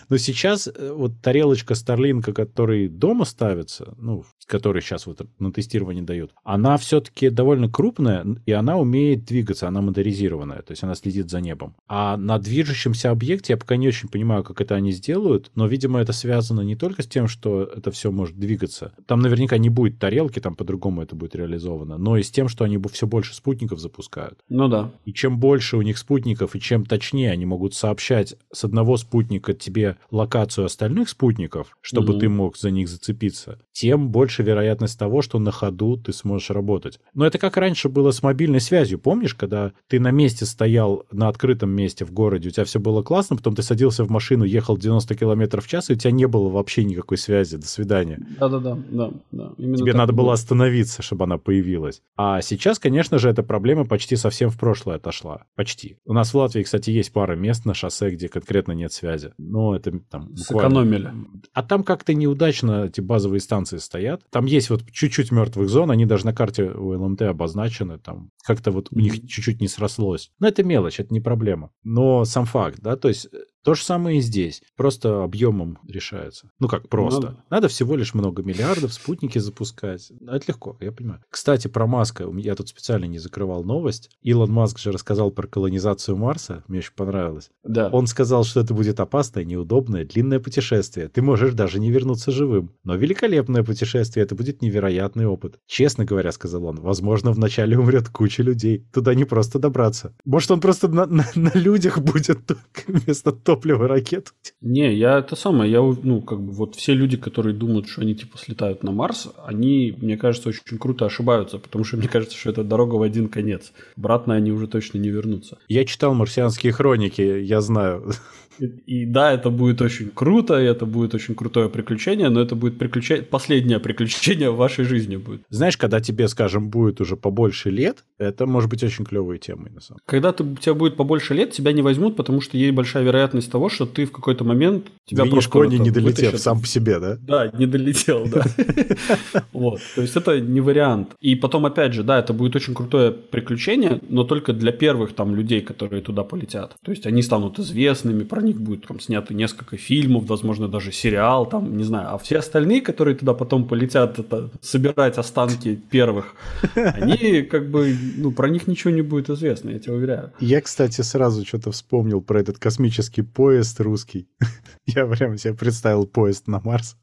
Но 0.10 0.18
сейчас 0.18 0.68
э, 0.68 0.94
вот 0.96 1.22
тарелочка 1.22 1.76
Старлинка, 1.76 2.32
который 2.32 2.88
дома 2.88 3.26
ставится, 3.26 3.94
ну, 3.98 4.24
который 4.46 4.82
сейчас 4.82 5.06
вот 5.06 5.22
на 5.38 5.52
тестирование 5.52 6.04
дают, 6.04 6.32
она 6.44 6.78
все-таки 6.78 7.30
довольно 7.30 7.70
крупная, 7.70 8.26
и 8.46 8.52
она 8.54 8.78
умеет 8.78 9.26
двигаться, 9.26 9.68
она 9.68 9.82
моторизированная, 9.82 10.62
то 10.62 10.72
есть 10.72 10.84
она 10.84 10.96
следит 10.96 11.30
за 11.30 11.42
небом. 11.42 11.76
А 11.88 12.16
на 12.16 12.40
движущемся 12.86 13.12
объекте 13.12 13.54
я 13.54 13.58
пока 13.58 13.76
не 13.76 13.88
очень 13.88 14.10
понимаю, 14.10 14.44
как 14.44 14.62
это 14.62 14.76
они 14.76 14.92
сделают, 14.92 15.52
но, 15.56 15.68
видимо, 15.68 16.00
это 16.00 16.14
связано 16.14 16.62
не 16.62 16.76
только 16.76 17.02
с 17.02 17.08
тем, 17.08 17.28
что 17.28 17.64
это 17.64 17.92
все 17.92 18.12
может 18.12 18.38
двигаться. 18.38 18.94
Там 19.08 19.22
наверняка 19.22 19.58
не 19.58 19.70
будет 19.70 20.00
тарелки, 20.00 20.40
там 20.40 20.56
по-другому 20.56 21.02
это 21.02 21.16
будет 21.16 21.36
реализовано, 21.36 21.98
но 21.98 22.18
и 22.18 22.24
с 22.24 22.30
тем, 22.30 22.48
что 22.48 22.64
они 22.64 22.80
все 22.92 23.08
больше 23.08 23.34
спутников 23.34 23.80
запускают. 23.80 24.40
Ну 24.50 24.68
да. 24.68 24.92
И 25.06 25.14
чем 25.14 25.40
больше 25.40 25.78
у 25.78 25.82
них 25.82 25.98
спутников, 25.98 26.56
и 26.56 26.60
чем 26.60 26.86
точнее 26.86 27.32
они 27.32 27.46
могут 27.46 27.74
сообщать 27.74 28.36
с 28.54 28.64
одного 28.64 28.98
спутника 28.98 29.54
тебе 29.54 29.98
локацию 30.12 30.66
остальных 30.66 31.10
спутников, 31.10 31.76
чтобы 31.82 32.14
Мгм. 32.14 32.20
ты 32.20 32.30
мог 32.30 32.58
за 32.58 32.72
них 32.72 32.88
зацепиться, 32.88 33.60
тем 33.72 34.10
больше 34.10 34.44
вероятность 34.44 35.00
того, 35.00 35.22
что 35.22 35.40
на 35.40 35.52
ходу 35.52 35.98
ты 35.98 36.14
сможешь 36.14 36.52
работать. 36.52 37.00
Но 37.14 37.26
это 37.26 37.38
как 37.38 37.58
раньше 37.58 37.90
было 37.90 38.12
с 38.12 38.22
мобильной 38.24 38.62
связью. 38.62 39.00
Помнишь, 39.00 39.34
когда 39.34 39.72
ты 39.88 40.00
на 40.00 40.12
месте 40.12 40.46
стоял, 40.46 41.06
на 41.12 41.28
открытом 41.28 41.72
месте 41.72 42.06
в 42.06 42.12
городе, 42.12 42.50
у 42.50 42.52
тебя 42.52 42.66
все 42.66 42.75
было 42.80 43.04
классно, 43.04 43.36
потом 43.36 43.56
ты 43.56 43.64
садился 43.64 44.04
в 44.04 44.10
машину, 44.10 44.44
ехал 44.44 44.78
90 44.78 45.16
км 45.16 45.62
в 45.62 45.68
час, 45.68 45.90
и 45.90 45.94
у 45.94 45.96
тебя 45.96 46.12
не 46.12 46.28
было 46.28 46.50
вообще 46.50 46.84
никакой 46.84 47.18
связи. 47.18 47.58
До 47.58 47.68
свидания. 47.68 48.20
Да-да-да, 48.40 48.78
да, 48.90 49.12
да. 49.32 49.52
Тебе 49.58 49.94
надо 49.94 50.14
было 50.14 50.34
остановиться, 50.34 51.02
чтобы 51.02 51.26
она 51.26 51.38
появилась. 51.38 52.02
А 52.16 52.42
сейчас, 52.42 52.80
конечно 52.80 53.18
же, 53.20 53.30
эта 53.30 53.44
проблема 53.44 53.86
почти 53.86 54.16
совсем 54.16 54.50
в 54.50 54.58
прошлое 54.58 54.98
отошла. 54.98 55.44
Почти. 55.56 55.98
У 56.06 56.14
нас 56.14 56.34
в 56.34 56.38
Латвии, 56.38 56.64
кстати, 56.64 56.90
есть 56.90 57.12
пара 57.12 57.36
мест 57.36 57.66
на 57.66 57.74
шоссе, 57.74 58.10
где 58.12 58.28
конкретно 58.28 58.74
нет 58.74 58.92
связи. 58.92 59.32
Но 59.38 59.76
это 59.76 59.92
там 60.10 60.30
буквально... 60.30 60.44
Сэкономили. 60.44 61.12
А 61.54 61.64
там 61.64 61.84
как-то 61.84 62.14
неудачно 62.14 62.86
эти 62.86 63.02
базовые 63.02 63.40
станции 63.40 63.78
стоят. 63.78 64.22
Там 64.30 64.46
есть 64.46 64.70
вот 64.70 64.84
чуть-чуть 64.92 65.32
мертвых 65.32 65.70
зон, 65.70 65.92
они 65.92 66.06
даже 66.06 66.26
на 66.26 66.34
карте 66.34 66.64
у 66.64 66.90
ЛМТ 66.90 67.24
обозначены. 67.24 67.98
Там 68.00 68.32
как-то 68.44 68.72
вот 68.72 68.90
у 68.92 69.00
них 69.00 69.28
чуть-чуть 69.28 69.62
не 69.62 69.68
срослось. 69.68 70.32
Но 70.40 70.48
это 70.48 70.64
мелочь, 70.64 71.00
это 71.00 71.14
не 71.14 71.20
проблема. 71.20 71.72
Но 71.84 72.26
сам 72.26 72.46
факт, 72.46 72.55
да, 72.82 72.96
то 72.96 73.08
есть 73.08 73.28
э, 73.32 73.38
то 73.66 73.74
же 73.74 73.84
самое 73.84 74.20
и 74.20 74.22
здесь. 74.22 74.62
Просто 74.78 75.24
объемом 75.24 75.80
решается. 75.88 76.52
Ну 76.60 76.68
как 76.68 76.88
просто. 76.88 77.20
Ну 77.22 77.28
да. 77.28 77.44
Надо 77.50 77.68
всего 77.68 77.96
лишь 77.96 78.14
много 78.14 78.44
миллиардов, 78.44 78.94
спутники 78.94 79.40
запускать. 79.40 80.12
Ну, 80.20 80.32
Это 80.34 80.46
легко, 80.50 80.78
я 80.80 80.92
понимаю. 80.92 81.22
Кстати, 81.30 81.68
про 81.68 81.88
Маска. 81.88 82.30
Я 82.38 82.56
тут 82.56 82.70
специально 82.70 83.06
не 83.06 83.18
закрывал 83.18 83.64
новость. 83.64 84.12
Илон 84.22 84.52
Маск 84.52 84.78
же 84.78 84.92
рассказал 84.92 85.32
про 85.32 85.48
колонизацию 85.48 86.16
Марса. 86.16 86.64
Мне 86.68 86.80
очень 86.80 86.94
понравилось. 86.96 87.50
Да. 87.64 87.90
Он 87.90 88.06
сказал, 88.08 88.44
что 88.44 88.60
это 88.62 88.74
будет 88.76 89.00
опасное, 89.00 89.44
неудобное, 89.44 90.06
длинное 90.06 90.40
путешествие. 90.40 91.08
Ты 91.08 91.24
можешь 91.24 91.54
даже 91.54 91.80
не 91.80 91.90
вернуться 91.90 92.32
живым. 92.32 92.72
Но 92.84 92.96
великолепное 92.96 93.64
путешествие, 93.64 94.24
это 94.26 94.36
будет 94.36 94.62
невероятный 94.62 95.26
опыт. 95.26 95.60
Честно 95.66 96.06
говоря, 96.06 96.32
сказал 96.32 96.66
он, 96.66 96.80
возможно, 96.80 97.32
вначале 97.32 97.80
умрет 97.80 98.10
куча 98.10 98.44
людей. 98.44 98.86
Туда 98.94 99.16
не 99.16 99.26
просто 99.26 99.58
добраться. 99.58 100.14
Может, 100.24 100.52
он 100.52 100.60
просто 100.60 100.88
на, 100.88 101.08
на- 101.08 101.26
на 101.34 101.52
людях 101.56 101.98
будет 102.00 102.46
только 102.46 102.62
вместо 102.88 103.32
топлива 103.56 103.88
ракет. 103.88 104.34
Не, 104.62 104.94
я 104.94 105.20
это 105.20 105.36
самое, 105.36 105.72
я, 105.72 105.82
ну, 105.82 106.22
как 106.22 106.42
бы, 106.42 106.52
вот 106.52 106.76
все 106.76 106.94
люди, 106.94 107.16
которые 107.16 107.56
думают, 107.56 107.88
что 107.88 108.02
они, 108.02 108.14
типа, 108.14 108.38
слетают 108.38 108.84
на 108.84 108.92
Марс, 108.92 109.30
они, 109.46 109.96
мне 109.98 110.18
кажется, 110.18 110.50
очень 110.50 110.78
круто 110.78 111.06
ошибаются, 111.06 111.58
потому 111.58 111.86
что 111.86 111.98
мне 111.98 112.08
кажется, 112.08 112.38
что 112.38 112.50
это 112.50 112.64
дорога 112.64 112.96
в 112.96 113.02
один 113.02 113.30
конец. 113.30 113.72
Обратно 113.98 114.36
они 114.36 114.52
уже 114.52 114.68
точно 114.68 114.98
не 114.98 115.10
вернутся. 115.10 115.58
Я 115.70 115.86
читал 115.86 116.14
марсианские 116.14 116.74
хроники, 116.74 117.22
я 117.22 117.62
знаю. 117.62 118.12
И, 118.60 119.06
да, 119.06 119.34
это 119.34 119.50
будет 119.50 119.82
очень 119.82 120.10
круто, 120.10 120.54
это 120.54 120.86
будет 120.86 121.14
очень 121.14 121.36
крутое 121.36 121.70
приключение, 121.70 122.30
но 122.30 122.42
это 122.42 122.56
будет 122.56 122.78
приключение, 122.78 123.24
последнее 123.24 123.80
приключение 123.80 124.50
в 124.52 124.56
вашей 124.56 124.86
жизни 124.86 125.18
будет. 125.18 125.42
Знаешь, 125.50 125.78
когда 125.78 126.00
тебе, 126.00 126.28
скажем, 126.28 126.70
будет 126.70 127.02
уже 127.02 127.16
побольше 127.16 127.70
лет, 127.70 128.04
это 128.18 128.46
может 128.46 128.70
быть 128.70 128.84
очень 128.84 129.06
клевой 129.06 129.38
темой, 129.40 129.72
на 129.72 129.82
самом 129.82 130.00
деле. 130.00 130.06
Когда 130.06 130.32
ты, 130.32 130.44
у 130.44 130.56
тебя 130.56 130.74
будет 130.74 130.96
побольше 130.96 131.34
лет, 131.34 131.52
тебя 131.52 131.74
не 131.74 131.82
возьмут, 131.82 132.16
потому 132.16 132.42
что 132.42 132.58
есть 132.58 132.74
большая 132.74 133.04
вероятность 133.04 133.52
того, 133.52 133.70
что 133.70 133.86
ты 133.86 134.06
в 134.06 134.12
какой-то 134.12 134.44
момент... 134.44 134.88
Тебя 135.06 135.24
Винишь 135.24 135.50
просто 135.50 135.78
не 135.78 135.92
долетев 135.92 136.18
вытащат. 136.18 136.42
сам 136.42 136.62
по 136.62 136.68
себе, 136.68 137.00
да? 137.00 137.18
Да, 137.22 137.52
не 137.58 137.66
долетел, 137.66 138.28
да. 138.28 138.44
Вот, 139.54 139.80
то 139.96 140.02
есть 140.02 140.16
это 140.16 140.40
не 140.40 140.62
вариант. 140.62 141.16
И 141.22 141.36
потом, 141.36 141.66
опять 141.66 141.94
же, 141.94 142.04
да, 142.04 142.20
это 142.20 142.34
будет 142.34 142.56
очень 142.56 142.74
крутое 142.74 143.12
приключение, 143.12 144.00
но 144.10 144.24
только 144.24 144.54
для 144.54 144.72
первых 144.72 145.14
там 145.14 145.36
людей, 145.36 145.62
которые 145.62 146.02
туда 146.02 146.24
полетят. 146.24 146.76
То 146.84 146.92
есть 146.92 147.06
они 147.06 147.22
станут 147.22 147.60
известными, 147.60 148.24
про 148.24 148.42
них 148.46 148.62
будет 148.62 148.88
там 148.88 149.00
снято 149.00 149.34
несколько 149.34 149.78
фильмов, 149.78 150.26
возможно, 150.28 150.68
даже 150.68 150.92
сериал, 150.92 151.46
там, 151.46 151.76
не 151.76 151.84
знаю. 151.84 152.14
А 152.14 152.18
все 152.18 152.38
остальные, 152.38 152.82
которые 152.82 153.16
туда 153.16 153.34
потом 153.34 153.68
полетят 153.68 154.20
это, 154.20 154.50
собирать 154.62 155.18
останки 155.18 155.76
первых, 155.76 156.36
они 156.76 157.42
как 157.42 157.70
бы, 157.70 157.96
ну, 158.18 158.32
про 158.32 158.50
них 158.50 158.68
ничего 158.68 158.92
не 158.92 159.02
будет 159.02 159.30
известно, 159.30 159.72
я 159.72 159.80
тебе 159.80 159.94
уверяю. 159.94 160.32
Я, 160.40 160.62
кстати, 160.62 161.02
сразу 161.02 161.46
что-то 161.46 161.72
вспомнил 161.72 162.22
про 162.22 162.40
этот 162.40 162.58
космический 162.58 163.22
поезд 163.22 163.80
русский. 163.82 164.28
Я 164.86 165.08
прямо 165.08 165.38
себе 165.38 165.56
представил 165.56 166.06
поезд 166.06 166.48
на 166.48 166.60
Марс. 166.60 166.96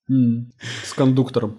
С 0.85 0.93
кондуктором. 0.95 1.59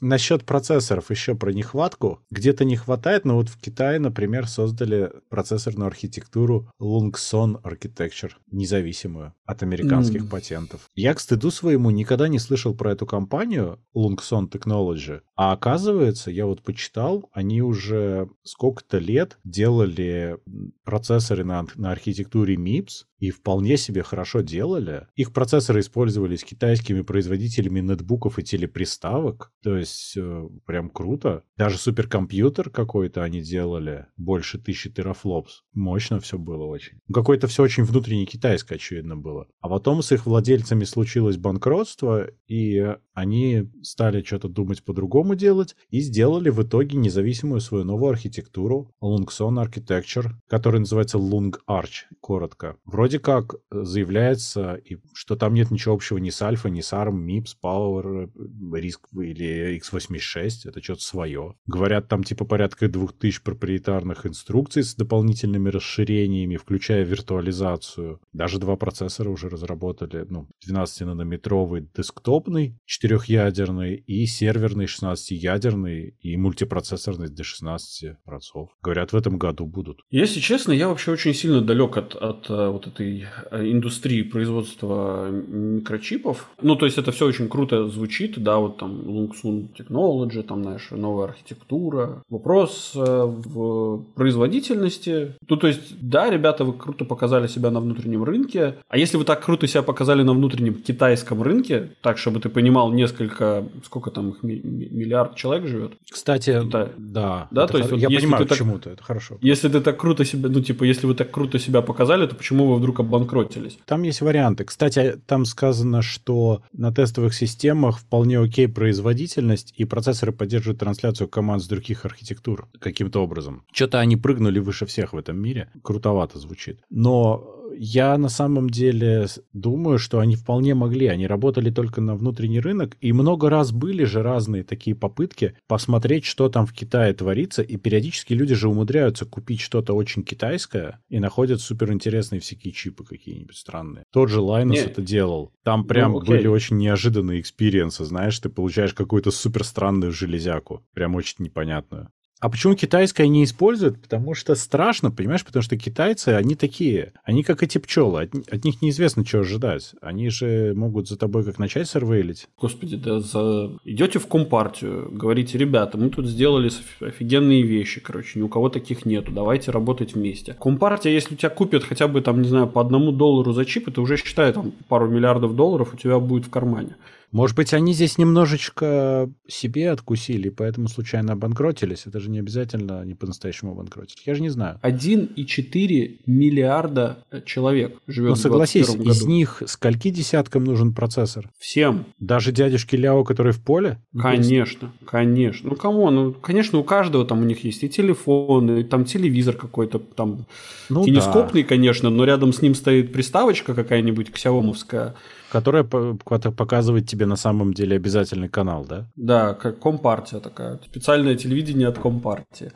Насчет 0.00 0.44
процессоров 0.44 1.10
еще 1.10 1.34
про 1.34 1.52
нехватку. 1.52 2.20
Где-то 2.30 2.64
не 2.64 2.76
хватает, 2.76 3.24
но 3.24 3.36
вот 3.36 3.48
в 3.48 3.60
Китае, 3.60 3.98
например, 3.98 4.46
создали 4.46 5.10
процессорную 5.28 5.88
архитектуру 5.88 6.70
Lungson 6.80 7.60
Architecture, 7.62 8.32
независимую 8.50 9.34
от 9.44 9.62
американских 9.62 10.24
mm. 10.24 10.28
патентов. 10.28 10.88
Я, 10.94 11.14
к 11.14 11.20
стыду 11.20 11.50
своему, 11.50 11.90
никогда 11.90 12.28
не 12.28 12.38
слышал 12.38 12.74
про 12.74 12.92
эту 12.92 13.06
компанию 13.06 13.80
Lungson 13.96 14.48
Technology, 14.48 15.20
а 15.36 15.52
оказывается, 15.52 16.30
я 16.30 16.46
вот 16.46 16.62
почитал, 16.62 17.28
они 17.32 17.62
уже 17.62 18.28
сколько-то 18.44 18.98
лет 18.98 19.38
делали 19.44 20.38
процессоры 20.84 21.44
на, 21.44 21.66
на 21.74 21.90
архитектуре 21.90 22.56
MIPS, 22.56 23.04
и 23.18 23.30
вполне 23.30 23.76
себе 23.76 24.02
хорошо 24.02 24.40
делали. 24.40 25.06
Их 25.14 25.32
процессоры 25.32 25.80
использовались 25.80 26.44
китайскими 26.44 27.02
производителями 27.02 27.80
нетбуков 27.80 28.38
и 28.38 28.42
телеприставок. 28.42 29.52
То 29.62 29.76
есть 29.76 30.16
э, 30.16 30.48
прям 30.66 30.90
круто. 30.90 31.42
Даже 31.56 31.78
суперкомпьютер 31.78 32.70
какой-то 32.70 33.22
они 33.22 33.40
делали. 33.40 34.06
Больше 34.16 34.58
тысячи 34.58 34.90
терафлопс. 34.90 35.62
Мощно 35.74 36.20
все 36.20 36.38
было 36.38 36.64
очень. 36.64 37.00
Какое-то 37.12 37.46
все 37.48 37.62
очень 37.62 37.84
внутренне 37.84 38.26
китайское, 38.26 38.76
очевидно, 38.76 39.16
было. 39.16 39.48
А 39.60 39.68
потом 39.68 40.02
с 40.02 40.12
их 40.12 40.26
владельцами 40.26 40.84
случилось 40.84 41.36
банкротство, 41.36 42.28
и 42.46 42.94
они 43.14 43.68
стали 43.82 44.22
что-то 44.22 44.48
думать 44.48 44.84
по-другому 44.84 45.34
делать, 45.34 45.74
и 45.90 46.00
сделали 46.00 46.50
в 46.50 46.62
итоге 46.62 46.96
независимую 46.96 47.60
свою 47.60 47.84
новую 47.84 48.10
архитектуру 48.10 48.94
Lungson 49.02 49.64
Architecture, 49.64 50.30
которая 50.48 50.80
называется 50.80 51.18
Lung 51.18 51.54
Arch, 51.68 52.06
коротко. 52.20 52.76
Вроде 52.84 53.07
вроде 53.08 53.18
как 53.20 53.54
э, 53.54 53.84
заявляется, 53.84 54.74
и, 54.74 54.98
что 55.14 55.34
там 55.34 55.54
нет 55.54 55.70
ничего 55.70 55.94
общего 55.94 56.18
ни 56.18 56.28
с 56.28 56.42
Альфа, 56.42 56.68
ни 56.68 56.82
с 56.82 56.92
ARM, 56.92 57.24
MIPS, 57.24 57.56
Power, 57.62 58.30
RISC 58.34 58.98
или 59.14 59.80
x86, 59.80 60.68
это 60.68 60.82
что-то 60.82 61.02
свое. 61.02 61.54
Говорят, 61.66 62.08
там 62.08 62.22
типа 62.22 62.44
порядка 62.44 62.86
2000 62.86 63.42
проприетарных 63.42 64.26
инструкций 64.26 64.82
с 64.82 64.94
дополнительными 64.94 65.70
расширениями, 65.70 66.56
включая 66.56 67.02
виртуализацию. 67.02 68.20
Даже 68.34 68.58
два 68.58 68.76
процессора 68.76 69.30
уже 69.30 69.48
разработали, 69.48 70.26
ну, 70.28 70.48
12-нанометровый 70.68 71.88
десктопный, 71.96 72.78
четырехъядерный 72.84 73.96
и 73.96 74.26
серверный 74.26 74.84
16-ядерный 74.84 76.14
и 76.20 76.36
мультипроцессорный 76.36 77.30
до 77.30 77.42
16 77.42 78.18
процессов. 78.24 78.68
Говорят, 78.82 79.14
в 79.14 79.16
этом 79.16 79.38
году 79.38 79.64
будут. 79.64 80.00
Если 80.10 80.40
честно, 80.40 80.72
я 80.72 80.88
вообще 80.88 81.12
очень 81.12 81.32
сильно 81.32 81.62
далек 81.62 81.96
от, 81.96 82.14
от 82.14 82.50
э, 82.50 82.68
вот 82.68 82.86
этой 82.86 82.97
этой 82.98 83.26
э, 83.50 83.70
индустрии 83.70 84.22
производства 84.22 85.28
микрочипов. 85.30 86.48
Ну, 86.62 86.76
то 86.76 86.86
есть 86.86 86.98
это 86.98 87.12
все 87.12 87.26
очень 87.26 87.48
круто 87.48 87.88
звучит, 87.88 88.42
да, 88.42 88.58
вот 88.58 88.78
там 88.78 89.00
Lungsun 89.00 89.68
Technology, 89.76 90.42
там, 90.42 90.62
знаешь, 90.62 90.88
новая 90.90 91.28
архитектура. 91.28 92.22
Вопрос 92.28 92.92
э, 92.94 93.00
в 93.00 94.04
производительности. 94.14 95.34
Ну, 95.48 95.56
то 95.56 95.68
есть, 95.68 96.00
да, 96.00 96.30
ребята, 96.30 96.64
вы 96.64 96.72
круто 96.72 97.04
показали 97.04 97.46
себя 97.46 97.70
на 97.70 97.80
внутреннем 97.80 98.24
рынке, 98.24 98.76
а 98.88 98.98
если 98.98 99.16
вы 99.16 99.24
так 99.24 99.44
круто 99.44 99.66
себя 99.66 99.82
показали 99.82 100.22
на 100.22 100.32
внутреннем 100.32 100.74
китайском 100.74 101.42
рынке, 101.42 101.90
так, 102.02 102.18
чтобы 102.18 102.40
ты 102.40 102.48
понимал 102.48 102.92
несколько, 102.92 103.64
сколько 103.84 104.10
там 104.10 104.30
их, 104.30 104.42
миллиард 104.42 105.36
человек 105.36 105.66
живет? 105.66 105.92
Кстати, 106.10 106.60
Китай. 106.64 106.88
да. 106.96 107.48
Да, 107.50 107.66
то 107.66 107.78
есть, 107.78 107.90
я 107.92 108.08
понимаю, 108.08 108.46
почему-то, 108.46 108.90
это 108.90 109.02
хорошо. 109.02 109.38
Если 109.40 109.68
ты 109.68 109.80
так 109.80 109.96
круто 109.98 110.24
себя, 110.24 110.48
ну, 110.48 110.60
типа, 110.60 110.84
если 110.84 111.06
вы 111.06 111.14
так 111.14 111.30
круто 111.30 111.58
себя 111.58 111.82
показали, 111.82 112.26
то 112.26 112.34
почему 112.34 112.66
вы 112.66 112.76
вдруг 112.76 112.87
вдруг 112.88 113.00
обанкротились. 113.00 113.78
Там 113.84 114.02
есть 114.02 114.20
варианты. 114.20 114.64
Кстати, 114.64 115.20
там 115.26 115.44
сказано, 115.44 116.02
что 116.02 116.62
на 116.72 116.92
тестовых 116.92 117.34
системах 117.34 117.98
вполне 117.98 118.38
окей 118.38 118.68
производительность, 118.68 119.74
и 119.76 119.84
процессоры 119.84 120.32
поддерживают 120.32 120.80
трансляцию 120.80 121.28
команд 121.28 121.62
с 121.62 121.66
других 121.66 122.04
архитектур 122.04 122.68
каким-то 122.80 123.22
образом. 123.22 123.64
Что-то 123.72 124.00
они 124.00 124.16
прыгнули 124.16 124.58
выше 124.58 124.86
всех 124.86 125.12
в 125.12 125.18
этом 125.18 125.38
мире. 125.38 125.70
Крутовато 125.82 126.38
звучит. 126.38 126.80
Но 126.90 127.57
я 127.78 128.18
на 128.18 128.28
самом 128.28 128.70
деле 128.70 129.26
думаю, 129.52 129.98
что 129.98 130.18
они 130.18 130.34
вполне 130.34 130.74
могли. 130.74 131.06
Они 131.06 131.26
работали 131.26 131.70
только 131.70 132.00
на 132.00 132.16
внутренний 132.16 132.60
рынок, 132.60 132.96
и 133.00 133.12
много 133.12 133.48
раз 133.48 133.70
были 133.70 134.04
же 134.04 134.22
разные 134.22 134.64
такие 134.64 134.96
попытки 134.96 135.54
посмотреть, 135.68 136.24
что 136.24 136.48
там 136.48 136.66
в 136.66 136.72
Китае 136.72 137.14
творится, 137.14 137.62
и 137.62 137.76
периодически 137.76 138.32
люди 138.32 138.54
же 138.54 138.68
умудряются 138.68 139.24
купить 139.26 139.60
что-то 139.60 139.94
очень 139.94 140.24
китайское 140.24 141.00
и 141.08 141.20
находят 141.20 141.60
суперинтересные 141.60 142.40
всякие 142.40 142.72
чипы 142.72 143.04
какие-нибудь 143.04 143.56
странные. 143.56 144.04
Тот 144.12 144.28
же 144.28 144.40
Linus 144.40 144.84
это 144.84 145.00
делал. 145.00 145.52
Там 145.62 145.84
прям 145.84 146.12
ну, 146.12 146.20
были 146.20 146.48
очень 146.48 146.78
неожиданные 146.78 147.40
experience 147.40 147.93
ы, 147.93 148.04
знаешь, 148.04 148.38
ты 148.38 148.48
получаешь 148.48 148.94
какую-то 148.94 149.30
супер 149.30 149.62
странную 149.64 150.12
железяку, 150.12 150.84
прям 150.94 151.14
очень 151.14 151.44
непонятную. 151.44 152.10
А 152.40 152.48
почему 152.48 152.74
китайское 152.74 153.26
не 153.26 153.44
используют? 153.44 154.00
Потому 154.00 154.34
что 154.34 154.54
страшно, 154.54 155.10
понимаешь? 155.10 155.44
Потому 155.44 155.62
что 155.62 155.76
китайцы, 155.76 156.28
они 156.28 156.54
такие. 156.54 157.12
Они 157.24 157.42
как 157.42 157.62
эти 157.62 157.78
пчелы. 157.78 158.22
От, 158.22 158.34
от 158.52 158.64
них 158.64 158.80
неизвестно, 158.80 159.26
что 159.26 159.40
ожидать. 159.40 159.92
Они 160.00 160.30
же 160.30 160.72
могут 160.74 161.08
за 161.08 161.16
тобой 161.16 161.44
как 161.44 161.58
начать 161.58 161.88
surveil 161.88 162.25
ить. 162.25 162.46
Господи, 162.60 162.96
да 162.96 163.20
за... 163.20 163.72
идете 163.84 164.18
в 164.18 164.26
компартию, 164.28 165.10
говорите, 165.10 165.58
ребята, 165.58 165.98
мы 165.98 166.10
тут 166.10 166.26
сделали 166.26 166.70
офигенные 167.00 167.62
вещи, 167.62 168.00
короче, 168.00 168.38
ни 168.38 168.42
у 168.42 168.48
кого 168.48 168.68
таких 168.68 169.04
нету, 169.04 169.32
давайте 169.32 169.70
работать 169.70 170.14
вместе. 170.14 170.54
Компартия, 170.54 171.12
если 171.12 171.34
у 171.34 171.36
тебя 171.36 171.50
купят 171.50 171.84
хотя 171.84 172.06
бы 172.06 172.20
там, 172.20 172.42
не 172.42 172.48
знаю, 172.48 172.68
по 172.68 172.80
одному 172.80 173.10
доллару 173.12 173.52
за 173.52 173.64
чип, 173.64 173.88
это 173.88 174.00
уже 174.00 174.16
считай 174.16 174.52
там 174.52 174.72
пару 174.88 175.08
миллиардов 175.08 175.56
долларов 175.56 175.94
у 175.94 175.96
тебя 175.96 176.18
будет 176.18 176.46
в 176.46 176.50
кармане. 176.50 176.96
Может 177.30 177.56
быть, 177.56 177.74
они 177.74 177.92
здесь 177.92 178.16
немножечко 178.16 179.30
себе 179.46 179.90
откусили, 179.90 180.48
поэтому 180.48 180.88
случайно 180.88 181.34
обанкротились. 181.34 182.06
Это 182.06 182.20
же 182.20 182.30
не 182.30 182.38
обязательно 182.38 183.00
они 183.00 183.14
по-настоящему 183.14 183.72
обанкротились. 183.72 184.22
Я 184.26 184.34
же 184.34 184.42
не 184.42 184.48
знаю. 184.48 184.78
1,4 184.82 186.20
миллиарда 186.26 187.24
человек 187.44 187.98
живет 188.06 188.30
Ну, 188.30 188.36
согласись, 188.36 188.88
в 188.88 189.02
из 189.02 189.24
них 189.24 189.62
скольки 189.66 190.10
десяткам 190.10 190.64
нужен 190.64 190.94
процессор? 190.94 191.50
Всем. 191.58 192.06
Даже 192.18 192.50
дядюшке 192.50 192.96
Ляо, 192.96 193.24
который 193.24 193.52
в 193.52 193.62
поле? 193.62 193.98
Конечно, 194.18 194.92
конечно. 195.04 195.70
Ну, 195.70 195.76
кому? 195.76 196.10
Ну, 196.10 196.32
конечно, 196.32 196.78
у 196.78 196.84
каждого 196.84 197.26
там 197.26 197.40
у 197.40 197.44
них 197.44 197.64
есть 197.64 197.84
и 197.84 197.88
телефон, 197.88 198.78
и 198.78 198.84
там 198.84 199.04
телевизор 199.04 199.54
какой-то 199.54 199.98
там 199.98 200.46
ну, 200.88 201.04
телескопный, 201.04 201.62
да. 201.62 201.68
конечно, 201.68 202.08
но 202.08 202.24
рядом 202.24 202.52
с 202.52 202.62
ним 202.62 202.74
стоит 202.74 203.12
приставочка 203.12 203.74
какая-нибудь 203.74 204.32
ксяомовская. 204.32 205.14
Которая 205.50 205.84
показывает 205.84 207.08
тебе 207.08 207.26
на 207.26 207.36
самом 207.36 207.72
деле 207.72 207.96
обязательный 207.96 208.48
канал, 208.48 208.84
да? 208.84 209.06
Да, 209.16 209.54
как 209.54 209.80
Компартия 209.80 210.40
такая. 210.40 210.78
Специальное 210.84 211.36
телевидение 211.36 211.88
от 211.88 211.98
Компартии. 211.98 212.72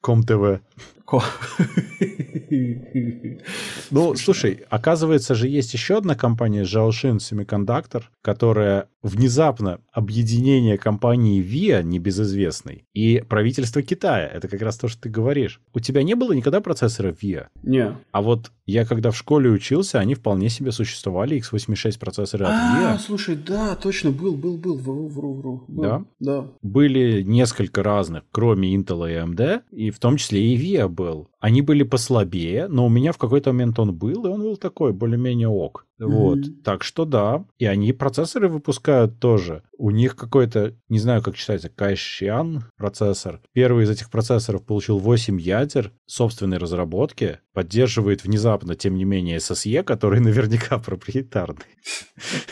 Ком-ТВ. 0.00 0.60
Ну, 3.90 4.14
слушай, 4.14 4.64
оказывается 4.68 5.34
же 5.34 5.48
есть 5.48 5.74
еще 5.74 5.98
одна 5.98 6.14
компания 6.14 6.62
Zhaoshin 6.62 7.16
Semiconductor, 7.16 8.04
которая 8.22 8.88
внезапно 9.02 9.80
объединение 9.92 10.78
компании 10.78 11.42
VIA, 11.42 11.82
небезызвестной, 11.82 12.84
и 12.94 13.22
правительство 13.28 13.82
Китая. 13.82 14.28
Это 14.28 14.48
как 14.48 14.62
раз 14.62 14.78
то, 14.78 14.88
что 14.88 15.02
ты 15.02 15.08
говоришь. 15.08 15.60
У 15.74 15.80
тебя 15.80 16.02
не 16.02 16.14
было 16.14 16.32
никогда 16.32 16.60
процессора 16.60 17.12
VIA? 17.12 17.46
Не. 17.62 17.96
А 18.12 18.22
вот 18.22 18.52
я 18.64 18.84
когда 18.84 19.10
в 19.10 19.16
школе 19.16 19.50
учился, 19.50 19.98
они 19.98 20.14
вполне 20.14 20.48
себе 20.48 20.72
существовали, 20.72 21.38
x86 21.38 21.98
процессоры 21.98 22.46
от 22.46 22.52
VIA. 22.52 22.94
А, 22.94 22.98
слушай, 22.98 23.34
да, 23.34 23.74
точно, 23.74 24.10
был, 24.10 24.36
был, 24.36 24.56
был, 24.56 24.78
вру, 24.78 25.08
вру, 25.08 25.34
вру. 25.34 25.64
Да? 25.68 26.04
Да. 26.20 26.46
Были 26.62 27.22
несколько 27.22 27.82
разных, 27.82 28.22
кроме 28.30 28.74
Intel 28.76 29.10
и 29.10 29.14
AMD, 29.14 29.62
и 29.72 29.90
в 29.90 29.98
том 29.98 30.16
числе 30.16 30.54
и 30.54 30.56
VIA 30.56 30.88
был 30.88 31.01
был. 31.02 31.28
Они 31.40 31.62
были 31.62 31.84
послабее, 31.84 32.68
но 32.68 32.86
у 32.86 32.88
меня 32.88 33.12
в 33.12 33.18
какой-то 33.18 33.52
момент 33.52 33.78
он 33.78 33.92
был, 33.92 34.26
и 34.26 34.28
он 34.28 34.40
был 34.40 34.56
такой 34.56 34.92
более-менее 34.92 35.48
ок. 35.48 35.86
Вот. 36.02 36.38
Mm-hmm. 36.38 36.62
Так 36.64 36.82
что 36.82 37.04
да. 37.04 37.44
И 37.58 37.66
они 37.66 37.92
процессоры 37.92 38.48
выпускают 38.48 39.20
тоже. 39.20 39.62
У 39.78 39.90
них 39.90 40.16
какой-то, 40.16 40.74
не 40.88 40.98
знаю, 40.98 41.22
как 41.22 41.36
читается, 41.36 41.68
Кайшиан 41.68 42.64
процессор. 42.76 43.40
Первый 43.52 43.84
из 43.84 43.90
этих 43.90 44.10
процессоров 44.10 44.64
получил 44.64 44.98
8 44.98 45.40
ядер 45.40 45.92
собственной 46.06 46.58
разработки. 46.58 47.38
Поддерживает 47.52 48.24
внезапно, 48.24 48.74
тем 48.74 48.96
не 48.96 49.04
менее, 49.04 49.38
SSE, 49.38 49.82
который 49.82 50.20
наверняка 50.20 50.78
проприетарный. 50.78 51.64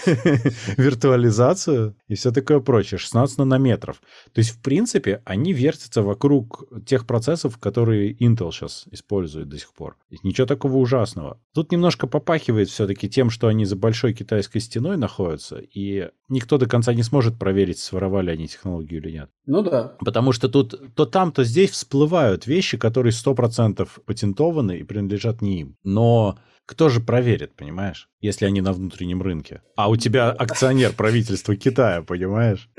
Виртуализацию 0.76 1.96
и 2.08 2.14
все 2.14 2.30
такое 2.30 2.60
прочее. 2.60 2.98
16 2.98 3.38
нанометров. 3.38 4.00
То 4.32 4.40
есть, 4.40 4.50
в 4.50 4.62
принципе, 4.62 5.22
они 5.24 5.52
вертятся 5.52 6.02
вокруг 6.02 6.64
тех 6.86 7.06
процессов, 7.06 7.58
которые 7.58 8.12
Intel 8.14 8.50
сейчас 8.52 8.84
использует 8.90 9.48
до 9.48 9.58
сих 9.58 9.72
пор. 9.72 9.96
Ничего 10.22 10.46
такого 10.46 10.76
ужасного. 10.76 11.40
Тут 11.54 11.72
немножко 11.72 12.06
попахивает 12.06 12.68
все-таки 12.68 13.08
тем, 13.08 13.30
что 13.30 13.39
они 13.48 13.64
за 13.64 13.76
большой 13.76 14.12
китайской 14.14 14.60
стеной 14.60 14.96
находятся, 14.96 15.58
и 15.58 16.10
никто 16.28 16.58
до 16.58 16.66
конца 16.66 16.94
не 16.94 17.02
сможет 17.02 17.38
проверить, 17.38 17.78
своровали 17.78 18.30
они 18.30 18.48
технологию 18.48 19.00
или 19.00 19.12
нет. 19.12 19.30
Ну 19.46 19.62
да. 19.62 19.96
Потому 19.98 20.32
что 20.32 20.48
тут 20.48 20.94
то 20.94 21.06
там, 21.06 21.32
то 21.32 21.44
здесь 21.44 21.70
всплывают 21.70 22.46
вещи, 22.46 22.78
которые 22.78 23.12
100% 23.12 23.88
патентованы 24.04 24.78
и 24.78 24.84
принадлежат 24.84 25.42
не 25.42 25.60
им. 25.60 25.76
Но 25.84 26.38
кто 26.70 26.88
же 26.88 27.00
проверит, 27.00 27.56
понимаешь, 27.56 28.08
если 28.20 28.44
они 28.44 28.60
на 28.60 28.72
внутреннем 28.72 29.22
рынке? 29.22 29.60
А 29.74 29.90
у 29.90 29.96
тебя 29.96 30.30
акционер 30.30 30.92
правительства 30.92 31.56
Китая, 31.56 32.02
понимаешь? 32.02 32.70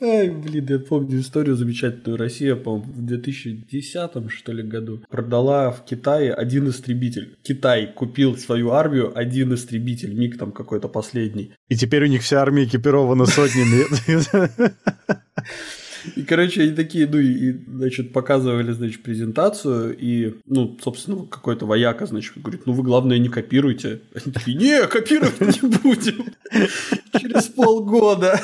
Ай, 0.00 0.30
блин, 0.30 0.64
я 0.68 0.78
помню 0.78 1.18
историю 1.18 1.56
замечательную. 1.56 2.16
Россия, 2.16 2.54
по-моему, 2.54 2.92
в 2.92 3.04
2010 3.04 4.30
что 4.30 4.52
ли 4.52 4.62
году 4.62 5.02
продала 5.10 5.72
в 5.72 5.84
Китае 5.84 6.32
один 6.32 6.68
истребитель. 6.68 7.36
Китай 7.42 7.92
купил 7.92 8.36
свою 8.36 8.70
армию, 8.70 9.10
один 9.18 9.52
истребитель, 9.54 10.14
МиГ 10.14 10.38
там 10.38 10.52
какой-то 10.52 10.86
последний. 10.86 11.52
И 11.68 11.74
теперь 11.74 12.04
у 12.04 12.06
них 12.06 12.22
вся 12.22 12.40
армия 12.40 12.62
экипирована 12.62 13.26
сотнями. 13.26 13.86
И, 16.16 16.22
короче, 16.22 16.62
они 16.62 16.72
такие, 16.72 17.06
ну, 17.06 17.18
и, 17.18 17.52
значит, 17.66 18.12
показывали, 18.12 18.72
значит, 18.72 19.02
презентацию, 19.02 19.96
и, 19.96 20.34
ну, 20.46 20.76
собственно, 20.82 21.26
какой-то 21.26 21.66
вояка, 21.66 22.06
значит, 22.06 22.34
говорит, 22.36 22.66
ну, 22.66 22.72
вы, 22.72 22.82
главное, 22.82 23.18
не 23.18 23.28
копируйте. 23.28 24.00
Они 24.14 24.32
такие, 24.32 24.56
не, 24.56 24.86
копировать 24.86 25.40
не 25.40 25.68
будем. 25.68 26.26
Через 27.18 27.44
полгода 27.46 28.40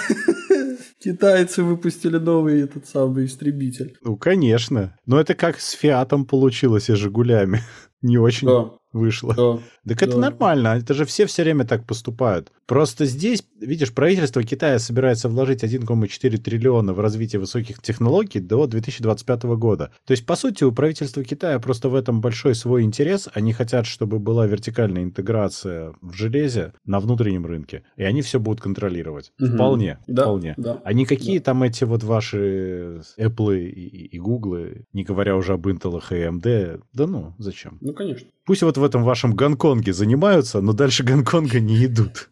китайцы 0.98 1.62
выпустили 1.62 2.18
новый 2.18 2.62
этот 2.62 2.86
самый 2.86 3.26
истребитель. 3.26 3.96
Ну, 4.02 4.16
конечно. 4.16 4.96
Но 5.06 5.20
это 5.20 5.34
как 5.34 5.60
с 5.60 5.72
Фиатом 5.72 6.24
получилось 6.24 6.90
и 6.90 6.94
Жигулями. 6.94 7.60
Не 8.02 8.18
очень 8.18 8.48
да. 8.48 8.70
Вышло. 8.92 9.34
Да. 9.34 9.58
Так 9.86 9.98
да. 10.00 10.06
это 10.06 10.18
нормально, 10.18 10.68
это 10.78 10.94
же 10.94 11.04
все 11.04 11.26
все 11.26 11.42
время 11.42 11.64
так 11.64 11.86
поступают. 11.86 12.50
Просто 12.66 13.04
здесь, 13.04 13.44
видишь, 13.60 13.92
правительство 13.92 14.42
Китая 14.42 14.78
собирается 14.78 15.28
вложить 15.28 15.64
1,4 15.64 16.38
триллиона 16.38 16.92
в 16.92 17.00
развитие 17.00 17.40
высоких 17.40 17.82
технологий 17.82 18.40
до 18.40 18.66
2025 18.66 19.42
года. 19.56 19.92
То 20.06 20.12
есть, 20.12 20.26
по 20.26 20.36
сути, 20.36 20.64
у 20.64 20.72
правительства 20.72 21.24
Китая 21.24 21.58
просто 21.58 21.88
в 21.88 21.94
этом 21.94 22.20
большой 22.20 22.54
свой 22.54 22.82
интерес. 22.82 23.28
Они 23.34 23.52
хотят, 23.52 23.86
чтобы 23.86 24.18
была 24.18 24.46
вертикальная 24.46 25.02
интеграция 25.02 25.94
в 26.00 26.12
железе 26.12 26.72
на 26.84 27.00
внутреннем 27.00 27.46
рынке. 27.46 27.82
И 27.96 28.02
они 28.02 28.22
все 28.22 28.38
будут 28.38 28.60
контролировать. 28.60 29.32
Угу. 29.40 29.54
Вполне. 29.54 29.98
Да, 30.06 30.22
вполне. 30.22 30.54
Да, 30.56 30.80
а 30.84 30.92
никакие 30.92 31.38
да. 31.38 31.44
там 31.46 31.62
эти 31.62 31.84
вот 31.84 32.02
ваши 32.02 33.02
Apple 33.18 33.58
и, 33.58 34.06
и 34.06 34.18
Google, 34.18 34.84
не 34.92 35.04
говоря 35.04 35.36
уже 35.36 35.54
об 35.54 35.66
Intel 35.66 36.00
и 36.10 36.14
AMD, 36.14 36.82
да 36.92 37.06
ну, 37.06 37.34
зачем? 37.38 37.78
Ну, 37.80 37.92
конечно. 37.92 38.28
Пусть 38.44 38.62
вот 38.62 38.76
в 38.78 38.82
этом 38.84 39.04
вашем 39.04 39.34
Гонконге 39.34 39.92
занимаются, 39.92 40.60
но 40.60 40.72
дальше 40.72 41.04
Гонконга 41.04 41.60
не 41.60 41.84
идут. 41.84 42.30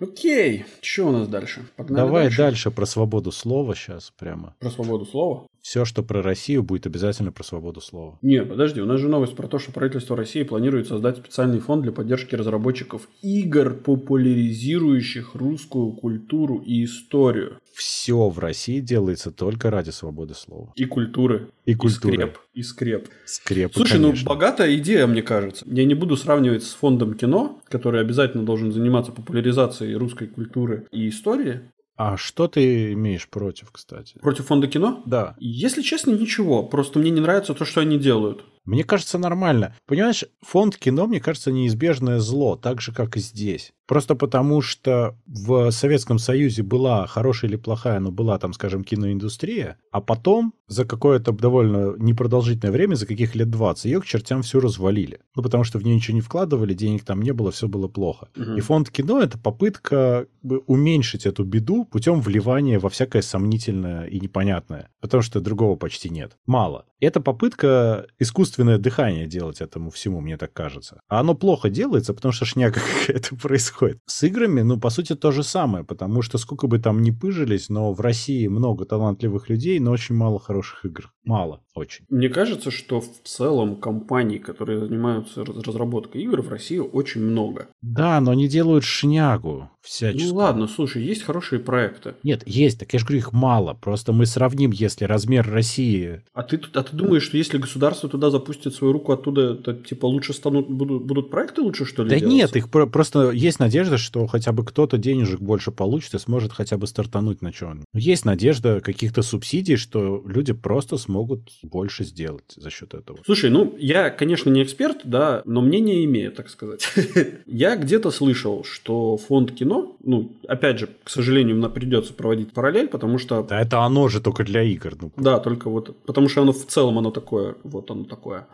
Окей, 0.00 0.64
что 0.80 1.08
у 1.08 1.12
нас 1.12 1.28
дальше? 1.28 1.66
Погнали 1.76 2.06
Давай 2.06 2.22
дальше. 2.24 2.38
дальше 2.38 2.70
про 2.70 2.86
свободу 2.86 3.32
слова 3.32 3.74
сейчас 3.74 4.12
прямо. 4.18 4.54
Про 4.58 4.70
свободу 4.70 5.06
слова? 5.06 5.46
Все, 5.64 5.86
что 5.86 6.02
про 6.02 6.20
Россию, 6.20 6.62
будет 6.62 6.86
обязательно 6.86 7.32
про 7.32 7.42
свободу 7.42 7.80
слова. 7.80 8.18
Не, 8.20 8.44
подожди, 8.44 8.82
у 8.82 8.84
нас 8.84 9.00
же 9.00 9.08
новость 9.08 9.34
про 9.34 9.48
то, 9.48 9.58
что 9.58 9.72
правительство 9.72 10.14
России 10.14 10.42
планирует 10.42 10.88
создать 10.88 11.16
специальный 11.16 11.58
фонд 11.58 11.84
для 11.84 11.90
поддержки 11.90 12.34
разработчиков 12.34 13.08
игр, 13.22 13.72
популяризирующих 13.72 15.34
русскую 15.34 15.92
культуру 15.92 16.58
и 16.58 16.84
историю. 16.84 17.60
Все 17.72 18.28
в 18.28 18.38
России 18.38 18.80
делается 18.80 19.30
только 19.30 19.70
ради 19.70 19.88
свободы 19.88 20.34
слова. 20.34 20.70
И 20.76 20.84
культуры. 20.84 21.48
И 21.64 21.74
культуры. 21.74 22.14
И 22.14 22.18
скреп. 22.18 22.38
И 22.52 22.62
скреп. 22.62 23.08
Скреп, 23.24 23.72
Слушай, 23.74 24.00
ну, 24.00 24.08
конечно. 24.08 24.28
ну 24.28 24.34
богатая 24.34 24.76
идея, 24.76 25.06
мне 25.06 25.22
кажется. 25.22 25.64
Я 25.66 25.86
не 25.86 25.94
буду 25.94 26.18
сравнивать 26.18 26.62
с 26.62 26.74
фондом 26.74 27.14
кино, 27.14 27.58
который 27.70 28.02
обязательно 28.02 28.44
должен 28.44 28.70
заниматься 28.70 29.12
популяризацией 29.12 29.94
русской 29.94 30.28
культуры 30.28 30.86
и 30.92 31.08
истории. 31.08 31.62
А 31.96 32.16
что 32.16 32.48
ты 32.48 32.92
имеешь 32.92 33.28
против, 33.28 33.70
кстати? 33.70 34.18
Против 34.18 34.46
фонда 34.46 34.66
кино? 34.66 35.02
Да. 35.06 35.36
Если 35.38 35.82
честно, 35.82 36.10
ничего. 36.10 36.64
Просто 36.64 36.98
мне 36.98 37.10
не 37.10 37.20
нравится 37.20 37.54
то, 37.54 37.64
что 37.64 37.80
они 37.80 37.98
делают. 37.98 38.44
Мне 38.64 38.84
кажется, 38.84 39.18
нормально. 39.18 39.74
Понимаешь, 39.86 40.24
фонд 40.40 40.76
кино, 40.76 41.06
мне 41.06 41.20
кажется, 41.20 41.52
неизбежное 41.52 42.18
зло, 42.18 42.56
так 42.56 42.80
же, 42.80 42.92
как 42.92 43.16
и 43.16 43.20
здесь. 43.20 43.72
Просто 43.86 44.14
потому, 44.14 44.62
что 44.62 45.16
в 45.26 45.70
Советском 45.70 46.18
Союзе 46.18 46.62
была 46.62 47.06
хорошая 47.06 47.50
или 47.50 47.56
плохая, 47.56 48.00
но 48.00 48.10
была 48.10 48.38
там, 48.38 48.54
скажем, 48.54 48.82
киноиндустрия, 48.82 49.78
а 49.90 50.00
потом 50.00 50.54
за 50.66 50.86
какое-то 50.86 51.32
довольно 51.32 51.94
непродолжительное 51.98 52.72
время, 52.72 52.94
за 52.94 53.06
каких 53.06 53.34
лет 53.34 53.50
20, 53.50 53.84
ее 53.84 54.00
к 54.00 54.06
чертям 54.06 54.40
все 54.40 54.60
развалили. 54.60 55.20
Ну, 55.36 55.42
потому 55.42 55.64
что 55.64 55.78
в 55.78 55.84
нее 55.84 55.96
ничего 55.96 56.14
не 56.14 56.22
вкладывали, 56.22 56.72
денег 56.72 57.04
там 57.04 57.20
не 57.20 57.32
было, 57.32 57.50
все 57.50 57.68
было 57.68 57.86
плохо. 57.86 58.28
Угу. 58.36 58.52
И 58.56 58.60
фонд 58.60 58.90
кино— 58.90 59.20
это 59.22 59.36
попытка 59.38 60.26
уменьшить 60.66 61.26
эту 61.26 61.44
беду 61.44 61.84
путем 61.84 62.22
вливания 62.22 62.80
во 62.80 62.88
всякое 62.88 63.20
сомнительное 63.20 64.06
и 64.06 64.18
непонятное. 64.18 64.88
Потому 65.00 65.22
что 65.22 65.40
другого 65.40 65.76
почти 65.76 66.08
нет. 66.08 66.38
Мало. 66.46 66.86
Это 67.04 67.20
попытка 67.20 68.06
искусственное 68.18 68.78
дыхание 68.78 69.26
делать 69.26 69.60
этому 69.60 69.90
всему, 69.90 70.20
мне 70.20 70.36
так 70.36 70.52
кажется. 70.52 71.00
А 71.08 71.20
оно 71.20 71.34
плохо 71.34 71.70
делается, 71.70 72.14
потому 72.14 72.32
что 72.32 72.44
шняга 72.44 72.80
какая-то 73.06 73.36
происходит. 73.36 73.98
С 74.06 74.22
играми, 74.24 74.62
ну, 74.62 74.78
по 74.78 74.90
сути, 74.90 75.14
то 75.14 75.30
же 75.30 75.42
самое, 75.42 75.84
потому 75.84 76.22
что 76.22 76.38
сколько 76.38 76.66
бы 76.66 76.78
там 76.78 77.02
ни 77.02 77.10
пыжились, 77.10 77.68
но 77.68 77.92
в 77.92 78.00
России 78.00 78.46
много 78.48 78.84
талантливых 78.84 79.48
людей, 79.48 79.78
но 79.78 79.92
очень 79.92 80.14
мало 80.14 80.38
хороших 80.40 80.84
игр. 80.84 81.13
Мало, 81.24 81.60
очень. 81.74 82.04
Мне 82.10 82.28
кажется, 82.28 82.70
что 82.70 83.00
в 83.00 83.08
целом 83.24 83.76
компаний, 83.76 84.38
которые 84.38 84.80
занимаются 84.80 85.44
разработкой 85.44 86.22
игр 86.22 86.42
в 86.42 86.48
России 86.50 86.78
очень 86.78 87.22
много. 87.22 87.68
Да, 87.82 88.20
но 88.20 88.32
они 88.32 88.46
делают 88.46 88.84
шнягу 88.84 89.70
всяческую. 89.80 90.28
Ну 90.28 90.36
ладно, 90.36 90.68
слушай, 90.68 91.02
есть 91.02 91.22
хорошие 91.22 91.60
проекты. 91.60 92.14
Нет, 92.22 92.42
есть, 92.46 92.78
так 92.78 92.92
я 92.92 92.98
же 92.98 93.06
говорю, 93.06 93.18
их 93.18 93.32
мало. 93.32 93.74
Просто 93.74 94.12
мы 94.12 94.26
сравним, 94.26 94.70
если 94.70 95.04
размер 95.04 95.50
России... 95.50 96.22
А 96.34 96.42
ты, 96.42 96.60
а 96.74 96.82
ты 96.82 96.94
думаешь, 96.96 97.22
что 97.22 97.36
если 97.36 97.58
государство 97.58 98.08
туда 98.08 98.30
запустит 98.30 98.74
свою 98.74 98.92
руку 98.92 99.12
оттуда, 99.12 99.54
то 99.54 99.72
типа 99.72 100.06
лучше 100.06 100.34
станут, 100.34 100.68
будут, 100.68 101.04
будут 101.04 101.30
проекты 101.30 101.62
лучше, 101.62 101.86
что 101.86 102.02
ли? 102.04 102.10
Да 102.10 102.16
делаться? 102.18 102.36
нет, 102.36 102.56
их 102.56 102.70
про- 102.70 102.86
просто 102.86 103.30
есть 103.30 103.60
надежда, 103.60 103.96
что 103.96 104.26
хотя 104.26 104.52
бы 104.52 104.64
кто-то 104.64 104.98
денежек 104.98 105.40
больше 105.40 105.70
получит 105.70 106.14
и 106.14 106.18
сможет 106.18 106.52
хотя 106.52 106.76
бы 106.76 106.86
стартануть 106.86 107.40
на 107.42 107.52
чем. 107.52 107.84
Есть 107.94 108.24
надежда 108.24 108.80
каких-то 108.80 109.22
субсидий, 109.22 109.76
что 109.76 110.22
люди 110.26 110.52
просто 110.52 110.96
смогут 110.96 111.13
больше 111.62 112.04
сделать 112.04 112.54
за 112.56 112.70
счет 112.70 112.94
этого. 112.94 113.18
Слушай, 113.24 113.50
ну 113.50 113.74
я, 113.78 114.10
конечно, 114.10 114.50
не 114.50 114.62
эксперт, 114.62 114.98
да, 115.04 115.42
но 115.44 115.60
мнение 115.60 116.04
имею, 116.04 116.32
так 116.32 116.48
сказать. 116.48 116.86
Я 117.46 117.76
где-то 117.76 118.10
слышал, 118.10 118.64
что 118.64 119.16
фонд 119.16 119.52
кино, 119.52 119.96
ну, 120.02 120.32
опять 120.48 120.78
же, 120.78 120.88
к 121.04 121.10
сожалению, 121.10 121.56
нам 121.56 121.72
придется 121.72 122.12
проводить 122.12 122.52
параллель, 122.52 122.88
потому 122.88 123.18
что... 123.18 123.42
Да 123.42 123.60
это 123.60 123.80
оно 123.80 124.08
же 124.08 124.20
только 124.20 124.44
для 124.44 124.62
игр. 124.62 124.94
Ну. 125.00 125.12
Да, 125.16 125.38
только 125.38 125.70
вот, 125.70 125.96
потому 126.04 126.28
что 126.28 126.42
оно 126.42 126.52
в 126.52 126.66
целом 126.66 126.98
оно 126.98 127.10
такое, 127.10 127.56
вот 127.64 127.90
оно 127.90 128.04
такое. 128.04 128.46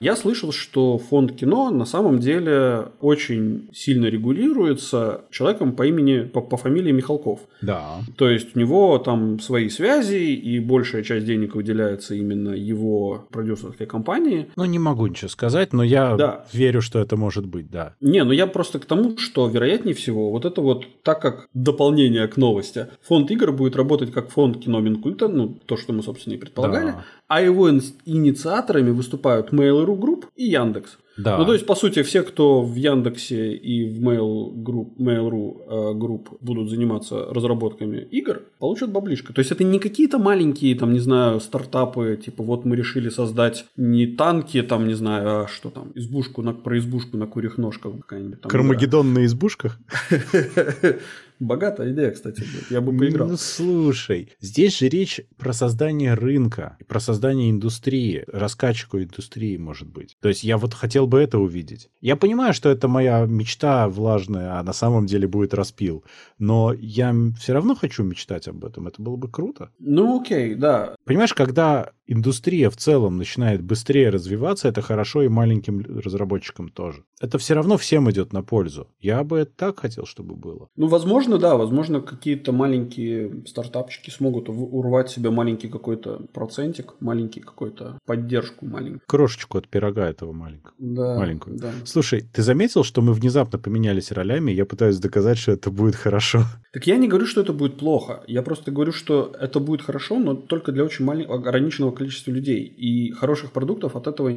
Я 0.00 0.16
слышал, 0.16 0.52
что 0.52 0.98
фонд 0.98 1.32
кино 1.32 1.70
на 1.70 1.84
самом 1.84 2.18
деле 2.18 2.88
очень 3.00 3.68
сильно 3.72 4.06
регулируется 4.06 5.22
человеком 5.30 5.72
по 5.72 5.86
имени, 5.86 6.22
по, 6.22 6.40
по 6.40 6.56
фамилии 6.56 6.92
Михалков. 6.92 7.40
Да. 7.62 7.98
То 8.16 8.28
есть 8.28 8.56
у 8.56 8.58
него 8.58 8.98
там 8.98 9.40
свои 9.40 9.68
связи, 9.68 10.34
и 10.34 10.60
большая 10.60 11.02
часть 11.02 11.26
денег 11.26 11.54
выделяется 11.54 12.14
именно 12.14 12.50
его 12.50 13.26
продюсерской 13.30 13.86
компании. 13.86 14.48
Ну, 14.56 14.64
не 14.64 14.78
могу 14.78 15.06
ничего 15.06 15.28
сказать, 15.28 15.72
но 15.72 15.82
я 15.82 16.16
да. 16.16 16.44
верю, 16.52 16.80
что 16.80 16.98
это 16.98 17.16
может 17.16 17.46
быть, 17.46 17.70
да. 17.70 17.94
Не, 18.00 18.24
ну 18.24 18.32
я 18.32 18.46
просто 18.46 18.78
к 18.78 18.84
тому, 18.84 19.16
что 19.18 19.48
вероятнее 19.48 19.94
всего 19.94 20.30
вот 20.30 20.44
это 20.44 20.60
вот, 20.60 20.84
так 21.02 21.20
как 21.20 21.48
дополнение 21.54 22.26
к 22.28 22.36
новости, 22.36 22.86
фонд 23.02 23.30
игр 23.30 23.52
будет 23.52 23.76
работать 23.76 24.12
как 24.12 24.30
фонд 24.30 24.58
кино 24.58 24.80
Минкульта, 24.80 25.28
ну, 25.28 25.48
то, 25.66 25.76
что 25.76 25.92
мы, 25.92 26.02
собственно, 26.02 26.34
и 26.34 26.38
предполагали, 26.38 26.92
да. 26.92 27.04
а 27.28 27.40
его 27.40 27.70
инициаторами 27.70 28.90
выступают 28.90 29.52
Mail.ru 29.52 29.83
Mail.ru 29.84 29.98
Group 29.98 30.24
и 30.36 30.44
Яндекс. 30.44 30.98
Да. 31.16 31.38
Ну, 31.38 31.44
то 31.44 31.52
есть, 31.52 31.64
по 31.66 31.76
сути, 31.76 32.02
все, 32.02 32.22
кто 32.22 32.62
в 32.62 32.74
Яндексе 32.74 33.52
и 33.54 33.84
в 33.88 34.02
Mail 34.02 34.52
Group, 34.52 34.96
Mail.ru 34.98 35.62
э, 35.68 35.94
Group 35.94 36.38
будут 36.40 36.70
заниматься 36.70 37.26
разработками 37.30 37.98
игр, 38.10 38.42
получат 38.58 38.90
баблишко. 38.90 39.32
То 39.32 39.40
есть, 39.40 39.52
это 39.52 39.62
не 39.62 39.78
какие-то 39.78 40.18
маленькие, 40.18 40.74
там, 40.74 40.92
не 40.92 40.98
знаю, 40.98 41.40
стартапы, 41.40 42.18
типа, 42.24 42.42
вот 42.42 42.64
мы 42.64 42.74
решили 42.74 43.10
создать 43.10 43.66
не 43.76 44.06
танки, 44.06 44.60
там, 44.62 44.88
не 44.88 44.94
знаю, 44.94 45.44
а 45.44 45.46
что 45.46 45.70
там, 45.70 45.92
избушку 45.94 46.42
на, 46.42 46.52
про 46.52 46.78
избушку 46.78 47.16
на 47.16 47.26
курьих 47.26 47.58
ножках 47.58 47.92
какая-нибудь. 48.00 48.40
Там, 48.40 48.50
Кармагеддон 48.50 49.14
на 49.14 49.24
избушках? 49.24 49.78
Богатая 51.40 51.92
идея, 51.92 52.10
кстати, 52.10 52.40
будет. 52.40 52.70
Я 52.70 52.80
бы 52.80 52.96
поиграл. 52.96 53.28
Ну, 53.28 53.36
слушай, 53.36 54.32
здесь 54.40 54.78
же 54.78 54.88
речь 54.88 55.20
про 55.36 55.52
создание 55.52 56.14
рынка, 56.14 56.76
про 56.86 57.00
создание 57.00 57.50
индустрии, 57.50 58.24
раскачку 58.28 58.98
индустрии, 58.98 59.56
может 59.56 59.88
быть. 59.88 60.16
То 60.20 60.28
есть 60.28 60.44
я 60.44 60.56
вот 60.58 60.74
хотел 60.74 61.06
бы 61.06 61.20
это 61.20 61.38
увидеть. 61.38 61.88
Я 62.00 62.16
понимаю, 62.16 62.54
что 62.54 62.70
это 62.70 62.88
моя 62.88 63.26
мечта 63.26 63.88
влажная, 63.88 64.58
а 64.58 64.62
на 64.62 64.72
самом 64.72 65.06
деле 65.06 65.26
будет 65.26 65.54
распил. 65.54 66.04
Но 66.38 66.72
я 66.72 67.14
все 67.38 67.52
равно 67.52 67.74
хочу 67.74 68.04
мечтать 68.04 68.48
об 68.48 68.64
этом. 68.64 68.86
Это 68.86 69.02
было 69.02 69.16
бы 69.16 69.30
круто. 69.30 69.70
Ну, 69.78 70.20
окей, 70.20 70.54
да. 70.54 70.94
Понимаешь, 71.04 71.34
когда 71.34 71.92
индустрия 72.06 72.70
в 72.70 72.76
целом 72.76 73.16
начинает 73.16 73.62
быстрее 73.62 74.10
развиваться, 74.10 74.68
это 74.68 74.82
хорошо 74.82 75.22
и 75.22 75.28
маленьким 75.28 75.80
разработчикам 75.80 76.68
тоже. 76.68 77.04
Это 77.20 77.38
все 77.38 77.54
равно 77.54 77.76
всем 77.76 78.10
идет 78.10 78.32
на 78.32 78.42
пользу. 78.42 78.88
Я 79.00 79.24
бы 79.24 79.44
так 79.44 79.80
хотел, 79.80 80.06
чтобы 80.06 80.34
было. 80.34 80.68
Ну, 80.76 80.86
возможно, 80.86 81.38
да, 81.38 81.56
возможно, 81.56 82.00
какие-то 82.00 82.52
маленькие 82.52 83.44
стартапчики 83.46 84.10
смогут 84.10 84.48
урвать 84.48 85.10
себе 85.10 85.30
маленький 85.30 85.68
какой-то 85.68 86.26
процентик, 86.32 86.94
маленький 87.00 87.40
какой-то 87.40 87.98
поддержку 88.06 88.66
маленькую. 88.66 89.02
Крошечку 89.06 89.58
от 89.58 89.68
пирога 89.68 90.06
этого 90.08 90.32
маленького. 90.32 90.74
Да, 90.78 91.16
маленькую. 91.16 91.58
Да. 91.58 91.72
Слушай, 91.84 92.22
ты 92.32 92.42
заметил, 92.42 92.84
что 92.84 93.00
мы 93.00 93.12
внезапно 93.12 93.58
поменялись 93.58 94.12
ролями? 94.12 94.52
Я 94.52 94.66
пытаюсь 94.66 94.98
доказать, 94.98 95.38
что 95.38 95.52
это 95.52 95.70
будет 95.70 95.94
хорошо. 95.94 96.42
Так 96.72 96.86
я 96.86 96.96
не 96.96 97.08
говорю, 97.08 97.26
что 97.26 97.40
это 97.40 97.52
будет 97.52 97.78
плохо. 97.78 98.22
Я 98.26 98.42
просто 98.42 98.70
говорю, 98.70 98.92
что 98.92 99.32
это 99.38 99.60
будет 99.60 99.82
хорошо, 99.82 100.18
но 100.18 100.34
только 100.34 100.72
для 100.72 100.84
очень 100.84 101.04
маленького, 101.04 101.38
ограниченного 101.38 101.93
количества 101.94 102.30
людей. 102.30 102.64
И 102.64 103.10
хороших 103.12 103.52
продуктов 103.52 103.96
от 103.96 104.06
этого, 104.06 104.32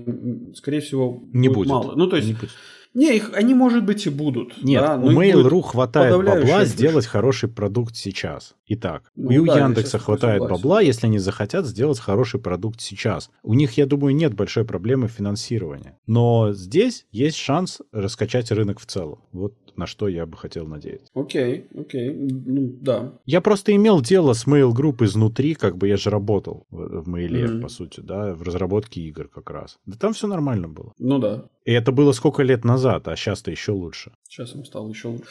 скорее 0.55 0.82
всего, 0.82 1.24
не 1.34 1.47
будет, 1.49 1.58
будет 1.58 1.68
мало. 1.70 1.95
Ну, 1.95 2.08
то 2.08 2.16
есть... 2.16 2.28
Не 2.28 2.34
будет. 2.34 2.51
Не, 2.93 3.16
их, 3.16 3.32
они, 3.36 3.53
может 3.53 3.86
быть, 3.86 4.08
и 4.08 4.10
будут. 4.10 4.64
Нет, 4.64 4.82
да, 4.82 4.95
у 4.95 5.12
Mail.ru 5.12 5.62
хватает 5.62 6.16
бабла 6.16 6.66
сделать 6.66 7.05
хороший 7.05 7.47
продукт 7.47 7.95
сейчас. 7.95 8.55
Итак, 8.66 9.12
Ну 9.16 9.30
и 9.30 9.38
у 9.38 9.45
да, 9.45 9.60
Яндекса 9.60 9.99
хватает 9.99 10.41
согласен. 10.41 10.55
бабла, 10.55 10.82
если 10.82 11.05
они 11.05 11.20
захотят 11.20 11.68
сделать 11.68 11.99
хороший 11.99 12.39
продукт 12.39 12.82
сейчас. 12.82 13.30
У 13.43 13.53
них, 13.53 13.74
я 13.74 13.86
думаю, 13.86 14.16
нет 14.16 14.34
большой 14.34 14.66
проблемы 14.66 15.10
финансирования. 15.10 15.99
Но 16.08 16.53
здесь 16.53 17.05
есть 17.12 17.38
шанс 17.38 17.82
раскачать 17.91 18.51
рынок 18.51 18.80
в 18.80 18.88
целом. 18.88 19.20
Вот 19.32 19.53
на 19.78 19.86
что 19.88 20.07
я 20.07 20.25
бы 20.25 20.38
хотел 20.38 20.67
надеяться. 20.67 21.07
Окей, 21.13 21.67
окей. 21.78 22.13
Ну, 22.13 22.75
да. 22.82 23.13
Я 23.25 23.41
просто 23.41 23.75
имел 23.75 24.01
дело 24.01 24.34
с 24.34 24.47
Mail 24.47 24.71
Group 24.73 25.03
изнутри, 25.03 25.55
как 25.55 25.78
бы 25.78 25.88
я 25.88 25.97
же 25.97 26.09
работал 26.09 26.65
в, 26.69 27.03
в 27.03 27.09
Mail, 27.09 27.47
Мгм. 27.47 27.61
по 27.61 27.69
сути, 27.69 27.99
да, 27.99 28.34
в 28.34 28.41
разработке 28.41 29.01
игр 29.01 29.28
как 29.28 29.49
раз. 29.49 29.78
Да 29.86 29.97
там 29.97 30.13
все 30.13 30.28
нормально 30.28 30.67
было. 30.67 30.93
Ну 30.99 31.19
да. 31.19 31.45
И 31.65 31.71
это 31.73 31.91
было 31.91 32.13
сколько 32.13 32.43
лет 32.43 32.63
назад, 32.63 33.07
а 33.09 33.15
сейчас-то 33.17 33.51
еще 33.51 33.73
лучше. 33.73 34.11
Сейчас 34.30 34.55
им 34.55 34.63
стало 34.63 34.88
еще 34.89 35.09
лучше. 35.09 35.25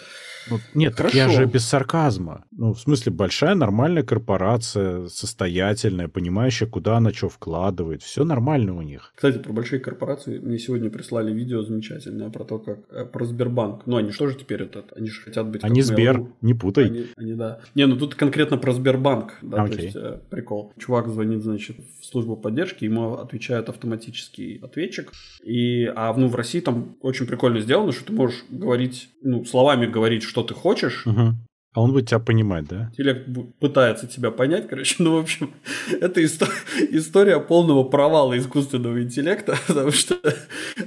Ну, 0.51 0.59
нет, 0.75 0.95
так 0.95 1.15
я 1.15 1.25
Хорошо. 1.25 1.41
же 1.41 1.47
без 1.47 1.65
сарказма. 1.65 2.45
Ну, 2.51 2.75
в 2.75 2.81
смысле, 2.81 3.11
большая 3.13 3.55
нормальная 3.55 4.03
корпорация, 4.03 5.09
состоятельная, 5.09 6.09
понимающая, 6.09 6.67
куда 6.69 6.99
она 6.99 7.11
что 7.13 7.29
вкладывает. 7.31 8.03
Все 8.03 8.25
нормально 8.25 8.77
у 8.77 8.83
них. 8.83 9.13
Кстати, 9.15 9.39
про 9.39 9.53
большие 9.53 9.81
корпорации 9.81 10.39
мне 10.39 10.59
сегодня 10.59 10.91
прислали 10.91 11.33
видео 11.33 11.63
замечательное 11.63 12.29
про 12.31 12.45
то, 12.45 12.59
как 12.59 12.81
э, 12.91 13.05
про 13.07 13.25
Сбербанк. 13.25 13.87
Ну, 13.87 13.97
они 13.97 14.11
что 14.13 14.29
же 14.29 14.36
теперь 14.37 14.63
этот? 14.63 14.93
Они 14.97 15.09
же 15.09 15.21
хотят 15.21 15.49
быть 15.49 15.65
Они 15.65 15.83
Сбер, 15.83 16.19
Mail.ru. 16.19 16.33
не 16.43 16.55
путай. 16.55 16.87
Они, 16.87 17.07
они, 17.17 17.35
да. 17.35 17.61
Не, 17.75 17.87
ну 17.87 17.97
тут 17.97 18.15
конкретно 18.15 18.59
про 18.59 18.73
Сбербанк, 18.73 19.39
да, 19.43 19.59
то 19.59 19.63
Окей. 19.65 19.85
есть 19.87 19.97
э, 19.97 20.21
прикол. 20.31 20.73
Чувак 20.79 21.09
звонит, 21.09 21.43
значит, 21.43 21.77
в 22.01 22.05
службу 22.05 22.37
поддержки, 22.37 22.85
ему 22.85 23.15
отвечает 23.15 23.69
автоматический 23.69 24.59
ответчик. 24.63 25.13
И, 25.45 25.85
а 25.95 26.13
ну, 26.17 26.29
в 26.29 26.35
России 26.35 26.61
там 26.61 26.97
очень 27.01 27.27
прикольно 27.27 27.61
сделано, 27.61 27.93
что 27.93 28.05
ты 28.05 28.13
можешь 28.13 28.45
говорить, 28.51 29.09
ну, 29.23 29.45
словами 29.45 29.87
говорить, 29.87 30.23
что 30.23 30.43
ты 30.43 30.55
хочешь, 30.55 31.05
Мгм. 31.07 31.37
А 31.77 31.83
он 31.83 31.93
будет 31.93 32.09
тебя 32.09 32.21
понимать, 32.21 32.67
да? 32.67 32.89
Интеллект 32.93 33.29
пытается 33.61 34.07
тебя 34.07 34.31
понять, 34.31 34.67
короче, 34.67 34.95
ну, 35.03 35.17
в 35.17 35.19
общем, 35.19 35.51
это 35.91 36.23
исто- 36.23 36.49
история 36.91 37.39
полного 37.39 37.85
провала 37.85 38.37
искусственного 38.39 39.03
интеллекта, 39.03 39.59
потому 39.69 39.91
что 39.91 40.17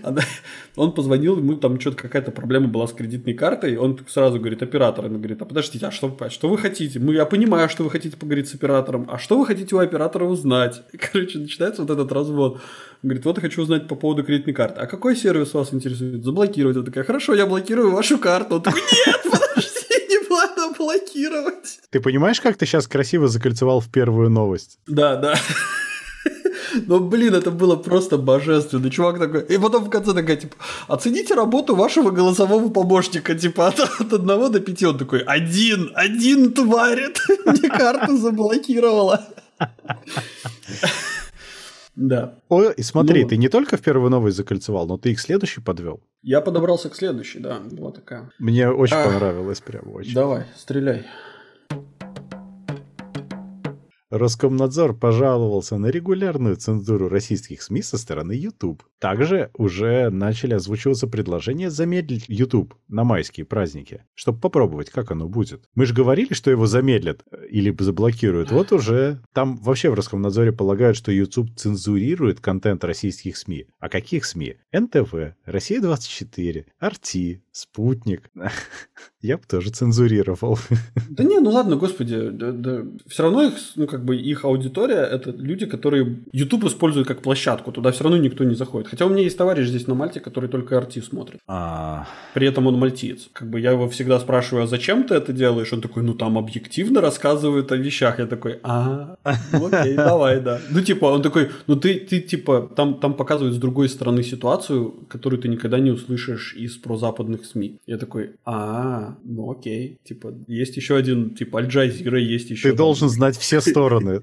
она- 0.01 0.23
он 0.75 0.91
позвонил, 0.91 1.37
ему 1.37 1.57
там 1.57 1.79
что-то 1.79 1.97
какая-то 1.97 2.31
проблема 2.31 2.69
была 2.69 2.87
с 2.87 2.93
кредитной 2.93 3.35
картой, 3.35 3.77
он 3.77 3.99
сразу 4.07 4.39
говорит 4.39 4.63
оператор, 4.63 5.05
он 5.05 5.17
говорит, 5.19 5.39
а 5.43 5.45
подождите, 5.45 5.85
а 5.85 5.91
что, 5.91 6.17
а 6.19 6.29
что 6.31 6.49
вы 6.49 6.57
хотите? 6.57 6.97
Мы, 6.99 7.13
я 7.13 7.25
понимаю, 7.27 7.69
что 7.69 7.83
вы 7.83 7.91
хотите 7.91 8.17
поговорить 8.17 8.49
с 8.49 8.55
оператором, 8.55 9.07
а 9.11 9.19
что 9.19 9.37
вы 9.37 9.45
хотите 9.45 9.75
у 9.75 9.79
оператора 9.79 10.25
узнать? 10.25 10.81
Короче, 11.11 11.37
начинается 11.37 11.83
вот 11.83 11.91
этот 11.91 12.11
развод. 12.11 12.53
Он 13.03 13.09
говорит, 13.09 13.25
вот 13.25 13.37
я 13.37 13.41
хочу 13.41 13.61
узнать 13.61 13.87
по 13.87 13.95
поводу 13.95 14.23
кредитной 14.23 14.55
карты. 14.55 14.81
А 14.81 14.87
какой 14.87 15.15
сервис 15.15 15.53
вас 15.53 15.71
интересует? 15.71 16.23
Заблокировать. 16.25 16.77
Я 16.77 16.83
такая, 16.83 17.03
хорошо, 17.03 17.35
я 17.35 17.45
блокирую 17.45 17.91
вашу 17.91 18.17
карту. 18.17 18.55
Он 18.55 18.61
такой, 18.63 18.81
нет, 18.81 19.38
блокировать. 20.79 21.79
Ты 21.91 21.99
понимаешь, 21.99 22.41
как 22.41 22.57
ты 22.57 22.65
сейчас 22.65 22.87
красиво 22.87 23.27
закольцевал 23.27 23.81
в 23.81 23.91
первую 23.91 24.29
новость? 24.29 24.79
Да, 24.87 25.15
да. 25.15 25.35
Но, 26.87 26.99
блин, 26.99 27.33
это 27.33 27.51
было 27.51 27.75
просто 27.75 28.17
божественно. 28.17 28.89
Чувак 28.89 29.19
такой... 29.19 29.41
И 29.41 29.57
потом 29.57 29.85
в 29.85 29.89
конце 29.89 30.13
такая, 30.13 30.37
типа, 30.37 30.55
оцените 30.87 31.33
работу 31.33 31.75
вашего 31.75 32.11
голосового 32.11 32.69
помощника. 32.69 33.35
Типа, 33.35 33.67
от, 33.67 33.79
от 33.79 34.13
одного 34.13 34.49
до 34.49 34.59
пяти. 34.59 34.85
Он 34.85 34.97
такой, 34.97 35.19
один, 35.19 35.91
один 35.95 36.53
тварь. 36.53 36.99
это 36.99 37.21
Мне 37.45 37.69
карту 37.69 38.17
заблокировала. 38.17 39.27
Да. 41.99 42.35
О, 42.47 42.69
и 42.69 42.81
смотри, 42.81 43.23
Ну. 43.23 43.29
ты 43.29 43.37
не 43.37 43.49
только 43.49 43.75
в 43.75 43.81
первую 43.81 44.09
новость 44.09 44.37
закольцевал, 44.37 44.87
но 44.87 44.97
ты 44.97 45.11
их 45.11 45.19
следующий 45.19 45.59
подвел. 45.59 45.99
Я 46.21 46.39
подобрался 46.39 46.89
к 46.89 46.95
следующей, 46.95 47.39
да. 47.39 47.59
Была 47.59 47.91
такая. 47.91 48.31
Мне 48.39 48.69
очень 48.69 48.95
А. 48.95 49.03
понравилось, 49.03 49.59
прям 49.59 49.91
очень. 49.93 50.13
Давай, 50.13 50.45
стреляй. 50.55 51.05
Роскомнадзор 54.09 54.95
пожаловался 54.97 55.77
на 55.77 55.87
регулярную 55.87 56.55
цензуру 56.55 57.09
российских 57.09 57.61
СМИ 57.61 57.83
со 57.83 57.97
стороны 57.97 58.31
YouTube. 58.31 58.83
Также 58.99 59.51
уже 59.53 60.09
начали 60.09 60.55
озвучиваться 60.55 61.07
предложения 61.07 61.69
замедлить 61.69 62.25
YouTube 62.27 62.73
на 62.87 63.03
майские 63.03 63.45
праздники, 63.45 64.03
чтобы 64.15 64.39
попробовать, 64.39 64.89
как 64.89 65.11
оно 65.11 65.29
будет. 65.29 65.69
Мы 65.75 65.85
же 65.85 65.93
говорили, 65.93 66.33
что 66.33 66.49
его 66.49 66.65
замедлят 66.65 67.23
э, 67.31 67.47
или 67.49 67.75
заблокируют. 67.79 68.51
Вот 68.51 68.71
уже 68.71 69.21
там 69.33 69.57
вообще 69.57 69.91
в 69.91 69.93
Роскомнадзоре 69.93 70.53
полагают, 70.53 70.97
что 70.97 71.11
YouTube 71.11 71.55
цензурирует 71.55 72.39
контент 72.39 72.83
российских 72.83 73.37
СМИ. 73.37 73.67
А 73.79 73.89
каких 73.89 74.25
СМИ? 74.25 74.55
НТВ, 74.73 75.35
Россия-24, 75.45 76.65
Арти, 76.79 77.43
Спутник. 77.59 78.29
Я 79.21 79.35
бы 79.37 79.43
тоже 79.45 79.69
цензурировал. 79.71 80.57
Да 81.09 81.23
не, 81.23 81.39
ну 81.39 81.49
ладно, 81.49 81.75
господи, 81.75 82.31
все 83.07 83.23
равно 83.23 83.43
их, 83.43 83.53
ну 83.75 83.87
как 83.87 84.05
бы 84.05 84.15
их 84.15 84.45
аудитория 84.45 85.01
это 85.01 85.31
люди, 85.31 85.65
которые 85.65 86.23
YouTube 86.31 86.65
используют 86.65 87.07
как 87.07 87.21
площадку, 87.21 87.71
туда 87.71 87.91
все 87.91 88.03
равно 88.03 88.17
никто 88.17 88.45
не 88.45 88.55
заходит. 88.55 88.87
Хотя 88.87 89.05
у 89.05 89.09
меня 89.09 89.23
есть 89.23 89.37
товарищ 89.37 89.67
здесь 89.67 89.87
на 89.87 89.95
Мальте, 89.95 90.21
который 90.21 90.49
только 90.49 90.75
RT 90.75 91.01
смотрит. 91.01 91.39
А, 91.47 92.07
При 92.33 92.47
этом 92.47 92.67
он 92.67 92.75
мальтиец. 92.75 93.27
Как 93.33 93.49
бы 93.49 93.59
я 93.59 93.71
его 93.71 93.89
всегда 93.89 94.19
спрашиваю, 94.19 94.63
а 94.63 94.67
зачем 94.67 95.03
ты 95.03 95.15
это 95.15 95.33
делаешь? 95.33 95.73
Он 95.73 95.81
такой, 95.81 96.03
ну 96.03 96.13
там 96.13 96.37
объективно 96.37 97.01
рассказывают 97.01 97.71
о 97.71 97.75
вещах. 97.75 98.19
Я 98.19 98.27
такой, 98.27 98.59
а, 98.63 99.17
ну, 99.51 99.67
окей, 99.67 99.95
давай, 99.97 100.39
да. 100.39 100.61
Ну 100.69 100.81
типа, 100.81 101.05
он 101.05 101.21
такой, 101.21 101.49
ну 101.67 101.75
ты, 101.75 101.99
ты 101.99 102.21
типа, 102.21 102.69
там, 102.75 102.99
там 102.99 103.13
показывают 103.13 103.55
с 103.55 103.59
другой 103.59 103.89
стороны 103.89 104.23
ситуацию, 104.23 104.91
которую 105.09 105.41
ты 105.41 105.49
никогда 105.49 105.79
не 105.79 105.91
услышишь 105.91 106.55
из 106.55 106.77
прозападных 106.77 107.48
СМИ. 107.49 107.79
Я 107.85 107.97
такой, 107.97 108.35
а, 108.45 109.17
ну 109.23 109.51
окей. 109.51 109.99
Типа, 110.03 110.33
есть 110.47 110.77
еще 110.77 110.95
один, 110.95 111.35
типа, 111.35 111.59
Аль-Джазира, 111.59 112.19
есть 112.19 112.49
еще... 112.49 112.71
ты 112.71 112.75
должен 112.75 113.09
знать 113.09 113.37
все 113.37 113.61
стороны. 113.61 114.21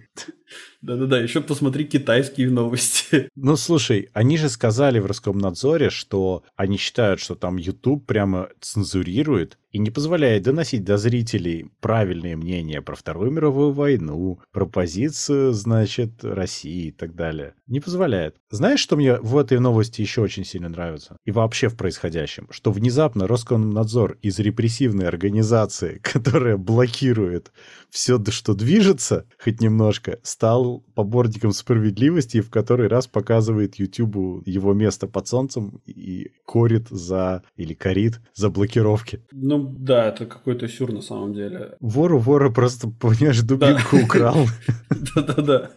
Да-да-да, 0.82 1.18
еще 1.18 1.40
посмотри 1.40 1.84
китайские 1.84 2.50
новости. 2.50 3.28
Ну, 3.36 3.56
слушай, 3.56 4.08
они 4.12 4.38
же 4.38 4.48
сказали 4.48 4.98
в 4.98 5.06
Роскомнадзоре, 5.06 5.90
что 5.90 6.42
они 6.56 6.76
считают, 6.78 7.20
что 7.20 7.34
там 7.34 7.56
YouTube 7.56 8.06
прямо 8.06 8.48
цензурирует 8.60 9.58
и 9.76 9.78
не 9.78 9.90
позволяет 9.90 10.44
доносить 10.44 10.84
до 10.84 10.96
зрителей 10.96 11.70
правильные 11.80 12.34
мнения 12.34 12.80
про 12.80 12.96
Вторую 12.96 13.30
мировую 13.30 13.72
войну, 13.72 14.40
про 14.50 14.64
позицию, 14.64 15.52
значит, 15.52 16.24
России 16.24 16.86
и 16.86 16.92
так 16.92 17.14
далее. 17.14 17.52
Не 17.66 17.80
позволяет. 17.80 18.36
Знаешь, 18.48 18.80
что 18.80 18.96
мне 18.96 19.16
в 19.16 19.36
этой 19.36 19.60
новости 19.60 20.00
еще 20.00 20.22
очень 20.22 20.46
сильно 20.46 20.70
нравится? 20.70 21.18
И 21.26 21.30
вообще 21.30 21.68
в 21.68 21.76
происходящем? 21.76 22.46
Что 22.50 22.72
внезапно 22.72 23.26
Роскомнадзор 23.26 24.16
из 24.22 24.38
репрессивной 24.38 25.08
организации, 25.08 26.00
которая 26.02 26.56
блокирует 26.56 27.52
все, 27.90 28.18
что 28.30 28.54
движется, 28.54 29.26
хоть 29.38 29.60
немножко, 29.60 30.20
стал 30.22 30.84
поборником 30.94 31.52
справедливости 31.52 32.38
и 32.38 32.40
в 32.40 32.48
который 32.48 32.88
раз 32.88 33.08
показывает 33.08 33.74
YouTube 33.74 34.46
его 34.46 34.72
место 34.72 35.06
под 35.06 35.28
солнцем 35.28 35.82
и 35.84 36.30
корит 36.46 36.88
за, 36.88 37.42
или 37.56 37.74
корит 37.74 38.20
за 38.34 38.48
блокировки. 38.48 39.20
Ну 39.32 39.65
да, 39.78 40.08
это 40.08 40.26
какой-то 40.26 40.68
сюр 40.68 40.92
на 40.92 41.02
самом 41.02 41.34
деле. 41.34 41.76
Вору 41.80 42.18
вора 42.18 42.50
просто, 42.50 42.88
понимаешь, 42.88 43.40
дубинку 43.40 43.96
украл. 44.04 44.46
Да-да-да. 45.14 45.70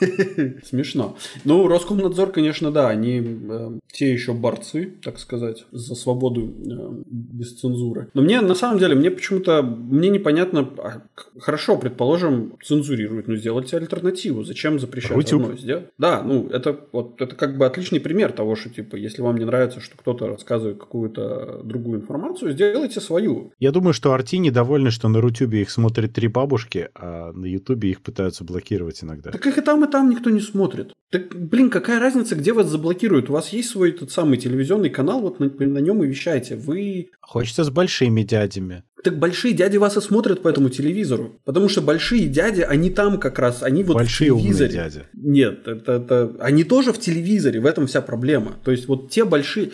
Смешно. 0.64 1.16
Ну, 1.44 1.66
Роскомнадзор, 1.68 2.30
конечно, 2.32 2.70
да, 2.70 2.88
они 2.88 3.22
э, 3.22 3.70
те 3.92 4.12
еще 4.12 4.32
борцы, 4.32 4.92
так 5.02 5.18
сказать, 5.18 5.64
за 5.72 5.94
свободу 5.94 6.42
э, 6.42 7.02
без 7.06 7.58
цензуры. 7.58 8.08
Но 8.14 8.22
мне, 8.22 8.40
на 8.40 8.54
самом 8.54 8.78
деле, 8.78 8.94
мне 8.94 9.10
почему-то, 9.10 9.62
мне 9.62 10.08
непонятно, 10.08 10.68
а, 10.78 11.02
хорошо, 11.38 11.76
предположим, 11.76 12.54
цензурируют, 12.62 13.28
но 13.28 13.36
сделайте 13.36 13.76
альтернативу. 13.76 14.44
Зачем 14.44 14.78
запрещать 14.78 15.16
Рутюб. 15.16 15.42
одно 15.42 15.56
сделать? 15.56 15.86
Да, 15.98 16.22
ну, 16.22 16.48
это 16.48 16.78
вот, 16.92 17.20
это 17.20 17.34
как 17.34 17.56
бы 17.58 17.66
отличный 17.66 18.00
пример 18.00 18.32
того, 18.32 18.56
что, 18.56 18.70
типа, 18.70 18.96
если 18.96 19.22
вам 19.22 19.36
не 19.36 19.44
нравится, 19.44 19.80
что 19.80 19.96
кто-то 19.96 20.28
рассказывает 20.28 20.78
какую-то 20.78 21.62
другую 21.64 22.00
информацию, 22.00 22.52
сделайте 22.52 23.00
свою. 23.00 23.17
Я 23.58 23.72
думаю, 23.72 23.92
что 23.92 24.12
Арти 24.12 24.38
недовольны, 24.38 24.90
что 24.90 25.08
на 25.08 25.20
Рутюбе 25.20 25.62
их 25.62 25.70
смотрят 25.70 26.12
три 26.12 26.28
бабушки, 26.28 26.88
а 26.94 27.32
на 27.32 27.46
Ютубе 27.46 27.90
их 27.90 28.02
пытаются 28.02 28.44
блокировать 28.44 29.02
иногда. 29.02 29.30
Так 29.30 29.46
их 29.46 29.58
и 29.58 29.60
там, 29.60 29.84
и 29.84 29.90
там 29.90 30.10
никто 30.10 30.30
не 30.30 30.40
смотрит. 30.40 30.92
Так, 31.10 31.34
блин, 31.34 31.70
какая 31.70 32.00
разница, 32.00 32.36
где 32.36 32.52
вас 32.52 32.66
заблокируют? 32.68 33.30
У 33.30 33.32
вас 33.32 33.52
есть 33.52 33.70
свой 33.70 33.92
тот 33.92 34.10
самый 34.10 34.36
телевизионный 34.36 34.90
канал, 34.90 35.20
вот 35.20 35.40
на, 35.40 35.48
на 35.48 35.78
нем 35.78 36.02
и 36.02 36.06
вещаете. 36.06 36.56
Вы... 36.56 37.08
Хочется 37.20 37.64
с 37.64 37.70
большими 37.70 38.22
дядями. 38.22 38.84
Так 39.02 39.18
большие 39.18 39.54
дяди 39.54 39.76
вас 39.76 39.96
и 39.96 40.00
смотрят 40.00 40.42
по 40.42 40.48
этому 40.48 40.70
телевизору. 40.70 41.40
Потому 41.44 41.68
что 41.68 41.80
большие 41.80 42.26
дяди, 42.26 42.60
они 42.62 42.90
там 42.90 43.18
как 43.18 43.38
раз, 43.38 43.62
они 43.62 43.84
вот 43.84 43.94
большие 43.94 44.34
в 44.34 44.38
телевизоре. 44.38 44.70
Умные 44.70 44.90
дяди. 44.90 45.04
Нет, 45.14 45.68
это, 45.68 45.92
это... 45.92 46.36
Они 46.40 46.64
тоже 46.64 46.92
в 46.92 46.98
телевизоре, 46.98 47.60
в 47.60 47.66
этом 47.66 47.86
вся 47.86 48.02
проблема. 48.02 48.56
То 48.64 48.70
есть 48.70 48.88
вот 48.88 49.10
те 49.10 49.24
большие... 49.24 49.70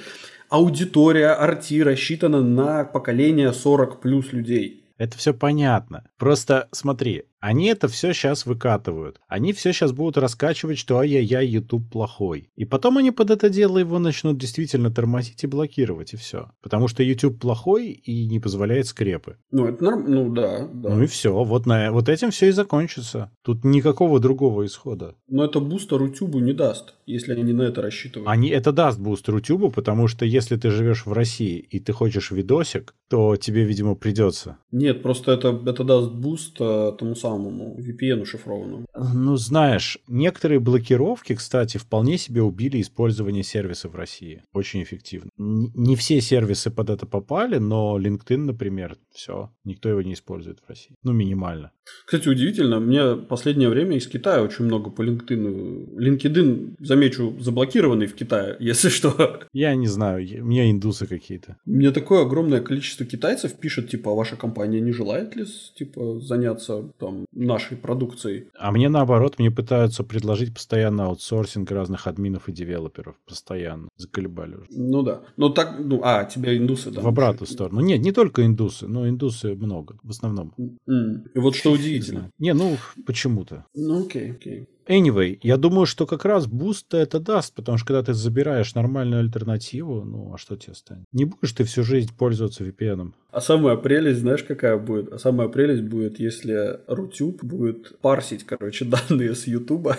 Аудитория 0.55 1.31
Арти 1.31 1.83
рассчитана 1.83 2.41
на 2.41 2.85
поколение 2.85 3.53
40 3.53 4.01
плюс 4.01 4.33
людей. 4.33 4.85
Это 4.99 5.19
все 5.19 5.35
понятно. 5.35 6.05
Просто 6.17 6.69
смотри, 6.71 7.25
они 7.41 7.67
это 7.67 7.89
все 7.89 8.15
сейчас 8.15 8.47
выкатывают. 8.47 9.21
Они 9.29 9.53
все 9.53 9.73
сейчас 9.73 9.93
будут 9.93 10.17
раскачивать, 10.17 10.79
что 10.79 10.99
ай-яй-яй, 10.99 11.47
YouTube 11.47 11.91
плохой. 11.91 12.49
И 12.55 12.65
потом 12.65 12.97
они 12.97 13.11
под 13.11 13.31
это 13.31 13.51
дело 13.51 13.77
его 13.77 13.99
начнут 13.99 14.39
действительно 14.39 14.91
тормозить 14.91 15.45
и 15.45 15.47
блокировать, 15.47 16.15
и 16.15 16.17
все. 16.17 16.53
Потому 16.63 16.89
что 16.89 17.03
YouTube 17.03 17.39
плохой 17.39 17.89
и 17.89 18.27
не 18.27 18.41
позволяет 18.41 18.87
скрепы. 18.87 19.37
Ну, 19.51 19.67
это 19.67 19.85
норм... 19.85 20.05
Ну, 20.09 20.33
да, 20.33 20.69
да. 20.73 20.89
Ну 20.95 21.03
и 21.03 21.07
все. 21.07 21.45
Вот, 21.45 21.67
на... 21.67 21.93
вот 21.93 22.09
этим 22.09 22.31
все 22.31 22.49
и 22.49 22.53
закончится. 22.53 23.31
Тут 23.43 23.65
никакого 23.65 24.21
другого 24.21 24.65
исхода. 24.65 25.17
Но 25.29 25.45
это 25.45 25.61
бустер 25.61 26.01
YouTube 26.01 26.37
не 26.37 26.53
даст, 26.53 26.95
если 27.07 27.33
они 27.33 27.53
на 27.53 27.63
это 27.63 27.83
рассчитывают. 27.83 28.29
Они... 28.29 28.49
Это 28.49 28.73
даст 28.73 28.99
бустер 28.99 29.37
YouTube, 29.37 29.75
потому 29.75 30.09
что 30.09 30.25
если 30.25 30.57
ты 30.57 30.71
живешь 30.71 31.07
в 31.07 31.13
России 31.13 31.59
и 31.59 31.81
ты 31.81 31.93
хочешь 31.93 32.31
видосик, 32.31 32.95
то 33.09 33.37
тебе, 33.37 33.65
видимо, 33.65 33.95
придется. 33.95 34.59
Нет, 34.73 35.03
просто 35.03 35.33
это, 35.33 35.61
это 35.67 35.85
даст 35.85 36.13
буст 36.13 36.57
а, 36.61 36.93
тому 36.93 37.15
самому 37.15 37.79
VPN 37.79 38.25
шифрованному. 38.25 38.87
Ну, 38.97 39.37
знаешь, 39.37 39.99
некоторые 40.09 40.61
блокировки, 40.61 41.35
кстати, 41.35 41.79
вполне 41.79 42.19
себе 42.19 42.43
убили 42.43 42.81
использование 42.81 43.43
сервиса 43.43 43.89
в 43.89 43.95
России. 43.95 44.43
Очень 44.53 44.83
эффективно. 44.83 45.31
Не 45.37 45.97
все 45.97 46.21
сервисы 46.21 46.71
под 46.71 46.91
это 46.91 47.07
попали, 47.07 47.59
но 47.59 47.99
LinkedIn, 47.99 48.39
например, 48.39 48.97
все, 49.13 49.51
никто 49.65 49.89
его 49.89 50.03
не 50.03 50.15
использует 50.15 50.61
в 50.61 50.69
России. 50.69 50.95
Ну, 51.03 51.13
минимально. 51.13 51.73
Кстати, 52.07 52.29
удивительно, 52.29 52.81
мне 52.81 53.17
последнее 53.17 53.69
время 53.69 53.97
из 53.97 54.07
Китая 54.07 54.43
очень 54.43 54.65
много 54.65 54.91
по 54.91 55.03
LinkedIn. 55.03 55.97
LinkedIn, 55.99 56.77
замечу, 56.95 57.35
заблокированный 57.41 58.07
в 58.07 58.15
Китае, 58.15 58.57
если 58.61 58.89
что. 58.89 59.41
Я 59.53 59.75
не 59.75 59.87
знаю, 59.89 60.43
у 60.43 60.47
меня 60.47 60.71
индусы 60.71 61.07
какие-то. 61.07 61.57
Мне 61.65 61.91
такое 61.91 62.23
огромное 62.23 62.61
количество 62.61 63.07
китайцев 63.07 63.55
пишет, 63.55 63.91
типа, 63.91 64.13
а 64.13 64.15
ваша 64.15 64.37
компания 64.37 64.81
не 64.81 64.93
желает 64.93 65.37
ли, 65.37 65.45
типа, 65.75 66.21
заняться 66.21 66.83
там 66.99 67.27
нашей 67.33 67.77
продукцией? 67.77 68.49
А 68.59 68.73
мне 68.73 68.89
наоборот, 68.89 69.39
мне 69.39 69.51
пытаются 69.51 70.05
предложить 70.05 70.55
постоянно 70.55 71.07
аутсорсинг 71.07 71.71
разных 71.71 72.07
админов 72.07 72.49
и 72.49 72.53
девелоперов. 72.53 73.17
Постоянно. 73.27 73.89
Заколебали 73.97 74.55
уже. 74.55 74.67
Ну 74.71 75.03
да. 75.03 75.23
Ну 75.37 75.51
так, 75.51 75.77
ну, 75.79 76.01
а, 76.03 76.25
тебя 76.25 76.57
индусы, 76.57 76.91
да? 76.91 77.01
В 77.01 77.07
обратную 77.07 77.49
сторону. 77.49 77.81
Нет, 77.81 78.01
не 78.01 78.13
только 78.13 78.45
индусы, 78.47 78.87
но 78.87 79.09
индусы 79.09 79.55
много, 79.55 79.99
в 80.03 80.11
основном. 80.11 80.55
Мм. 80.59 81.29
И 81.35 81.39
вот 81.39 81.57
что 81.57 81.73
удивительно. 81.73 82.31
Не, 82.39 82.55
ну, 82.55 82.77
почему-то. 83.07 83.67
Ну, 83.75 84.05
окей, 84.07 84.33
окей. 84.33 84.69
Anyway, 84.87 85.39
я 85.43 85.57
думаю, 85.57 85.87
что 85.87 86.07
как 86.07 86.25
раз 86.25 86.47
буст 86.47 86.93
это 86.95 87.21
даст, 87.21 87.55
потому 87.55 87.79
что 87.79 87.87
когда 87.87 88.03
ты 88.03 88.15
забираешь 88.15 88.75
нормальную 88.75 89.21
альтернативу, 89.21 90.05
ну 90.05 90.35
а 90.35 90.39
что 90.39 90.57
тебе 90.57 90.75
станет? 90.75 91.05
Не 91.13 91.25
будешь 91.25 91.53
ты 91.53 91.65
всю 91.65 91.83
жизнь 91.85 92.11
пользоваться 92.17 92.65
VPN. 92.65 93.13
А 93.31 93.41
самая 93.41 93.77
прелесть, 93.77 94.21
знаешь, 94.21 94.43
какая 94.43 94.77
будет? 94.77 95.13
А 95.13 95.19
самая 95.19 95.49
прелесть 95.49 95.83
будет, 95.83 96.21
если 96.21 96.81
Рутюб 96.87 97.43
будет 97.43 97.99
парсить, 98.01 98.45
короче, 98.45 98.85
данные 99.09 99.35
с 99.35 99.47
Ютуба. 99.47 99.97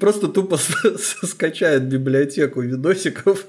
Просто 0.00 0.28
тупо 0.28 0.56
скачает 1.22 1.88
библиотеку 1.88 2.62
видосиков. 2.62 3.46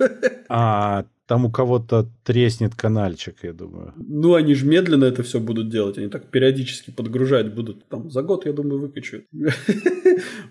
А 0.49 1.05
там 1.27 1.45
у 1.45 1.51
кого-то 1.51 2.07
треснет 2.23 2.75
канальчик, 2.75 3.35
я 3.43 3.53
думаю. 3.53 3.93
Ну, 3.97 4.35
они 4.35 4.53
же 4.53 4.65
медленно 4.65 5.05
это 5.05 5.23
все 5.23 5.39
будут 5.39 5.69
делать. 5.69 5.97
Они 5.97 6.07
так 6.07 6.29
периодически 6.29 6.91
подгружать 6.91 7.53
будут. 7.53 7.87
Там 7.87 8.11
за 8.11 8.21
год, 8.21 8.45
я 8.45 8.53
думаю, 8.53 8.79
выкачают. 8.79 9.25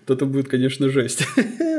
Вот 0.07 0.17
это 0.17 0.25
будет, 0.27 0.47
конечно, 0.47 0.89
жесть. 0.89 1.25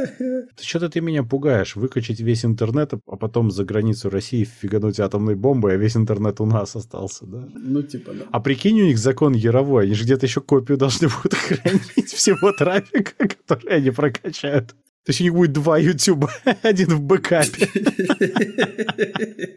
Что-то 0.61 0.88
ты 0.88 1.01
меня 1.01 1.22
пугаешь. 1.22 1.76
Выкачать 1.76 2.20
весь 2.20 2.44
интернет, 2.44 2.94
а 2.94 3.16
потом 3.16 3.51
за 3.51 3.64
границу 3.64 4.11
России 4.11 4.44
фигануть 4.44 4.99
атомной 4.99 5.36
бомбой, 5.36 5.74
а 5.74 5.76
весь 5.76 5.97
интернет 5.97 6.40
у 6.40 6.47
нас 6.47 6.74
остался, 6.74 7.26
да? 7.26 7.49
Ну, 7.55 7.82
типа, 7.82 8.12
да. 8.12 8.24
А 8.32 8.40
прикинь, 8.40 8.80
у 8.80 8.86
них 8.86 8.99
закон 8.99 9.34
Яровой. 9.34 9.84
Они 9.84 9.94
же 9.94 10.05
где-то 10.05 10.26
еще 10.26 10.40
копию 10.40 10.78
должны 10.78 11.09
будут 11.22 11.34
хранить 11.34 12.12
всего 12.12 12.53
трафика, 12.53 13.28
который 13.28 13.76
они 13.76 13.90
прокачают. 13.90 14.74
То 15.07 15.11
есть 15.11 15.20
у 15.20 15.24
них 15.24 15.34
будет 15.34 15.52
два 15.52 15.78
YouTube, 15.78 16.28
один 16.62 16.88
в 16.88 17.00
бэкапе. 17.00 17.68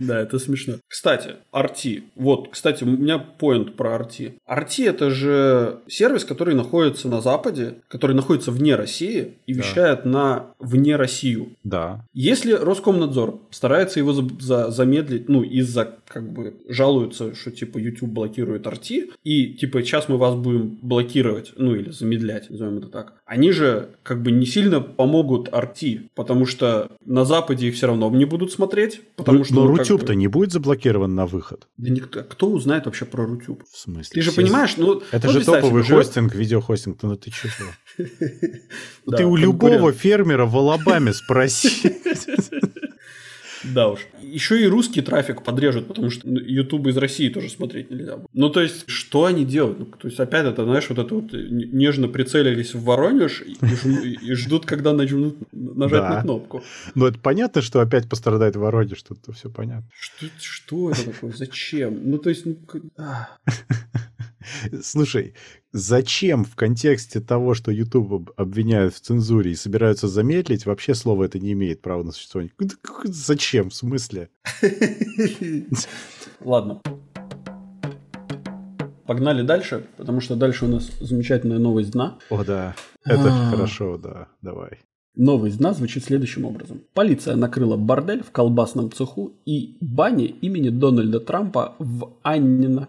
Да, 0.00 0.20
это 0.20 0.38
смешно. 0.38 0.74
Кстати, 0.88 1.36
RT. 1.52 2.02
Вот, 2.16 2.48
кстати, 2.50 2.84
у 2.84 2.86
меня 2.86 3.18
поинт 3.18 3.76
про 3.76 3.96
RT. 3.96 4.34
RT 4.48 4.88
это 4.88 5.10
же 5.10 5.80
сервис, 5.86 6.24
который 6.24 6.54
находится 6.54 7.08
на 7.08 7.20
Западе, 7.20 7.76
который 7.88 8.16
находится 8.16 8.50
вне 8.50 8.74
России 8.74 9.34
и 9.46 9.52
вещает 9.52 10.04
на 10.04 10.46
вне 10.58 10.96
Россию. 10.96 11.50
Да. 11.62 12.04
Если 12.14 12.52
Роскомнадзор 12.52 13.40
старается 13.50 14.00
его 14.00 14.12
замедлить, 14.12 15.28
ну, 15.28 15.42
из-за, 15.42 15.98
как 16.08 16.32
бы, 16.32 16.54
жалуются, 16.68 17.34
что, 17.34 17.50
типа, 17.50 17.78
YouTube 17.78 18.10
блокирует 18.10 18.66
RT, 18.66 19.12
и, 19.24 19.54
типа, 19.54 19.82
сейчас 19.82 20.08
мы 20.08 20.16
вас 20.16 20.34
будем 20.34 20.78
блокировать, 20.80 21.52
ну, 21.56 21.74
или 21.74 21.90
замедлять, 21.90 22.50
назовем 22.50 22.78
это 22.78 22.88
так. 22.88 23.14
Они 23.26 23.52
же, 23.52 23.90
как 24.02 24.22
бы, 24.22 24.30
не 24.30 24.44
сильно 24.44 24.82
помогут 24.82 25.48
RT, 25.48 26.10
потому 26.14 26.44
что 26.44 26.90
на 27.06 27.24
Западе 27.24 27.68
их 27.68 27.74
все 27.74 27.86
равно 27.86 28.10
не 28.10 28.26
будут 28.26 28.52
смотреть. 28.52 29.00
Потому 29.16 29.38
но, 29.38 29.44
что, 29.44 29.54
но 29.54 29.64
ну, 29.64 29.76
Рутюб-то 29.76 30.08
бы... 30.08 30.16
не 30.16 30.28
будет 30.28 30.52
заблокирован 30.52 31.14
на 31.14 31.24
выход. 31.24 31.66
Да 31.78 31.90
никто, 31.90 32.22
кто 32.22 32.48
узнает 32.48 32.84
вообще 32.84 33.06
про 33.06 33.24
Рутюб? 33.24 33.62
В 33.70 33.78
смысле? 33.78 34.10
Ты 34.12 34.20
же 34.20 34.30
Все... 34.30 34.42
понимаешь, 34.42 34.76
ну... 34.76 35.02
Это 35.10 35.30
же 35.30 35.42
топовый 35.42 35.84
себе, 35.84 35.96
хостинг, 35.96 36.34
видеохостинг, 36.34 37.02
ну 37.02 37.16
ты 37.16 37.30
что? 37.30 37.48
Ты 39.16 39.24
у 39.24 39.36
любого 39.36 39.92
фермера 39.92 40.44
в 40.44 40.56
Алабаме 40.56 41.14
спроси. 41.14 41.92
Да 43.72 43.88
уж. 43.88 44.00
Еще 44.20 44.62
и 44.62 44.66
русский 44.66 45.00
трафик 45.00 45.42
подрежут, 45.42 45.88
потому 45.88 46.10
что 46.10 46.28
YouTube 46.28 46.86
из 46.88 46.96
России 46.96 47.28
тоже 47.28 47.48
смотреть 47.48 47.90
нельзя. 47.90 48.18
Ну, 48.32 48.50
то 48.50 48.60
есть, 48.60 48.84
что 48.88 49.24
они 49.24 49.44
делают? 49.44 49.78
Ну, 49.78 49.86
то 49.86 50.08
есть, 50.08 50.20
опять 50.20 50.46
это, 50.46 50.64
знаешь, 50.64 50.88
вот 50.88 50.98
это 50.98 51.14
вот 51.14 51.32
нежно 51.32 52.08
прицелились 52.08 52.74
в 52.74 52.84
Воронеж 52.84 53.42
и, 53.42 53.56
и 54.12 54.32
ждут, 54.34 54.66
когда 54.66 54.92
начнут 54.92 55.36
нажать 55.52 56.02
да. 56.02 56.16
на 56.16 56.22
кнопку. 56.22 56.62
Ну, 56.94 57.06
это 57.06 57.18
понятно, 57.18 57.62
что 57.62 57.80
опять 57.80 58.08
пострадает 58.08 58.56
Воронеж, 58.56 59.02
тут 59.02 59.18
все 59.34 59.50
понятно. 59.50 59.88
Что, 59.98 60.26
что 60.40 60.90
это 60.90 61.04
такое? 61.06 61.32
Зачем? 61.32 62.10
Ну, 62.10 62.18
то 62.18 62.30
есть... 62.30 62.46
Ну, 62.46 62.56
а. 62.96 63.28
Слушай, 64.82 65.34
зачем 65.72 66.44
в 66.44 66.54
контексте 66.54 67.20
того, 67.20 67.54
что 67.54 67.70
YouTube 67.70 68.32
обвиняют 68.36 68.94
в 68.94 69.00
цензуре 69.00 69.52
и 69.52 69.56
собираются 69.56 70.08
замедлить, 70.08 70.66
вообще 70.66 70.94
слово 70.94 71.24
это 71.24 71.38
не 71.38 71.52
имеет 71.52 71.82
права 71.82 72.02
на 72.02 72.12
существование? 72.12 72.52
Зачем? 73.04 73.70
В 73.70 73.74
смысле? 73.74 74.30
Ладно. 76.40 76.80
Погнали 79.06 79.42
дальше, 79.42 79.86
потому 79.96 80.20
что 80.20 80.34
дальше 80.34 80.64
у 80.64 80.68
нас 80.68 80.90
замечательная 81.00 81.58
новость 81.58 81.90
дна. 81.90 82.18
О, 82.30 82.42
да. 82.42 82.74
Это 83.04 83.26
а. 83.26 83.50
хорошо, 83.50 83.98
да. 83.98 84.28
Давай. 84.40 84.80
Новость 85.16 85.58
дна 85.58 85.74
звучит 85.74 86.04
следующим 86.04 86.44
образом. 86.44 86.82
Полиция 86.92 87.36
накрыла 87.36 87.76
бордель 87.76 88.24
в 88.24 88.32
колбасном 88.32 88.90
цеху 88.90 89.32
и 89.46 89.76
бане 89.80 90.26
имени 90.26 90.70
Дональда 90.70 91.20
Трампа 91.20 91.76
в 91.78 92.14
Аннино. 92.22 92.88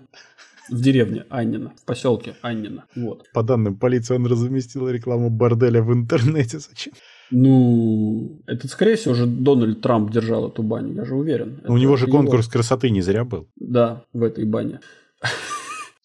В 0.69 0.81
деревне 0.81 1.25
Аннина, 1.29 1.73
в 1.81 1.85
поселке 1.85 2.35
Аннина. 2.41 2.85
Вот. 2.95 3.29
По 3.33 3.43
данным 3.43 3.77
полиции, 3.77 4.15
он 4.15 4.25
разместил 4.25 4.89
рекламу 4.89 5.29
борделя 5.29 5.81
в 5.81 5.93
интернете. 5.93 6.59
Зачем? 6.59 6.93
Ну, 7.31 8.41
это, 8.45 8.67
скорее 8.67 8.95
всего, 8.95 9.13
уже 9.13 9.25
Дональд 9.25 9.81
Трамп 9.81 10.11
держал 10.11 10.47
эту 10.47 10.63
баню, 10.63 10.93
я 10.93 11.05
же 11.05 11.15
уверен. 11.15 11.61
У 11.67 11.77
него 11.77 11.97
же 11.97 12.07
конкурс 12.07 12.47
красоты 12.47 12.89
не 12.89 13.01
зря 13.01 13.25
был. 13.25 13.47
Да, 13.55 14.03
в 14.13 14.23
этой 14.23 14.45
бане. 14.45 14.79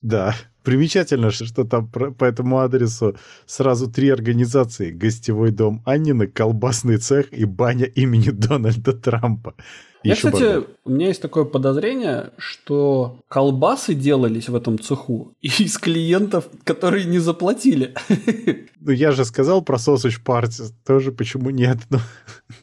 Да. 0.03 0.35
Примечательно, 0.63 1.31
что 1.31 1.65
там 1.65 1.89
по 1.89 2.25
этому 2.25 2.59
адресу 2.59 3.17
сразу 3.47 3.91
три 3.91 4.11
организации. 4.11 4.91
Гостевой 4.91 5.51
дом 5.51 5.83
Аннина, 5.85 6.27
колбасный 6.27 6.99
цех 6.99 7.33
и 7.33 7.45
баня 7.45 7.87
имени 7.87 8.31
Дональда 8.31 8.93
Трампа. 8.93 9.55
Я, 10.03 10.13
Еще 10.15 10.29
кстати, 10.29 10.43
бардак. 10.43 10.69
у 10.85 10.91
меня 10.91 11.09
есть 11.09 11.21
такое 11.21 11.45
подозрение, 11.45 12.31
что 12.39 13.21
колбасы 13.29 13.95
делались 13.95 14.49
в 14.49 14.55
этом 14.55 14.79
цеху 14.79 15.35
из 15.43 15.77
клиентов, 15.79 16.49
которые 16.65 17.05
не 17.05 17.19
заплатили. 17.19 17.95
Ну, 18.83 18.93
я 18.93 19.13
же 19.13 19.27
сказал 19.27 19.61
про 19.61 19.77
Sausage 19.77 20.25
Party, 20.25 20.73
тоже 20.87 21.13
почему 21.13 21.51
нет? 21.51 21.77
Ну. 21.91 21.99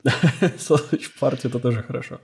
Sausage 0.58 1.12
Party 1.22 1.42
это 1.44 1.60
тоже 1.60 1.84
хорошо. 1.84 2.20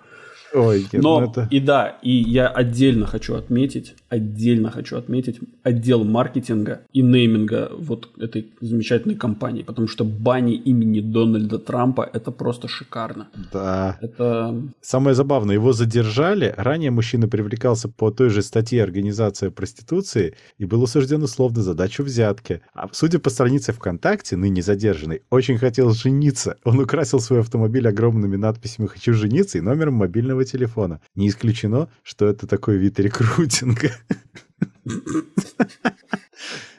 Ой, 0.54 0.88
нет, 0.92 1.04
Но 1.04 1.24
это... 1.24 1.48
и 1.50 1.60
да, 1.60 1.98
и 2.02 2.12
я 2.12 2.48
отдельно 2.48 3.08
хочу 3.08 3.36
отметить, 3.36 3.96
отдельно 4.10 4.70
хочу 4.70 4.98
отметить 4.98 5.40
отдел 5.64 6.04
маркетинга 6.04 6.82
и 6.94 7.02
нейминга 7.02 7.72
вот 7.78 8.10
этой 8.20 8.52
замечательной 8.62 9.16
компании, 9.16 9.64
потому 9.64 9.88
что 9.88 10.04
бани 10.04 10.56
имени 10.56 11.00
Дональда 11.00 11.58
Трампа 11.58 12.08
это 12.14 12.32
просто 12.32 12.68
шикарно. 12.68 13.30
Да. 13.52 13.98
Это... 14.02 14.62
Самое 14.82 15.16
забавное, 15.16 15.56
его 15.56 15.74
задержали, 15.74 16.54
ранее 16.56 16.92
мужчина 16.92 17.28
привлекался 17.28 17.90
по 17.90 18.12
той 18.12 18.30
же 18.30 18.42
статье 18.42 18.84
«Организация 18.84 19.50
проституции» 19.50 20.36
и 20.60 20.66
был 20.66 20.84
осужден 20.84 21.24
условно 21.24 21.64
за 21.64 21.74
дачу 21.74 22.04
взятки. 22.04 22.62
А 22.74 22.90
судя 22.92 23.20
по 23.20 23.30
странице 23.30 23.74
ВКонтакте, 23.74 24.36
ныне 24.36 24.62
задержанный, 24.62 25.22
очень 25.30 25.58
хотел 25.58 25.92
жениться. 25.92 26.58
Он 26.64 26.80
украсил 26.80 27.20
свой 27.20 27.40
автомобиль 27.40 27.88
огромными 27.88 28.36
надписями 28.36 28.88
«Хочу 28.88 29.14
жениться» 29.14 29.58
и 29.58 29.62
номером 29.62 29.96
мобильного 29.96 30.43
мобильного 30.44 30.46
телефона. 30.46 31.00
Не 31.16 31.28
исключено, 31.28 31.88
что 32.04 32.26
это 32.26 32.48
такой 32.48 32.78
вид 32.78 33.00
рекрутинга. 33.00 33.92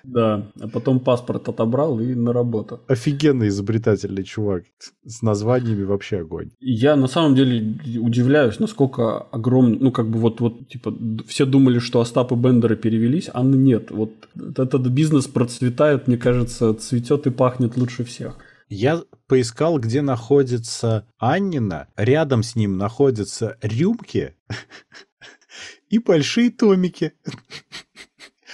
Да, 0.04 0.42
а 0.60 0.68
потом 0.68 1.00
паспорт 1.00 1.48
отобрал 1.48 1.98
и 2.00 2.14
на 2.14 2.32
работу. 2.32 2.80
Офигенный 2.88 3.48
изобретательный 3.48 4.22
чувак. 4.22 4.64
С 5.06 5.22
названиями 5.22 5.84
вообще 5.84 6.20
огонь. 6.20 6.50
Я 6.60 6.96
на 6.96 7.08
самом 7.08 7.34
деле 7.34 7.78
удивляюсь, 8.00 8.60
насколько 8.60 9.18
огромный, 9.32 9.78
ну 9.80 9.92
как 9.92 10.06
бы 10.06 10.18
вот, 10.18 10.40
вот 10.40 10.68
типа 10.68 10.94
все 11.26 11.46
думали, 11.46 11.78
что 11.78 12.00
Остап 12.00 12.32
и 12.32 12.34
Бендеры 12.34 12.76
перевелись, 12.76 13.30
а 13.34 13.42
нет. 13.42 13.90
Вот 13.90 14.10
этот 14.36 14.86
бизнес 14.88 15.26
процветает, 15.26 16.06
мне 16.06 16.18
кажется, 16.18 16.74
цветет 16.74 17.26
и 17.26 17.30
пахнет 17.30 17.76
лучше 17.78 18.04
всех. 18.04 18.36
Я 18.74 19.04
поискал, 19.28 19.78
где 19.78 20.02
находится 20.02 21.06
Аннина. 21.18 21.86
Рядом 21.96 22.42
с 22.42 22.56
ним 22.56 22.76
находятся 22.76 23.56
рюмки 23.62 24.36
и 25.88 26.00
большие 26.00 26.50
томики. 26.50 27.12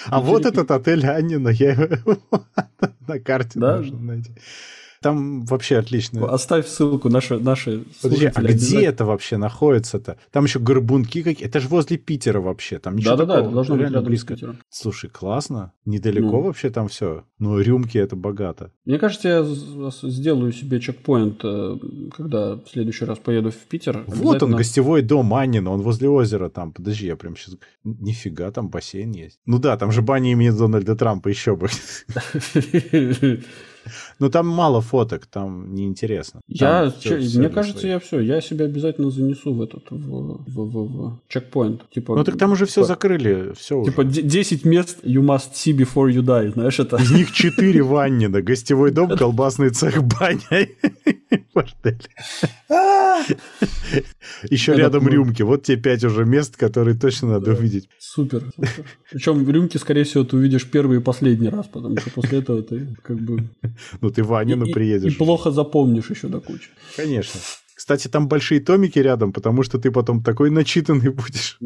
А 0.04 0.20
вот 0.20 0.44
этот 0.44 0.70
отель 0.70 1.06
Аннина, 1.06 1.48
я 1.48 1.74
на 3.08 3.18
карте 3.18 3.58
должен 3.58 4.04
найти. 4.04 4.32
Там 5.03 5.46
вообще 5.46 5.78
отлично. 5.78 6.26
Оставь 6.26 6.66
ссылку, 6.66 7.09
наши, 7.09 7.38
наши 7.38 7.84
Подожди, 8.03 8.26
а 8.26 8.42
где 8.42 8.84
это 8.84 9.07
вообще 9.07 9.38
находится-то? 9.38 10.18
Там 10.30 10.44
еще 10.44 10.59
горбунки 10.59 11.22
какие 11.22 11.48
Это 11.48 11.59
же 11.59 11.68
возле 11.68 11.96
Питера 11.96 12.40
вообще. 12.40 12.78
Там 12.78 12.96
ничего 12.96 13.16
Да-да-да, 13.16 13.40
это 13.40 13.51
должно 13.51 13.76
быть 13.76 13.86
рядом 13.86 14.05
близко. 14.05 14.34
с 14.34 14.36
Питером. 14.36 14.59
Слушай, 14.68 15.09
классно. 15.09 15.72
Недалеко 15.86 16.32
ну. 16.32 16.40
вообще 16.42 16.68
там 16.68 16.88
все. 16.88 17.24
Ну, 17.38 17.59
рюмки 17.59 17.96
это 17.96 18.14
богато. 18.14 18.72
Мне 18.84 18.98
кажется, 18.98 19.28
я 19.28 19.42
сделаю 20.03 20.53
себе 20.53 20.80
чекпоинт, 20.80 21.40
э, 21.44 21.78
когда 22.14 22.57
в 22.57 22.66
следующий 22.70 23.07
раз 23.07 23.18
поеду 23.18 23.51
в 23.51 23.57
Питер. 23.57 24.05
Вот 24.07 24.42
он, 24.42 24.55
гостевой 24.55 25.01
дом 25.01 25.32
Аннина, 25.32 25.70
он 25.70 25.80
возле 25.80 26.11
озера 26.11 26.51
там. 26.51 26.72
Подожди, 26.72 27.07
я 27.07 27.16
прям 27.16 27.36
сейчас... 27.36 27.57
Нифига, 27.84 28.51
там 28.51 28.68
бассейн 28.68 29.12
есть. 29.12 29.40
Ну 29.46 29.59
да, 29.59 29.78
там 29.78 29.92
же 29.92 30.03
баня 30.03 30.32
имени 30.32 30.51
Дональда 30.51 30.94
Трампа 30.94 31.28
еще 31.28 31.57
будет. 31.57 32.07
Ну 34.18 34.30
там 34.30 34.46
мало 34.46 34.80
фоток, 34.80 35.26
там 35.26 35.74
неинтересно. 35.74 36.40
Я, 36.48 36.90
все, 36.90 37.08
че, 37.08 37.18
все 37.20 37.38
мне 37.38 37.48
кажется, 37.48 37.80
свои. 37.80 37.92
я 37.92 37.98
все, 37.98 38.20
я 38.20 38.40
себя 38.40 38.64
обязательно 38.66 39.10
занесу 39.10 39.52
в 39.52 39.62
этот, 39.62 39.90
в, 39.90 39.96
в, 39.96 40.44
в, 40.46 40.86
в 40.86 41.20
чекпоинт. 41.28 41.88
Типа, 41.90 42.16
ну 42.16 42.24
так 42.24 42.38
там 42.38 42.52
уже 42.52 42.66
все 42.66 42.84
закрыли, 42.84 43.52
все 43.56 43.82
Типа 43.84 44.02
уже. 44.02 44.22
10 44.22 44.64
мест 44.64 44.98
you 45.04 45.22
must 45.22 45.52
see 45.54 45.76
before 45.76 46.10
you 46.10 46.22
die, 46.22 46.52
знаешь 46.52 46.78
это? 46.78 46.96
Из 46.96 47.10
них 47.10 47.32
4 47.32 47.82
ваннина, 47.82 48.42
гостевой 48.42 48.90
дом, 48.90 49.16
колбасный 49.16 49.70
цех, 49.70 50.02
баня. 50.02 50.68
Еще 54.50 54.74
рядом 54.74 55.08
рюмки. 55.08 55.42
Вот 55.42 55.62
те 55.64 55.76
пять 55.76 56.04
уже 56.04 56.24
мест, 56.24 56.56
которые 56.56 56.96
точно 56.96 57.28
надо 57.28 57.52
увидеть. 57.52 57.88
Супер. 57.98 58.44
Причем 59.10 59.48
рюмки, 59.48 59.76
скорее 59.76 60.04
всего, 60.04 60.24
ты 60.24 60.36
увидишь 60.36 60.70
первый 60.70 60.98
и 60.98 61.00
последний 61.00 61.48
раз, 61.48 61.66
потому 61.66 61.96
что 61.98 62.10
после 62.10 62.38
этого 62.38 62.62
ты 62.62 62.96
как 63.02 63.18
бы... 63.18 63.48
Ну 64.00 64.10
ты 64.10 64.22
Ванину 64.22 64.66
приедешь. 64.66 65.12
И 65.12 65.16
плохо 65.16 65.50
запомнишь 65.50 66.10
еще 66.10 66.28
до 66.28 66.40
кучи. 66.40 66.68
Конечно. 66.96 67.40
Кстати, 67.74 68.08
там 68.08 68.28
большие 68.28 68.60
томики 68.60 68.98
рядом, 68.98 69.32
потому 69.32 69.62
что 69.62 69.78
ты 69.78 69.90
потом 69.90 70.22
такой 70.22 70.50
начитанный 70.50 71.10
будешь. 71.10 71.58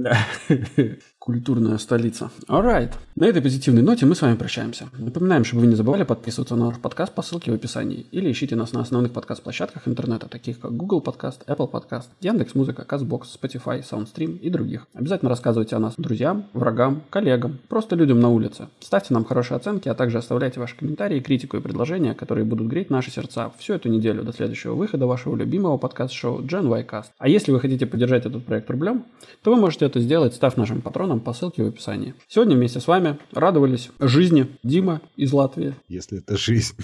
Культурная 1.24 1.78
столица. 1.78 2.30
Alright. 2.48 2.92
На 3.16 3.24
этой 3.24 3.40
позитивной 3.40 3.80
ноте 3.80 4.04
мы 4.04 4.14
с 4.14 4.20
вами 4.20 4.36
прощаемся. 4.36 4.90
Напоминаем, 4.98 5.44
чтобы 5.44 5.62
вы 5.62 5.68
не 5.68 5.74
забывали 5.74 6.02
подписываться 6.02 6.54
на 6.54 6.66
наш 6.66 6.78
подкаст 6.78 7.14
по 7.14 7.22
ссылке 7.22 7.50
в 7.50 7.54
описании 7.54 8.04
или 8.10 8.30
ищите 8.30 8.56
нас 8.56 8.74
на 8.74 8.82
основных 8.82 9.12
подкаст-площадках 9.12 9.88
интернета, 9.88 10.28
таких 10.28 10.60
как 10.60 10.76
Google 10.76 11.02
Podcast, 11.02 11.46
Apple 11.46 11.70
Podcast, 11.70 12.08
Яндекс.Музыка, 12.20 12.84
Castbox, 12.86 13.22
Spotify, 13.40 13.82
Soundstream 13.82 14.36
и 14.36 14.50
других. 14.50 14.86
Обязательно 14.92 15.30
рассказывайте 15.30 15.76
о 15.76 15.78
нас 15.78 15.94
друзьям, 15.96 16.44
врагам, 16.52 17.00
коллегам, 17.08 17.58
просто 17.68 17.96
людям 17.96 18.20
на 18.20 18.28
улице. 18.28 18.68
Ставьте 18.80 19.14
нам 19.14 19.24
хорошие 19.24 19.56
оценки, 19.56 19.88
а 19.88 19.94
также 19.94 20.18
оставляйте 20.18 20.60
ваши 20.60 20.76
комментарии, 20.76 21.20
критику 21.20 21.56
и 21.56 21.60
предложения, 21.60 22.12
которые 22.12 22.44
будут 22.44 22.66
греть 22.66 22.90
наши 22.90 23.10
сердца 23.10 23.50
всю 23.56 23.72
эту 23.72 23.88
неделю 23.88 24.24
до 24.24 24.34
следующего 24.34 24.74
выхода 24.74 25.06
вашего 25.06 25.36
любимого 25.36 25.78
подкаст-шоу 25.78 26.42
Gen 26.42 26.68
Y 26.68 26.84
Cast. 26.84 27.06
А 27.16 27.28
если 27.28 27.50
вы 27.50 27.60
хотите 27.60 27.86
поддержать 27.86 28.26
этот 28.26 28.44
проект 28.44 28.68
рублем, 28.68 29.06
то 29.42 29.54
вы 29.54 29.56
можете 29.58 29.86
это 29.86 30.00
сделать, 30.00 30.34
став 30.34 30.58
нашим 30.58 30.82
патроном 30.82 31.13
нам 31.14 31.20
по 31.20 31.32
ссылке 31.32 31.62
в 31.62 31.68
описании. 31.68 32.14
Сегодня 32.28 32.56
вместе 32.56 32.80
с 32.80 32.88
вами 32.88 33.18
радовались 33.32 33.90
жизни 34.00 34.48
Дима 34.64 35.00
из 35.16 35.32
Латвии. 35.32 35.74
Если 35.88 36.18
это 36.18 36.36
жизнь. 36.36 36.76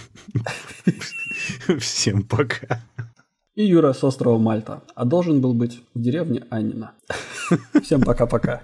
Всем 1.78 2.22
пока. 2.22 2.80
И 3.56 3.64
Юра 3.64 3.92
с 3.92 4.04
острова 4.04 4.38
Мальта. 4.38 4.82
А 4.94 5.04
должен 5.04 5.40
был 5.40 5.52
быть 5.52 5.82
в 5.94 6.00
деревне 6.00 6.44
Аннина. 6.50 6.92
Всем 7.82 8.02
пока-пока. 8.02 8.62